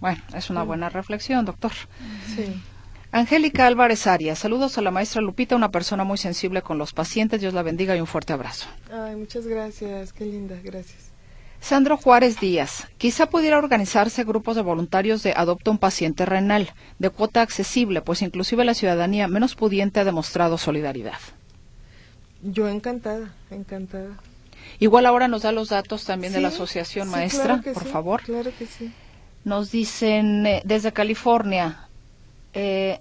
Bueno, 0.00 0.22
es 0.34 0.48
una 0.50 0.62
buena 0.62 0.88
reflexión, 0.88 1.44
doctor. 1.44 1.72
Sí. 2.36 2.54
Angélica 3.10 3.66
Álvarez 3.66 4.06
Arias, 4.06 4.38
saludos 4.38 4.76
a 4.76 4.82
la 4.82 4.90
maestra 4.90 5.22
Lupita, 5.22 5.56
una 5.56 5.70
persona 5.70 6.04
muy 6.04 6.18
sensible 6.18 6.60
con 6.60 6.76
los 6.76 6.92
pacientes. 6.92 7.40
Dios 7.40 7.54
la 7.54 7.62
bendiga 7.62 7.96
y 7.96 8.00
un 8.00 8.06
fuerte 8.06 8.34
abrazo. 8.34 8.68
Ay, 8.92 9.16
muchas 9.16 9.46
gracias, 9.46 10.12
qué 10.12 10.26
linda, 10.26 10.56
gracias. 10.62 11.07
Sandro 11.60 11.96
Juárez 11.96 12.40
Díaz, 12.40 12.86
quizá 12.98 13.28
pudiera 13.28 13.58
organizarse 13.58 14.24
grupos 14.24 14.56
de 14.56 14.62
voluntarios 14.62 15.22
de 15.22 15.34
Adopta 15.36 15.70
un 15.70 15.78
paciente 15.78 16.24
renal, 16.24 16.72
de 16.98 17.10
cuota 17.10 17.42
accesible, 17.42 18.00
pues 18.00 18.22
inclusive 18.22 18.64
la 18.64 18.74
ciudadanía 18.74 19.28
menos 19.28 19.54
pudiente 19.54 20.00
ha 20.00 20.04
demostrado 20.04 20.56
solidaridad. 20.56 21.18
Yo 22.42 22.68
encantada, 22.68 23.34
encantada. 23.50 24.16
Igual 24.78 25.06
ahora 25.06 25.28
nos 25.28 25.42
da 25.42 25.52
los 25.52 25.70
datos 25.70 26.04
también 26.04 26.32
de 26.32 26.40
la 26.40 26.48
asociación 26.48 27.08
sí, 27.08 27.12
maestra, 27.12 27.44
claro 27.44 27.62
que 27.62 27.72
por 27.72 27.84
sí, 27.84 27.88
favor. 27.88 28.22
Claro 28.22 28.50
que 28.56 28.66
sí. 28.66 28.92
Nos 29.44 29.70
dicen 29.70 30.46
eh, 30.46 30.62
desde 30.64 30.92
California, 30.92 31.88
eh, 32.54 33.00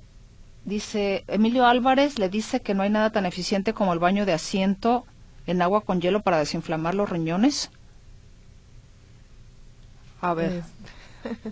dice 0.65 1.23
Emilio 1.27 1.65
Álvarez, 1.65 2.17
le 2.17 2.29
dice 2.29 2.61
que 2.61 2.73
no 2.73 2.83
hay 2.83 2.89
nada 2.89 3.11
tan 3.11 3.25
eficiente 3.25 3.73
como 3.73 3.93
el 3.93 3.99
baño 3.99 4.25
de 4.25 4.33
asiento 4.33 5.05
en 5.45 5.61
agua 5.61 5.81
con 5.81 6.01
hielo 6.01 6.21
para 6.21 6.39
desinflamar 6.39 6.95
los 6.95 7.09
riñones. 7.09 7.69
A 10.21 10.33
ver. 10.33 10.63
Este, 11.23 11.51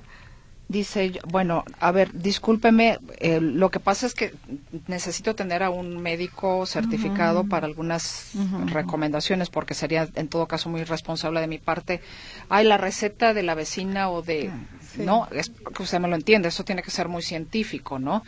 Dice, 0.67 1.19
bueno, 1.27 1.63
a 1.79 1.91
ver, 1.91 2.11
discúlpeme, 2.11 2.97
eh, 3.19 3.39
lo 3.39 3.69
que 3.69 3.79
pasa 3.79 4.07
es 4.07 4.15
que 4.15 4.33
necesito 4.87 5.35
tener 5.35 5.61
a 5.61 5.69
un 5.69 6.01
médico 6.01 6.65
certificado 6.65 7.43
para 7.43 7.67
algunas 7.67 8.31
recomendaciones, 8.65 9.51
porque 9.51 9.75
sería 9.75 10.09
en 10.15 10.27
todo 10.27 10.47
caso 10.47 10.69
muy 10.69 10.81
irresponsable 10.81 11.39
de 11.39 11.47
mi 11.47 11.59
parte. 11.59 12.01
Hay 12.49 12.65
la 12.65 12.77
receta 12.77 13.35
de 13.35 13.43
la 13.43 13.53
vecina 13.53 14.09
o 14.09 14.23
de... 14.23 14.49
Sí. 14.95 15.03
No, 15.03 15.27
es 15.31 15.49
que 15.49 15.83
usted 15.83 15.99
me 15.99 16.07
lo 16.07 16.15
entiende, 16.15 16.47
eso 16.47 16.63
tiene 16.63 16.81
que 16.81 16.89
ser 16.89 17.09
muy 17.09 17.21
científico, 17.21 17.99
¿no? 17.99 18.23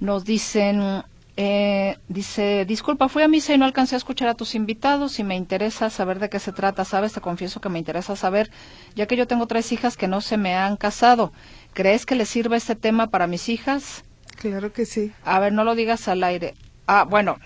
Nos 0.00 0.24
dicen, 0.24 1.02
eh, 1.40 1.98
dice, 2.08 2.64
disculpa, 2.64 3.08
fui 3.08 3.22
a 3.22 3.28
misa 3.28 3.54
y 3.54 3.58
no 3.58 3.64
alcancé 3.64 3.94
a 3.94 3.98
escuchar 3.98 4.28
a 4.28 4.34
tus 4.34 4.56
invitados 4.56 5.20
y 5.20 5.22
me 5.22 5.36
interesa 5.36 5.88
saber 5.88 6.18
de 6.18 6.28
qué 6.28 6.40
se 6.40 6.50
trata, 6.50 6.84
¿sabes? 6.84 7.12
Te 7.12 7.20
confieso 7.20 7.60
que 7.60 7.68
me 7.68 7.78
interesa 7.78 8.16
saber, 8.16 8.50
ya 8.96 9.06
que 9.06 9.16
yo 9.16 9.28
tengo 9.28 9.46
tres 9.46 9.70
hijas 9.70 9.96
que 9.96 10.08
no 10.08 10.20
se 10.20 10.36
me 10.36 10.56
han 10.56 10.76
casado. 10.76 11.32
¿Crees 11.74 12.06
que 12.06 12.16
les 12.16 12.28
sirve 12.28 12.56
este 12.56 12.74
tema 12.74 13.06
para 13.06 13.28
mis 13.28 13.48
hijas? 13.48 14.02
claro 14.34 14.72
que 14.72 14.84
sí. 14.84 15.12
A 15.24 15.38
ver, 15.38 15.52
no 15.52 15.62
lo 15.62 15.76
digas 15.76 16.08
al 16.08 16.24
aire. 16.24 16.54
Ah, 16.88 17.04
bueno. 17.04 17.38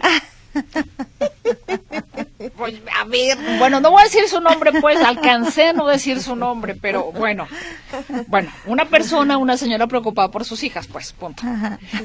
Pues, 2.51 2.75
a 3.01 3.05
ver, 3.05 3.39
bueno, 3.59 3.81
no 3.81 3.91
voy 3.91 4.03
a 4.03 4.05
decir 4.05 4.29
su 4.29 4.41
nombre, 4.41 4.73
pues 4.81 5.01
alcancé 5.01 5.69
a 5.69 5.73
no 5.73 5.87
decir 5.87 6.21
su 6.21 6.37
nombre, 6.37 6.75
pero 6.75 7.13
bueno, 7.13 7.47
bueno, 8.29 8.51
una 8.67 8.87
persona, 8.87 9.39
una 9.39 9.57
señora 9.57 9.87
preocupada 9.87 10.31
por 10.31 10.45
sus 10.45 10.63
hijas, 10.63 10.87
pues, 10.87 11.13
punto. 11.13 11.43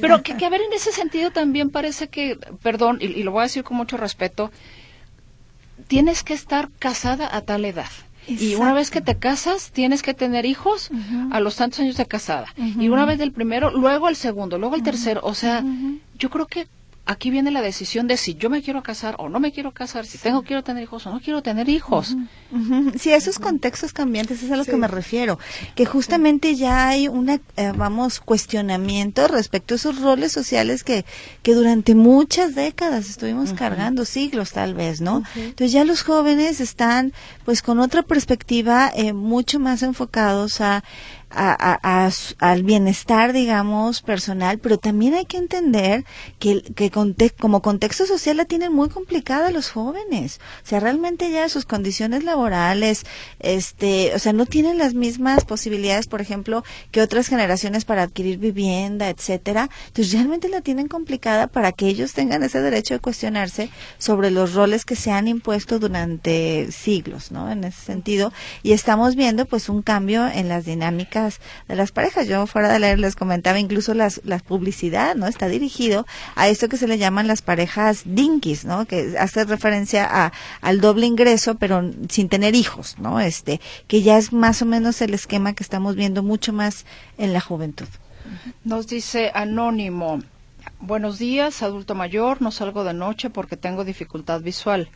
Pero 0.02 0.22
que, 0.24 0.38
que 0.38 0.46
a 0.46 0.50
ver, 0.50 0.62
en 0.62 0.74
ese 0.74 0.92
sentido 0.92 1.32
también 1.32 1.70
parece 1.70 2.08
que, 2.08 2.38
perdón, 2.62 2.98
y, 3.02 3.06
y 3.08 3.24
lo 3.24 3.32
voy 3.32 3.42
a 3.42 3.44
decir 3.44 3.64
con 3.64 3.78
mucho 3.78 3.98
respeto, 3.98 4.52
tienes 5.88 6.24
que 6.24 6.34
estar 6.34 6.70
casada 6.80 7.36
a 7.36 7.42
tal 7.42 7.66
edad. 7.66 7.90
Y 8.28 8.56
una 8.56 8.74
vez 8.74 8.92
que 8.92 9.00
te 9.00 9.18
casas, 9.18 9.72
tienes 9.72 10.02
que 10.02 10.14
tener 10.14 10.46
hijos 10.46 10.90
a 11.32 11.40
los 11.40 11.56
tantos 11.56 11.80
años 11.80 11.96
de 11.96 12.06
casada. 12.06 12.54
Y 12.58 12.90
una 12.90 13.06
vez 13.06 13.20
del 13.20 13.32
primero, 13.32 13.72
luego 13.72 14.10
el 14.10 14.18
segundo, 14.18 14.58
luego 14.58 14.76
el 14.76 14.84
tercero. 14.84 15.22
O 15.24 15.34
sea, 15.34 15.64
yo 16.20 16.30
creo 16.30 16.46
que 16.46 16.68
aquí 17.08 17.32
viene 17.32 17.50
la 17.52 17.62
decisión 17.62 18.08
de 18.08 18.18
si 18.18 18.36
yo 18.36 18.50
me 18.50 18.62
quiero 18.62 18.84
casar 18.84 19.16
o 19.18 19.30
no 19.30 19.40
me 19.40 19.52
quiero 19.52 19.72
casar, 19.74 20.06
si 20.06 20.18
tengo 20.18 20.44
quiero 20.44 20.64
tener 20.64 20.84
hijos 20.84 21.08
o 21.08 21.12
no 21.12 21.20
quiero 21.22 21.42
tener 21.42 21.70
hijos. 21.70 22.16
Ujú. 22.52 22.92
Sí, 23.00 23.12
esos 23.12 23.40
contextos 23.40 23.94
cambiantes 23.94 24.44
es 24.44 24.52
a 24.52 24.56
lo 24.58 24.64
Sí. 24.64 24.72
que 24.72 24.78
me 24.78 24.88
refiero, 24.88 25.40
que 25.76 25.86
justamente 25.86 26.56
ya 26.56 26.88
hay 26.90 27.08
una, 27.08 27.40
eh, 27.56 27.72
vamos, 27.76 28.20
cuestionamiento 28.20 29.28
respecto 29.28 29.74
a 29.74 29.78
esos 29.78 30.02
roles 30.02 30.32
sociales 30.32 30.84
que, 30.84 31.06
que 31.44 31.54
durante 31.54 31.96
muchas 31.96 32.56
décadas 32.56 33.10
estuvimos 33.10 33.54
cargando, 33.54 34.06
siglos 34.06 34.52
tal 34.52 34.74
vez, 34.74 35.02
¿no? 35.02 35.24
Entonces 35.36 35.72
ya 35.72 35.84
los 35.86 36.04
jóvenes 36.04 36.60
están 36.62 37.14
pues 37.46 37.62
con 37.62 37.80
otra 37.80 38.04
perspectiva 38.04 38.92
eh, 38.96 39.14
mucho 39.14 39.60
más 39.60 39.82
enfocados 39.84 40.60
a, 40.62 40.84
a- 41.30 41.80
a- 42.06 42.10
al 42.40 42.64
bienestar, 42.64 43.34
digamos, 43.34 44.02
personal, 44.02 44.60
pero 44.60 44.78
también 44.78 45.14
hay 45.14 45.26
que 45.26 45.38
entender 45.38 46.06
que, 46.40 46.62
que 46.62 46.90
conte- 46.92 47.32
como 47.38 47.62
contexto 47.62 48.06
social 48.06 48.38
la 48.38 48.46
tienen 48.46 48.74
muy 48.74 48.90
complicada 48.90 49.52
los 49.52 49.70
jóvenes. 49.70 50.40
O 50.64 50.68
sea, 50.68 50.80
realmente 50.80 51.30
ya 51.32 51.50
sus 51.50 51.66
condiciones 51.66 52.24
laborales, 52.24 53.06
este, 53.40 54.14
o 54.16 54.20
sea, 54.20 54.34
no 54.34 54.46
tienen 54.46 54.78
las 54.78 54.94
mismas 54.94 55.44
posibilidades, 55.46 56.08
por 56.08 56.22
ejemplo, 56.22 56.64
que 56.92 57.02
otras 57.02 57.28
generaciones 57.28 57.84
para 57.86 58.04
adquirir 58.04 58.38
vivienda, 58.38 59.10
etcétera. 59.10 59.70
Entonces, 59.88 60.14
realmente 60.14 60.48
la 60.50 60.62
tienen 60.62 60.88
complicada 60.88 61.48
para 61.48 61.72
que 61.74 61.88
ellos 61.88 62.14
tengan 62.14 62.44
ese 62.44 62.62
derecho 62.62 62.94
de 62.94 63.00
cuestionarse 63.00 63.70
sobre 63.98 64.32
los 64.32 64.54
roles 64.54 64.86
que 64.86 64.96
se 64.96 65.12
han 65.12 65.28
impuesto 65.28 65.80
durante 65.80 66.72
siglos, 66.72 67.32
¿no? 67.32 67.52
En 67.52 67.64
ese 67.66 67.82
sentido. 67.84 68.32
Y 68.64 68.72
estamos 68.72 69.16
viendo, 69.16 69.46
pues, 69.46 69.68
un 69.70 69.82
cambio 69.82 70.28
en 70.28 70.48
las 70.48 70.66
dinámicas 70.66 71.17
de 71.24 71.76
las 71.76 71.92
parejas. 71.92 72.28
Yo, 72.28 72.48
fuera 72.48 72.72
de 72.72 72.80
leer, 72.80 73.00
les 73.00 73.16
comentaba 73.16 73.60
incluso 73.60 73.94
las, 73.94 74.22
la 74.24 74.40
publicidad, 74.40 75.16
¿no? 75.16 75.28
Está 75.28 75.48
dirigido 75.48 76.06
a 76.36 76.48
esto 76.48 76.70
que 76.70 76.78
se 76.78 76.88
le 76.88 76.98
llaman 76.98 77.28
las 77.28 77.42
parejas 77.42 78.04
dinkies, 78.06 78.66
¿no? 78.66 78.86
Que 78.86 79.16
hace 79.20 79.46
referencia 79.46 80.08
a, 80.10 80.34
al 80.62 80.82
doble 80.82 81.06
ingreso, 81.06 81.56
pero 81.56 81.84
sin 82.10 82.30
tener 82.30 82.56
hijos, 82.56 82.98
¿no? 83.00 83.20
Este, 83.20 83.60
que 83.88 84.02
ya 84.02 84.18
es 84.18 84.34
más 84.34 84.62
o 84.62 84.66
menos 84.66 85.02
el 85.02 85.14
esquema 85.14 85.54
que 85.54 85.64
estamos 85.64 85.96
viendo 85.96 86.24
mucho 86.24 86.54
más 86.54 86.86
en 87.18 87.34
la 87.34 87.42
juventud. 87.42 87.88
Nos 88.64 88.88
dice 88.88 89.32
Anónimo, 89.34 90.20
buenos 90.80 91.18
días, 91.18 91.64
adulto 91.64 91.96
mayor, 91.96 92.42
no 92.42 92.52
salgo 92.52 92.84
de 92.84 92.94
noche 92.94 93.30
porque 93.30 93.58
tengo 93.58 93.84
dificultad 93.86 94.42
visual. 94.42 94.90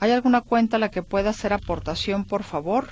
¿Hay 0.00 0.12
alguna 0.12 0.42
cuenta 0.42 0.76
a 0.76 0.80
la 0.80 0.90
que 0.90 1.02
pueda 1.02 1.30
hacer 1.30 1.52
aportación, 1.52 2.24
por 2.24 2.44
favor? 2.44 2.90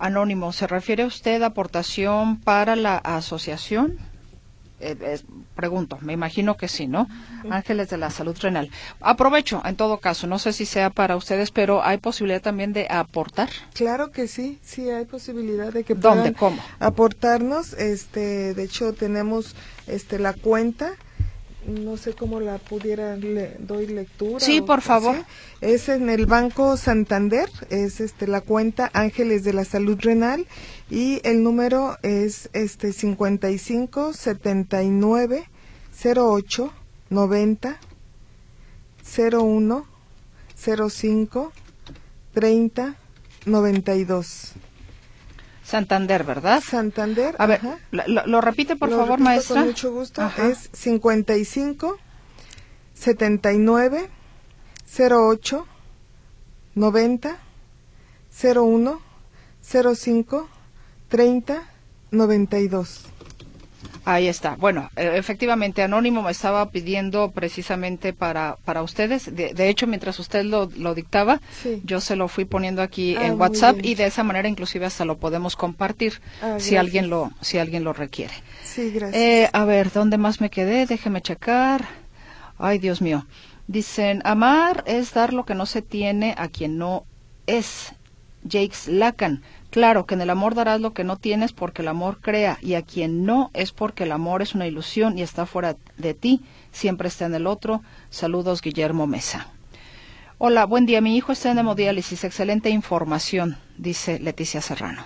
Anónimo, 0.00 0.52
¿se 0.52 0.66
refiere 0.66 1.04
usted 1.04 1.42
a 1.42 1.46
aportación 1.46 2.40
para 2.40 2.74
la 2.74 2.96
asociación? 2.96 3.98
Eh, 4.82 5.20
pregunto, 5.54 5.98
me 6.00 6.14
imagino 6.14 6.56
que 6.56 6.66
sí, 6.66 6.86
¿no? 6.86 7.06
Ángeles 7.50 7.90
de 7.90 7.98
la 7.98 8.08
Salud 8.08 8.34
Renal. 8.40 8.70
Aprovecho, 9.02 9.60
en 9.66 9.76
todo 9.76 9.98
caso, 9.98 10.26
no 10.26 10.38
sé 10.38 10.54
si 10.54 10.64
sea 10.64 10.88
para 10.88 11.16
ustedes, 11.16 11.50
pero 11.50 11.84
¿hay 11.84 11.98
posibilidad 11.98 12.40
también 12.40 12.72
de 12.72 12.86
aportar? 12.88 13.50
Claro 13.74 14.10
que 14.10 14.26
sí, 14.26 14.58
sí 14.62 14.88
hay 14.88 15.04
posibilidad 15.04 15.70
de 15.70 15.84
que 15.84 15.94
¿Dónde? 15.94 16.32
puedan 16.32 16.34
¿Cómo? 16.34 16.62
aportarnos. 16.78 17.74
Este, 17.74 18.54
de 18.54 18.62
hecho 18.62 18.94
tenemos 18.94 19.54
este 19.86 20.18
la 20.18 20.32
cuenta. 20.32 20.92
No 21.66 21.96
sé 21.96 22.14
cómo 22.14 22.40
la 22.40 22.58
pudiera 22.58 23.16
le 23.16 23.56
doy 23.58 23.86
lectura. 23.86 24.40
Sí, 24.40 24.60
por 24.60 24.80
favor. 24.80 25.16
sí. 25.16 25.22
Es 25.60 25.88
en 25.88 26.08
el 26.08 26.26
Banco 26.26 26.76
Santander, 26.76 27.48
es 27.68 28.00
este 28.00 28.26
la 28.26 28.40
cuenta 28.40 28.90
Ángeles 28.94 29.44
de 29.44 29.52
la 29.52 29.64
Salud 29.64 29.98
Renal 30.00 30.46
y 30.90 31.20
el 31.22 31.42
número 31.42 31.98
es 32.02 32.48
este 32.54 32.92
55 32.92 34.14
79 34.14 35.44
08 36.02 36.72
90 37.10 37.78
01 39.30 39.86
05 40.88 41.52
30 42.32 42.96
92. 43.46 44.52
Santander, 45.70 46.24
¿verdad? 46.24 46.62
Santander. 46.62 47.34
A 47.38 47.46
ver, 47.46 47.60
lo- 47.92 48.26
lo 48.26 48.40
repite, 48.40 48.76
por 48.76 48.88
Lo 48.90 48.96
favor, 48.96 49.10
repito 49.18 49.24
maestra. 49.24 49.56
Con 49.60 49.66
mucho 49.68 49.92
gusto. 49.92 50.20
Ajá. 50.22 50.48
Es 50.48 50.68
55 50.72 51.98
79 52.94 54.10
08 54.98 55.66
90 56.74 57.36
01 58.42 59.00
05 59.62 60.48
30 61.08 61.62
92. 62.10 63.04
Ahí 64.04 64.28
está. 64.28 64.56
Bueno, 64.56 64.90
eh, 64.96 65.12
efectivamente, 65.16 65.82
Anónimo 65.82 66.22
me 66.22 66.30
estaba 66.30 66.70
pidiendo 66.70 67.30
precisamente 67.32 68.12
para, 68.12 68.56
para 68.64 68.82
ustedes. 68.82 69.34
De, 69.34 69.52
de 69.52 69.68
hecho, 69.68 69.86
mientras 69.86 70.18
usted 70.18 70.44
lo, 70.44 70.70
lo 70.76 70.94
dictaba, 70.94 71.40
Sí. 71.62 71.82
yo 71.84 72.00
se 72.00 72.16
lo 72.16 72.28
fui 72.28 72.44
poniendo 72.46 72.80
aquí 72.82 73.14
Ah, 73.16 73.26
en 73.26 73.40
WhatsApp 73.40 73.78
y 73.82 73.94
de 73.94 74.06
esa 74.06 74.22
manera 74.22 74.48
inclusive 74.48 74.86
hasta 74.86 75.04
lo 75.04 75.18
podemos 75.18 75.54
compartir 75.56 76.20
Ah, 76.42 76.56
si 76.58 76.76
alguien 76.76 77.10
lo 77.10 77.30
si 77.42 77.58
alguien 77.58 77.84
lo 77.84 77.92
requiere. 77.92 78.32
Sí, 78.64 78.90
gracias. 78.90 79.20
Eh, 79.22 79.50
a 79.52 79.64
ver, 79.64 79.92
¿dónde 79.92 80.16
más 80.18 80.40
me 80.40 80.48
quedé? 80.50 80.86
Déjeme 80.86 81.20
checar. 81.20 81.84
Ay, 82.58 82.78
Dios 82.78 83.00
mío. 83.02 83.26
Dicen, 83.66 84.20
amar 84.24 84.82
es 84.86 85.12
dar 85.14 85.32
lo 85.32 85.44
que 85.44 85.54
no 85.54 85.66
se 85.66 85.82
tiene 85.82 86.34
a 86.38 86.48
quien 86.48 86.78
no 86.78 87.04
es. 87.46 87.92
Jakes 88.48 88.88
Lacan. 88.88 89.42
Claro 89.70 90.04
que 90.04 90.14
en 90.14 90.20
el 90.20 90.30
amor 90.30 90.54
darás 90.54 90.80
lo 90.80 90.92
que 90.92 91.04
no 91.04 91.16
tienes 91.16 91.52
porque 91.52 91.82
el 91.82 91.88
amor 91.88 92.18
crea 92.20 92.58
y 92.60 92.74
a 92.74 92.82
quien 92.82 93.24
no 93.24 93.50
es 93.54 93.70
porque 93.70 94.02
el 94.02 94.12
amor 94.12 94.42
es 94.42 94.54
una 94.54 94.66
ilusión 94.66 95.16
y 95.16 95.22
está 95.22 95.46
fuera 95.46 95.76
de 95.96 96.14
ti, 96.14 96.42
siempre 96.72 97.06
está 97.08 97.26
en 97.26 97.34
el 97.34 97.46
otro. 97.46 97.82
Saludos, 98.10 98.62
Guillermo 98.62 99.06
Mesa. 99.06 99.46
Hola, 100.38 100.64
buen 100.64 100.86
día. 100.86 101.00
Mi 101.00 101.16
hijo 101.16 101.32
está 101.32 101.52
en 101.52 101.58
hemodiálisis. 101.58 102.24
Excelente 102.24 102.70
información, 102.70 103.58
dice 103.76 104.18
Leticia 104.18 104.60
Serrano. 104.60 105.04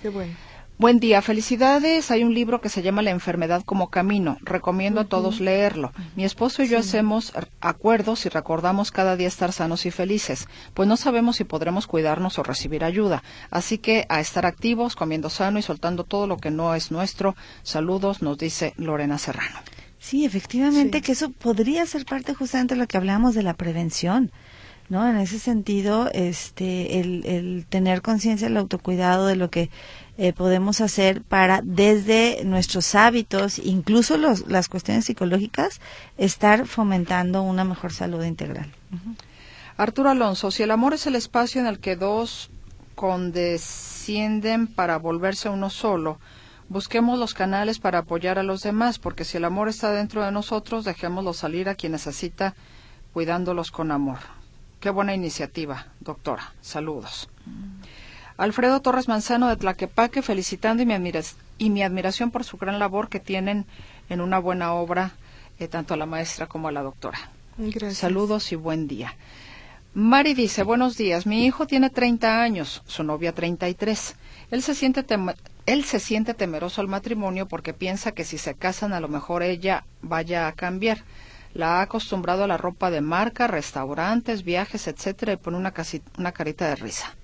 Qué 0.00 0.08
bueno. 0.08 0.34
Buen 0.82 0.98
día, 0.98 1.22
felicidades. 1.22 2.10
Hay 2.10 2.24
un 2.24 2.34
libro 2.34 2.60
que 2.60 2.68
se 2.68 2.82
llama 2.82 3.02
La 3.02 3.12
enfermedad 3.12 3.62
como 3.64 3.88
camino. 3.88 4.38
Recomiendo 4.40 5.00
a 5.00 5.04
todos 5.04 5.38
leerlo. 5.38 5.92
Mi 6.16 6.24
esposo 6.24 6.64
y 6.64 6.68
yo 6.68 6.76
hacemos 6.76 7.32
acuerdos 7.60 8.26
y 8.26 8.28
recordamos 8.28 8.90
cada 8.90 9.14
día 9.14 9.28
estar 9.28 9.52
sanos 9.52 9.86
y 9.86 9.92
felices, 9.92 10.48
pues 10.74 10.88
no 10.88 10.96
sabemos 10.96 11.36
si 11.36 11.44
podremos 11.44 11.86
cuidarnos 11.86 12.36
o 12.40 12.42
recibir 12.42 12.82
ayuda. 12.82 13.22
Así 13.48 13.78
que 13.78 14.06
a 14.08 14.18
estar 14.18 14.44
activos, 14.44 14.96
comiendo 14.96 15.30
sano 15.30 15.60
y 15.60 15.62
soltando 15.62 16.02
todo 16.02 16.26
lo 16.26 16.36
que 16.38 16.50
no 16.50 16.74
es 16.74 16.90
nuestro. 16.90 17.36
Saludos, 17.62 18.20
nos 18.20 18.36
dice 18.36 18.74
Lorena 18.76 19.18
Serrano. 19.18 19.60
Sí, 20.00 20.24
efectivamente 20.24 20.98
Sí. 20.98 21.02
que 21.04 21.12
eso 21.12 21.30
podría 21.30 21.86
ser 21.86 22.06
parte 22.06 22.34
justamente 22.34 22.74
de 22.74 22.80
lo 22.80 22.88
que 22.88 22.96
hablamos 22.96 23.36
de 23.36 23.44
la 23.44 23.54
prevención. 23.54 24.32
¿no? 24.88 25.08
En 25.08 25.16
ese 25.16 25.38
sentido, 25.38 26.10
este, 26.12 27.00
el, 27.00 27.24
el 27.24 27.66
tener 27.66 28.02
conciencia 28.02 28.48
del 28.48 28.58
autocuidado 28.58 29.26
de 29.26 29.36
lo 29.36 29.48
que 29.48 29.70
eh, 30.18 30.32
podemos 30.32 30.80
hacer 30.80 31.22
para 31.22 31.60
desde 31.64 32.44
nuestros 32.44 32.94
hábitos, 32.94 33.58
incluso 33.58 34.18
los, 34.18 34.46
las 34.46 34.68
cuestiones 34.68 35.06
psicológicas, 35.06 35.80
estar 36.18 36.66
fomentando 36.66 37.42
una 37.42 37.64
mejor 37.64 37.92
salud 37.92 38.22
integral. 38.24 38.70
Arturo 39.76 40.10
Alonso, 40.10 40.50
si 40.50 40.62
el 40.62 40.70
amor 40.70 40.94
es 40.94 41.06
el 41.06 41.16
espacio 41.16 41.60
en 41.60 41.66
el 41.66 41.78
que 41.80 41.96
dos 41.96 42.50
condescienden 42.94 44.66
para 44.66 44.98
volverse 44.98 45.48
uno 45.48 45.70
solo, 45.70 46.18
busquemos 46.68 47.18
los 47.18 47.32
canales 47.32 47.78
para 47.78 48.00
apoyar 48.00 48.38
a 48.38 48.42
los 48.42 48.62
demás, 48.62 48.98
porque 48.98 49.24
si 49.24 49.38
el 49.38 49.44
amor 49.44 49.68
está 49.68 49.92
dentro 49.92 50.24
de 50.24 50.30
nosotros, 50.30 50.84
dejémoslo 50.84 51.32
salir 51.32 51.68
a 51.68 51.74
quien 51.74 51.92
necesita, 51.92 52.54
cuidándolos 53.14 53.70
con 53.70 53.90
amor. 53.90 54.18
Qué 54.78 54.90
buena 54.90 55.14
iniciativa, 55.14 55.86
doctora. 56.00 56.52
Saludos. 56.60 57.28
Alfredo 58.42 58.80
Torres 58.80 59.06
Manzano 59.06 59.48
de 59.48 59.56
Tlaquepaque, 59.56 60.20
felicitando 60.20 60.82
y 60.82 60.86
mi, 60.86 61.12
y 61.58 61.70
mi 61.70 61.84
admiración 61.84 62.32
por 62.32 62.42
su 62.42 62.56
gran 62.56 62.80
labor 62.80 63.08
que 63.08 63.20
tienen 63.20 63.66
en 64.08 64.20
una 64.20 64.40
buena 64.40 64.72
obra, 64.72 65.12
eh, 65.60 65.68
tanto 65.68 65.94
a 65.94 65.96
la 65.96 66.06
maestra 66.06 66.48
como 66.48 66.66
a 66.66 66.72
la 66.72 66.82
doctora. 66.82 67.30
Saludos 67.92 68.50
y 68.50 68.56
buen 68.56 68.88
día. 68.88 69.14
Mari 69.94 70.34
dice, 70.34 70.64
buenos 70.64 70.96
días, 70.96 71.24
mi 71.24 71.46
hijo 71.46 71.68
tiene 71.68 71.88
30 71.88 72.42
años, 72.42 72.82
su 72.84 73.04
novia 73.04 73.32
33. 73.32 74.16
Él 74.50 74.60
se 74.64 74.74
siente 74.74 75.06
él 75.66 75.84
se 75.84 76.00
siente 76.00 76.34
temeroso 76.34 76.80
al 76.80 76.88
matrimonio 76.88 77.46
porque 77.46 77.72
piensa 77.72 78.10
que 78.10 78.24
si 78.24 78.38
se 78.38 78.54
casan 78.54 78.92
a 78.92 78.98
lo 78.98 79.06
mejor 79.06 79.44
ella 79.44 79.84
vaya 80.00 80.48
a 80.48 80.52
cambiar. 80.52 81.04
La 81.54 81.78
ha 81.78 81.82
acostumbrado 81.82 82.42
a 82.42 82.48
la 82.48 82.56
ropa 82.56 82.90
de 82.90 83.02
marca, 83.02 83.46
restaurantes, 83.46 84.42
viajes, 84.42 84.88
etcétera, 84.88 85.32
y 85.32 85.36
pone 85.36 85.58
una, 85.58 85.72
una 86.18 86.32
carita 86.32 86.66
de 86.66 86.74
risa. 86.74 87.14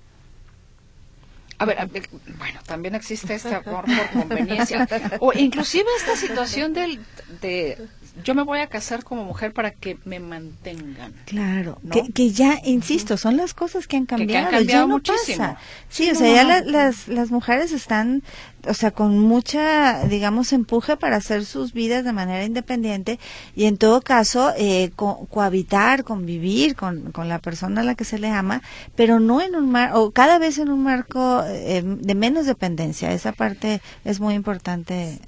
A 1.59 1.65
ver, 1.65 1.89
bueno, 2.37 2.59
también 2.65 2.95
existe 2.95 3.35
este 3.35 3.53
amor 3.53 3.83
por 3.85 4.09
conveniencia. 4.21 4.87
O 5.19 5.33
inclusive 5.33 5.85
esta 5.97 6.15
situación 6.15 6.73
del, 6.73 6.99
de 7.41 7.77
yo 8.23 8.35
me 8.35 8.43
voy 8.43 8.59
a 8.59 8.67
casar 8.67 9.03
como 9.03 9.23
mujer 9.23 9.53
para 9.53 9.71
que 9.71 9.97
me 10.05 10.19
mantengan. 10.19 11.13
Claro, 11.25 11.79
que, 12.13 12.31
ya, 12.31 12.59
insisto, 12.63 13.17
son 13.17 13.37
las 13.37 13.53
cosas 13.53 13.87
que 13.87 13.97
han 13.97 14.05
cambiado. 14.05 14.49
Que, 14.49 14.65
ya 14.65 14.81
no 14.81 14.87
muchísimo. 14.87 15.57
Sí, 15.89 16.09
o 16.09 16.15
sea, 16.15 16.33
ya 16.33 16.61
las, 16.63 17.07
las 17.07 17.31
mujeres 17.31 17.71
están, 17.71 18.23
o 18.67 18.73
sea, 18.73 18.91
con 18.91 19.19
mucha, 19.19 20.05
digamos, 20.05 20.53
empuje 20.53 20.97
para 20.97 21.17
hacer 21.17 21.45
sus 21.45 21.73
vidas 21.73 22.03
de 22.03 22.13
manera 22.13 22.43
independiente 22.43 23.19
y 23.55 23.65
en 23.65 23.77
todo 23.77 24.01
caso 24.01 24.51
eh, 24.57 24.91
cohabitar, 24.95 26.03
convivir 26.03 26.75
con, 26.75 27.11
con 27.11 27.29
la 27.29 27.39
persona 27.39 27.81
a 27.81 27.83
la 27.83 27.95
que 27.95 28.05
se 28.05 28.19
le 28.19 28.29
ama, 28.29 28.61
pero 28.95 29.19
no 29.19 29.41
en 29.41 29.55
un 29.55 29.69
mar, 29.71 29.91
o 29.93 30.11
cada 30.11 30.39
vez 30.39 30.57
en 30.57 30.69
un 30.69 30.83
marco 30.83 31.43
eh, 31.45 31.83
de 31.83 32.15
menos 32.15 32.45
dependencia. 32.45 33.11
Esa 33.11 33.31
parte 33.31 33.81
es 34.05 34.19
muy 34.19 34.33
importante 34.33 35.19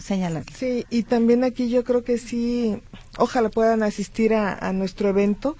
señalar. 0.00 0.44
Sí, 0.54 0.84
y 0.90 1.02
también 1.02 1.44
aquí 1.44 1.68
yo 1.68 1.84
creo 1.84 2.04
que 2.04 2.18
sí, 2.18 2.80
ojalá 3.18 3.48
puedan 3.48 3.82
asistir 3.82 4.34
a, 4.34 4.72
nuestro 4.72 5.08
evento. 5.08 5.56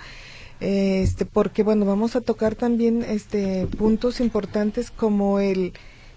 este 0.61 1.27
porque 1.27 1.63
bueno 1.63 1.85
vamos 1.85 2.17
a 2.17 2.23
tocar 2.23 2.55
también 2.55 3.03
este 3.03 3.67
puntos 3.67 4.21
importantes 4.21 4.91
como 4.91 5.39
el 5.39 5.75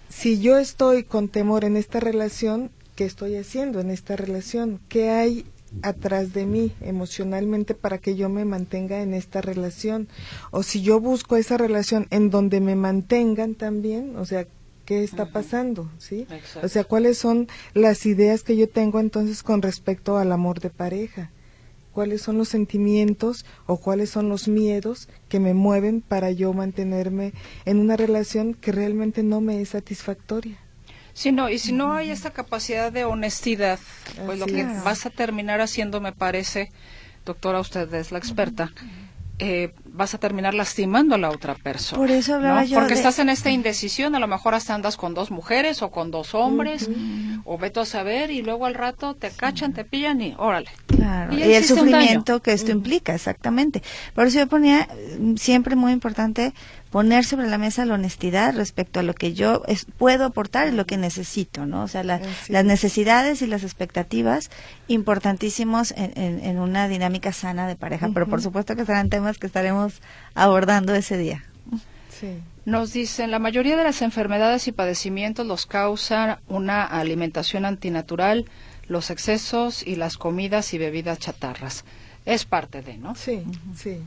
si 0.08 0.40
yo 0.40 0.56
estoy 0.56 1.04
con 1.04 1.28
temor 1.28 1.64
en 1.64 1.76
esta 1.76 2.00
relación 2.00 2.70
qué 2.96 3.04
estoy 3.04 3.36
haciendo 3.36 3.80
en 3.80 3.90
esta 3.90 4.16
relación 4.16 4.80
qué 4.88 5.10
hay 5.10 5.44
atrás 5.82 6.32
de 6.32 6.46
mí 6.46 6.72
emocionalmente 6.80 7.74
para 7.74 7.98
que 7.98 8.16
yo 8.16 8.30
me 8.30 8.46
mantenga 8.46 9.02
en 9.02 9.12
esta 9.12 9.42
relación 9.42 10.08
o 10.50 10.62
si 10.62 10.80
yo 10.80 11.00
busco 11.00 11.36
esa 11.36 11.58
relación 11.58 12.06
en 12.10 12.30
donde 12.30 12.60
me 12.60 12.76
mantengan 12.76 13.54
también 13.54 14.16
o 14.16 14.24
sea 14.24 14.46
qué 14.90 15.04
está 15.04 15.26
pasando, 15.26 15.88
¿sí? 15.98 16.26
O 16.64 16.66
sea, 16.66 16.82
cuáles 16.82 17.16
son 17.16 17.46
las 17.74 18.06
ideas 18.06 18.42
que 18.42 18.56
yo 18.56 18.68
tengo 18.68 18.98
entonces 18.98 19.44
con 19.44 19.62
respecto 19.62 20.18
al 20.18 20.32
amor 20.32 20.58
de 20.58 20.68
pareja, 20.68 21.30
cuáles 21.92 22.22
son 22.22 22.38
los 22.38 22.48
sentimientos 22.48 23.46
o 23.66 23.76
cuáles 23.76 24.10
son 24.10 24.28
los 24.28 24.48
miedos 24.48 25.08
que 25.28 25.38
me 25.38 25.54
mueven 25.54 26.00
para 26.00 26.32
yo 26.32 26.52
mantenerme 26.54 27.34
en 27.66 27.78
una 27.78 27.96
relación 27.96 28.52
que 28.52 28.72
realmente 28.72 29.22
no 29.22 29.40
me 29.40 29.60
es 29.60 29.68
satisfactoria. 29.68 30.58
Sí, 31.12 31.30
no, 31.30 31.48
y 31.48 31.60
si 31.60 31.70
no 31.70 31.92
hay 31.92 32.10
esta 32.10 32.32
capacidad 32.32 32.90
de 32.90 33.04
honestidad, 33.04 33.78
pues 34.26 34.40
lo 34.40 34.46
que 34.46 34.64
vas 34.84 35.06
a 35.06 35.10
terminar 35.10 35.60
haciendo, 35.60 36.00
me 36.00 36.10
parece, 36.10 36.72
doctora, 37.24 37.60
usted 37.60 37.94
es 37.94 38.10
la 38.10 38.18
experta, 38.18 38.72
eh, 39.38 39.72
vas 39.92 40.14
a 40.14 40.18
terminar 40.18 40.54
lastimando 40.54 41.14
a 41.14 41.18
la 41.18 41.30
otra 41.30 41.54
persona. 41.54 42.00
Por 42.00 42.10
eso 42.10 42.34
hablaba 42.34 42.64
yo 42.64 42.78
Porque 42.78 42.94
estás 42.94 43.18
en 43.18 43.28
esta 43.28 43.50
indecisión, 43.50 44.14
a 44.14 44.18
lo 44.18 44.26
mejor 44.26 44.54
hasta 44.54 44.74
andas 44.74 44.96
con 44.96 45.14
dos 45.14 45.30
mujeres 45.30 45.82
o 45.82 45.90
con 45.90 46.10
dos 46.10 46.34
hombres, 46.34 46.88
o 47.44 47.58
veto 47.58 47.80
a 47.80 47.86
saber, 47.86 48.30
y 48.30 48.42
luego 48.42 48.66
al 48.66 48.74
rato 48.74 49.14
te 49.14 49.30
cachan, 49.30 49.72
te 49.72 49.84
pillan 49.84 50.20
y 50.20 50.34
órale. 50.38 50.70
Claro, 50.86 51.34
y, 51.34 51.42
el 51.42 51.64
sufrimiento 51.64 52.40
que 52.40 52.52
esto 52.52 52.70
implica, 52.70 53.14
exactamente. 53.14 53.82
Por 54.14 54.26
eso 54.26 54.38
yo 54.38 54.46
ponía 54.46 54.88
mm, 55.18 55.36
siempre 55.36 55.76
muy 55.76 55.92
importante 55.92 56.52
poner 56.90 57.24
sobre 57.24 57.48
la 57.48 57.56
mesa 57.56 57.84
la 57.84 57.94
honestidad 57.94 58.54
respecto 58.56 59.00
a 59.00 59.02
lo 59.02 59.14
que 59.14 59.32
yo 59.32 59.62
puedo 59.96 60.24
aportar 60.24 60.68
y 60.68 60.72
lo 60.72 60.86
que 60.86 60.96
necesito, 60.96 61.64
¿no? 61.64 61.84
O 61.84 61.88
sea, 61.88 62.02
las 62.02 62.64
necesidades 62.64 63.42
y 63.42 63.46
las 63.46 63.62
expectativas 63.62 64.50
importantísimos 64.88 65.94
en, 65.96 66.58
una 66.58 66.88
dinámica 66.88 67.32
sana 67.32 67.68
de 67.68 67.76
pareja, 67.76 68.10
pero 68.12 68.26
por 68.26 68.42
supuesto 68.42 68.74
que 68.74 68.84
serán 68.84 69.08
temas 69.08 69.38
que 69.38 69.46
estaremos 69.46 69.79
abordando 70.34 70.94
ese 70.94 71.16
día. 71.16 71.44
Nos 72.64 72.92
dicen, 72.92 73.30
la 73.30 73.38
mayoría 73.38 73.76
de 73.76 73.84
las 73.84 74.02
enfermedades 74.02 74.68
y 74.68 74.72
padecimientos 74.72 75.46
los 75.46 75.66
causan 75.66 76.38
una 76.48 76.84
alimentación 76.84 77.64
antinatural, 77.64 78.44
los 78.86 79.10
excesos 79.10 79.86
y 79.86 79.96
las 79.96 80.18
comidas 80.18 80.74
y 80.74 80.78
bebidas 80.78 81.18
chatarras. 81.18 81.84
Es 82.26 82.44
parte 82.44 82.82
de, 82.82 82.98
¿no? 82.98 83.14
Sí, 83.14 83.42
sí. 83.74 83.98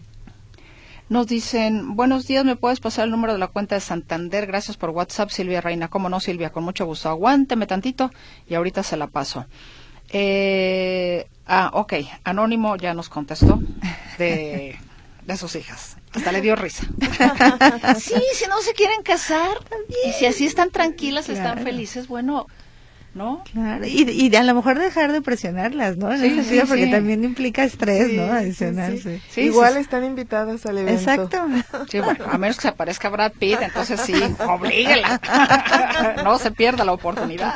Nos 1.10 1.28
dicen, 1.28 1.96
buenos 1.96 2.28
días, 2.28 2.46
¿me 2.46 2.56
puedes 2.56 2.80
pasar 2.80 3.06
el 3.06 3.12
número 3.12 3.34
de 3.34 3.40
la 3.40 3.48
cuenta 3.48 3.76
de 3.76 3.82
Santander? 3.82 4.48
Gracias 4.48 4.78
por 4.78 4.92
WhatsApp, 4.92 5.30
Silvia 5.30 5.62
Reina. 5.62 5.90
¿Cómo 5.90 6.08
no, 6.10 6.20
Silvia? 6.20 6.52
Con 6.52 6.64
mucho 6.64 6.86
gusto. 6.86 7.10
Aguánteme 7.10 7.68
tantito 7.68 8.12
y 8.48 8.54
ahorita 8.54 8.84
se 8.84 8.98
la 8.98 9.08
paso. 9.08 9.46
Eh, 10.10 11.28
ah, 11.46 11.72
ok. 11.74 11.94
Anónimo 12.24 12.78
ya 12.78 12.94
nos 12.94 13.10
contestó 13.10 13.60
de, 14.18 14.80
de 15.26 15.38
sus 15.38 15.56
hijas. 15.56 15.98
Hasta 16.14 16.32
le 16.32 16.42
dio 16.42 16.56
risa. 16.56 16.86
sí, 18.00 18.22
si 18.34 18.48
no 18.48 18.62
se 18.62 18.74
quieren 18.74 19.02
casar 19.04 19.58
y 20.06 20.14
si 20.14 20.26
así 20.26 20.46
están 20.46 20.70
tranquilas, 20.70 21.30
están 21.30 21.64
felices, 21.64 22.08
bueno, 22.08 22.48
¿no? 23.14 23.44
Claro, 23.52 23.86
y, 23.86 24.10
y 24.10 24.36
a 24.36 24.44
lo 24.44 24.54
mejor 24.56 24.80
dejar 24.80 25.12
de 25.12 25.22
presionarlas, 25.22 25.98
¿no? 25.98 26.16
Sí, 26.18 26.44
sí, 26.44 26.62
porque 26.68 26.88
también 26.88 27.24
implica 27.24 27.64
estrés, 27.64 28.12
¿no? 28.14 28.24
Adicional. 28.24 29.00
Igual 29.36 29.78
están 29.78 30.04
invitadas 30.04 30.66
al 30.66 30.80
evento. 30.80 31.00
Exacto. 31.00 31.46
Sí, 31.90 32.00
bueno, 32.00 32.26
a 32.26 32.38
menos 32.38 32.56
que 32.56 32.64
se 32.64 32.68
aparezca 32.70 33.10
Brad 33.10 33.34
Pitt, 33.34 33.62
entonces 33.62 34.00
sí, 34.02 34.14
oblíguela. 34.48 35.20
no 36.24 36.40
se 36.40 36.52
pierda 36.52 36.86
la 36.86 36.94
oportunidad. 36.94 37.56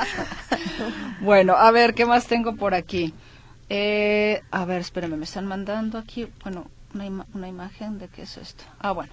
Bueno, 1.22 1.55
a 1.55 1.72
ver, 1.72 1.93
¿qué 1.93 2.05
más 2.05 2.28
tengo 2.28 2.55
por 2.55 2.74
aquí? 2.74 3.13
Eh, 3.70 4.41
a 4.51 4.65
ver, 4.65 4.82
espérenme, 4.82 5.18
me 5.18 5.26
están 5.26 5.45
mandando 5.45 5.97
aquí, 5.97 6.28
bueno, 6.43 6.70
una, 6.98 7.26
una 7.34 7.48
imagen 7.48 8.00
de 8.00 8.08
qué 8.08 8.24
es 8.24 8.38
esto. 8.38 8.64
Ah, 8.80 8.91
bueno. 8.91 9.12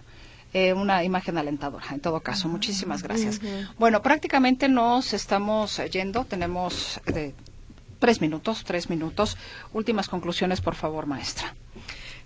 Eh, 0.54 0.72
una 0.72 1.02
imagen 1.02 1.36
alentadora, 1.36 1.86
en 1.90 1.98
todo 1.98 2.20
caso. 2.20 2.48
Muchísimas 2.48 3.02
gracias. 3.02 3.40
Bueno, 3.76 4.02
prácticamente 4.02 4.68
nos 4.68 5.12
estamos 5.12 5.82
yendo. 5.90 6.24
Tenemos 6.24 7.00
eh, 7.06 7.34
tres 7.98 8.20
minutos, 8.20 8.62
tres 8.64 8.88
minutos. 8.88 9.36
Últimas 9.72 10.08
conclusiones, 10.08 10.60
por 10.60 10.76
favor, 10.76 11.06
maestra. 11.06 11.56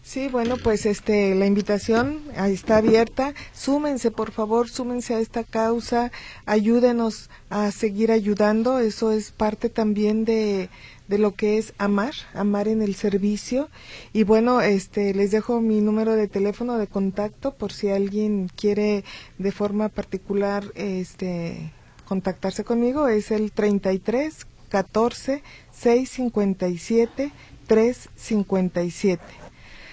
Sí, 0.03 0.29
bueno, 0.29 0.59
pues 0.59 0.85
este 0.85 1.35
la 1.35 1.47
invitación 1.47 2.23
está 2.37 2.77
abierta. 2.77 3.33
Súmense, 3.55 4.11
por 4.11 4.31
favor, 4.31 4.69
súmense 4.69 5.15
a 5.15 5.21
esta 5.21 5.43
causa. 5.43 6.13
Ayúdenos 6.45 7.31
a 7.49 7.71
seguir 7.71 8.13
ayudando. 8.13 8.79
Eso 8.79 9.11
es 9.11 9.33
parte 9.33 9.71
también 9.71 10.27
de 10.27 10.69
de 11.09 11.19
lo 11.19 11.35
que 11.35 11.59
es 11.59 11.73
amar, 11.79 12.13
amar 12.35 12.69
en 12.69 12.83
el 12.83 12.95
servicio. 12.95 13.69
Y 14.13 14.23
bueno, 14.23 14.61
este, 14.61 15.15
les 15.15 15.31
dejo 15.31 15.61
mi 15.61 15.81
número 15.81 16.13
de 16.13 16.29
teléfono 16.29 16.79
de 16.79 16.87
contacto 16.87 17.55
por 17.55 17.73
si 17.73 17.89
alguien 17.89 18.49
quiere 18.55 19.05
de 19.39 19.53
forma 19.53 19.89
particular 19.89 20.65
este, 20.75 21.73
contactarse 22.07 22.63
conmigo. 22.63 23.09
Es 23.09 23.31
el 23.31 23.53
33 23.53 24.47
14 24.69 25.43
657 25.73 27.33
357. 27.67 29.23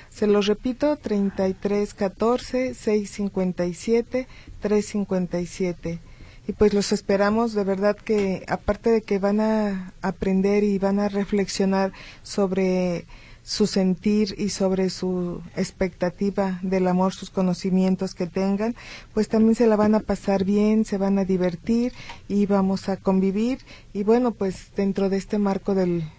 Se 0.09 0.27
los 0.27 0.47
repito, 0.47 0.95
33 0.95 1.93
14 1.93 2.73
657 2.73 4.27
357 4.61 5.99
y 6.47 6.53
pues 6.53 6.73
los 6.73 6.91
esperamos 6.91 7.53
de 7.53 7.63
verdad 7.63 7.95
que 7.95 8.45
aparte 8.47 8.89
de 8.91 9.01
que 9.01 9.19
van 9.19 9.39
a 9.39 9.93
aprender 10.01 10.63
y 10.63 10.77
van 10.77 10.99
a 10.99 11.09
reflexionar 11.09 11.91
sobre 12.23 13.05
su 13.43 13.67
sentir 13.67 14.33
y 14.39 14.49
sobre 14.49 14.89
su 14.89 15.41
expectativa 15.55 16.59
del 16.63 16.87
amor, 16.87 17.13
sus 17.13 17.29
conocimientos 17.29 18.15
que 18.15 18.25
tengan, 18.25 18.75
pues 19.13 19.27
también 19.27 19.53
se 19.53 19.67
la 19.67 19.75
van 19.75 19.93
a 19.93 19.99
pasar 19.99 20.45
bien, 20.45 20.83
se 20.83 20.97
van 20.97 21.19
a 21.19 21.25
divertir 21.25 21.93
y 22.27 22.47
vamos 22.47 22.89
a 22.89 22.97
convivir. 22.97 23.59
Y 23.93 24.03
bueno, 24.03 24.31
pues 24.31 24.71
dentro 24.75 25.09
de 25.09 25.17
este 25.17 25.37
marco 25.37 25.75
del 25.75 26.09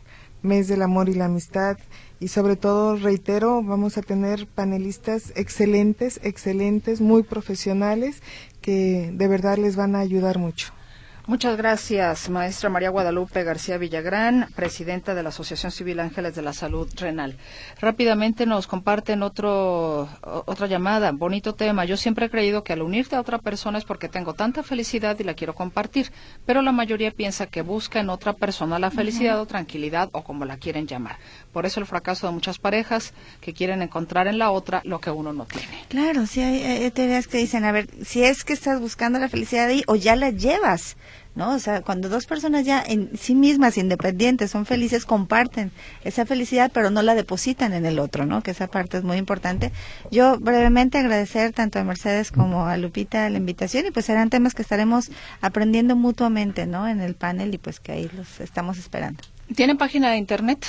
mes 0.43 0.69
del 0.69 0.83
amor 0.83 1.09
y 1.09 1.15
la 1.15 1.25
amistad 1.25 1.79
y 2.19 2.29
sobre 2.29 2.57
todo, 2.57 2.97
reitero, 2.97 3.63
vamos 3.63 3.99
a 3.99 4.03
tener 4.03 4.47
panelistas 4.47 5.33
excelentes, 5.37 6.19
excelentes, 6.23 7.03
muy 7.03 7.23
profesionales 7.23 8.23
que 8.67 9.13
de 9.13 9.29
verdad 9.29 9.59
les 9.59 9.77
van 9.77 9.95
a 9.95 10.01
ayudar 10.01 10.39
mucho. 10.39 10.73
Muchas 11.29 11.57
gracias, 11.57 12.31
maestra 12.31 12.71
María 12.71 12.91
Guadalupe 12.91 13.43
García 13.43 13.79
Villagrán, 13.79 14.47
presidenta 14.55 15.13
de 15.13 15.25
la 15.25 15.31
Asociación 15.31 15.73
Civil 15.73 15.99
Ángeles 15.99 16.37
de 16.37 16.43
la 16.43 16.53
Salud 16.53 16.89
Renal. 16.95 17.37
Rápidamente 17.81 18.47
nos 18.47 18.69
comparten 18.69 19.25
otro, 19.25 20.09
otra 20.23 20.69
llamada, 20.69 21.11
bonito 21.11 21.57
tema. 21.57 21.85
Yo 21.85 21.97
siempre 21.97 22.27
he 22.27 22.31
creído 22.31 22.63
que 22.63 22.75
al 22.75 22.83
unirte 22.83 23.17
a 23.17 23.21
otra 23.21 23.39
persona 23.39 23.77
es 23.77 23.85
porque 23.85 24.09
tengo 24.09 24.35
tanta 24.35 24.63
felicidad 24.63 25.19
y 25.19 25.25
la 25.25 25.35
quiero 25.35 25.53
compartir, 25.53 26.13
pero 26.47 26.63
la 26.63 26.71
mayoría 26.71 27.11
piensa 27.11 27.49
que 27.49 27.63
busca 27.63 27.99
en 27.99 28.09
otra 28.09 28.33
persona 28.33 28.79
la 28.79 28.93
felicidad 28.93 29.41
o 29.41 29.47
tranquilidad 29.47 30.11
o 30.13 30.23
como 30.23 30.45
la 30.45 30.59
quieren 30.59 30.87
llamar. 30.87 31.19
Por 31.53 31.67
eso 31.67 31.81
el 31.81 31.87
fracaso 31.87 32.29
de 32.29 32.35
muchas 32.35 32.61
parejas 32.61 33.15
que 33.41 33.53
quieren 33.53 33.83
encontrar 33.83 34.29
en 34.29 34.39
la 34.39 34.53
otra 34.53 34.81
lo 34.85 35.01
que 35.01 35.11
uno 35.11 35.33
no 35.33 35.47
tiene. 35.47 35.87
Claro, 35.89 36.25
sí 36.27 36.41
hay, 36.41 36.89
teorías 36.93 37.27
que 37.27 37.39
dicen, 37.39 37.65
a 37.65 37.73
ver, 37.73 37.89
si 38.05 38.23
es 38.23 38.45
que 38.45 38.53
estás 38.53 38.79
buscando 38.81 39.19
la 39.19 39.29
felicidad 39.29 39.67
ahí 39.67 39.83
o 39.89 39.97
ya 39.97 40.15
la 40.15 40.31
llevas 40.31 40.97
¿no? 41.37 41.55
O 41.55 41.59
sea, 41.59 41.83
cuando 41.83 42.09
dos 42.09 42.27
personas 42.27 42.65
ya 42.65 42.83
en 42.83 43.17
sí 43.17 43.35
mismas, 43.35 43.79
independientes, 43.79 44.51
son 44.51 44.67
felices, 44.67 45.05
comparten 45.05 45.71
esa 46.03 46.27
felicidad, 46.27 46.71
pero 46.73 46.91
no 46.91 47.03
la 47.03 47.15
depositan 47.15 47.73
en 47.75 47.87
el 47.87 47.99
otro, 47.99 48.27
¿no? 48.27 48.43
Que 48.43 48.51
esa 48.51 48.67
parte 48.67 48.97
es 48.97 49.05
muy 49.05 49.19
importante. 49.19 49.71
Yo 50.11 50.39
brevemente 50.39 50.99
agradecer 50.99 51.53
tanto 51.53 51.79
a 51.79 51.85
Mercedes 51.85 52.33
como 52.33 52.67
a 52.67 52.77
Lupita 52.77 53.29
la 53.31 53.39
invitación 53.39 53.87
y 53.87 53.91
pues 53.91 54.07
serán 54.07 54.31
temas 54.31 54.55
que 54.55 54.63
estaremos 54.63 55.11
aprendiendo 55.41 55.95
mutuamente, 55.95 56.67
¿no? 56.67 56.89
En 56.89 57.01
el 57.01 57.15
panel 57.15 57.55
y 57.55 57.59
pues 57.59 57.79
que 57.79 57.93
ahí 57.93 58.11
los 58.17 58.41
estamos 58.41 58.79
esperando. 58.79 59.23
¿Tienen 59.55 59.77
página 59.77 60.11
de 60.11 60.17
internet? 60.17 60.67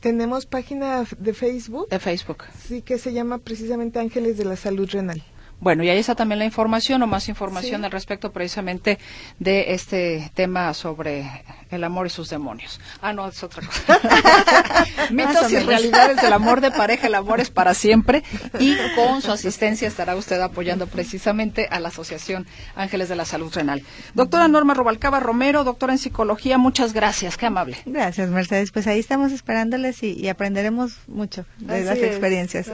Tenemos 0.00 0.44
página 0.44 1.04
de 1.18 1.32
Facebook. 1.32 1.88
De 1.88 1.98
Facebook. 1.98 2.44
Sí, 2.68 2.82
que 2.82 2.98
se 2.98 3.14
llama 3.14 3.38
precisamente 3.38 3.98
Ángeles 3.98 4.36
de 4.36 4.44
la 4.44 4.56
Salud 4.56 4.88
Renal. 4.90 5.22
Bueno, 5.60 5.82
y 5.82 5.88
ahí 5.88 5.98
está 5.98 6.14
también 6.14 6.38
la 6.38 6.44
información 6.44 7.02
o 7.02 7.06
más 7.06 7.28
información 7.28 7.84
al 7.84 7.90
respecto 7.90 8.32
precisamente 8.32 8.98
de 9.38 9.74
este 9.74 10.30
tema 10.34 10.72
sobre 10.74 11.44
el 11.70 11.84
amor 11.84 12.06
y 12.06 12.10
sus 12.10 12.30
demonios. 12.30 12.80
Ah, 13.00 13.12
no, 13.12 13.28
es 13.28 13.42
otra 13.42 13.66
cosa. 13.66 14.00
Mitos 15.10 15.50
y 15.50 15.58
realidades 15.58 16.20
del 16.20 16.32
amor 16.32 16.60
de 16.60 16.70
pareja, 16.70 17.06
el 17.06 17.14
amor 17.14 17.40
es 17.40 17.50
para 17.50 17.74
siempre. 17.74 18.22
Y 18.58 18.76
con 18.96 19.22
su 19.22 19.32
asistencia 19.32 19.88
estará 19.88 20.16
usted 20.16 20.40
apoyando 20.40 20.86
precisamente 20.86 21.68
a 21.70 21.80
la 21.80 21.88
Asociación 21.88 22.46
Ángeles 22.76 23.08
de 23.08 23.16
la 23.16 23.24
Salud 23.24 23.52
Renal. 23.52 23.82
Doctora 24.14 24.48
Norma 24.48 24.74
Robalcaba 24.74 25.20
Romero, 25.20 25.64
doctora 25.64 25.92
en 25.92 25.98
psicología, 25.98 26.58
muchas 26.58 26.92
gracias, 26.92 27.36
qué 27.36 27.46
amable. 27.46 27.78
Gracias, 27.86 28.28
Mercedes. 28.30 28.70
Pues 28.70 28.86
ahí 28.86 28.98
estamos 28.98 29.32
esperándoles 29.32 30.02
y, 30.02 30.28
aprenderemos 30.28 30.98
mucho 31.06 31.44
de 31.58 31.84
las 31.84 31.98
experiencias. 31.98 32.70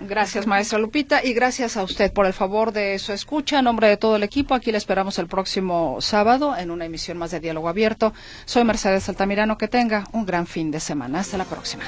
Gracias, 0.00 0.46
maestra 0.46 0.78
Lupita, 0.78 1.24
y 1.24 1.32
gracias 1.32 1.76
a 1.76 1.82
por 2.12 2.26
el 2.26 2.32
favor 2.32 2.72
de 2.72 2.98
su 2.98 3.12
escucha. 3.12 3.58
En 3.58 3.64
nombre 3.64 3.88
de 3.88 3.96
todo 3.96 4.16
el 4.16 4.22
equipo, 4.22 4.54
aquí 4.54 4.70
le 4.70 4.78
esperamos 4.78 5.18
el 5.18 5.26
próximo 5.26 5.98
sábado 6.00 6.56
en 6.56 6.70
una 6.70 6.84
emisión 6.84 7.18
más 7.18 7.32
de 7.32 7.40
Diálogo 7.40 7.68
Abierto. 7.68 8.12
Soy 8.44 8.64
Mercedes 8.64 9.08
Altamirano. 9.08 9.58
Que 9.58 9.68
tenga 9.68 10.06
un 10.12 10.24
gran 10.24 10.46
fin 10.46 10.70
de 10.70 10.80
semana. 10.80 11.20
Hasta 11.20 11.36
la 11.36 11.44
próxima. 11.44 11.84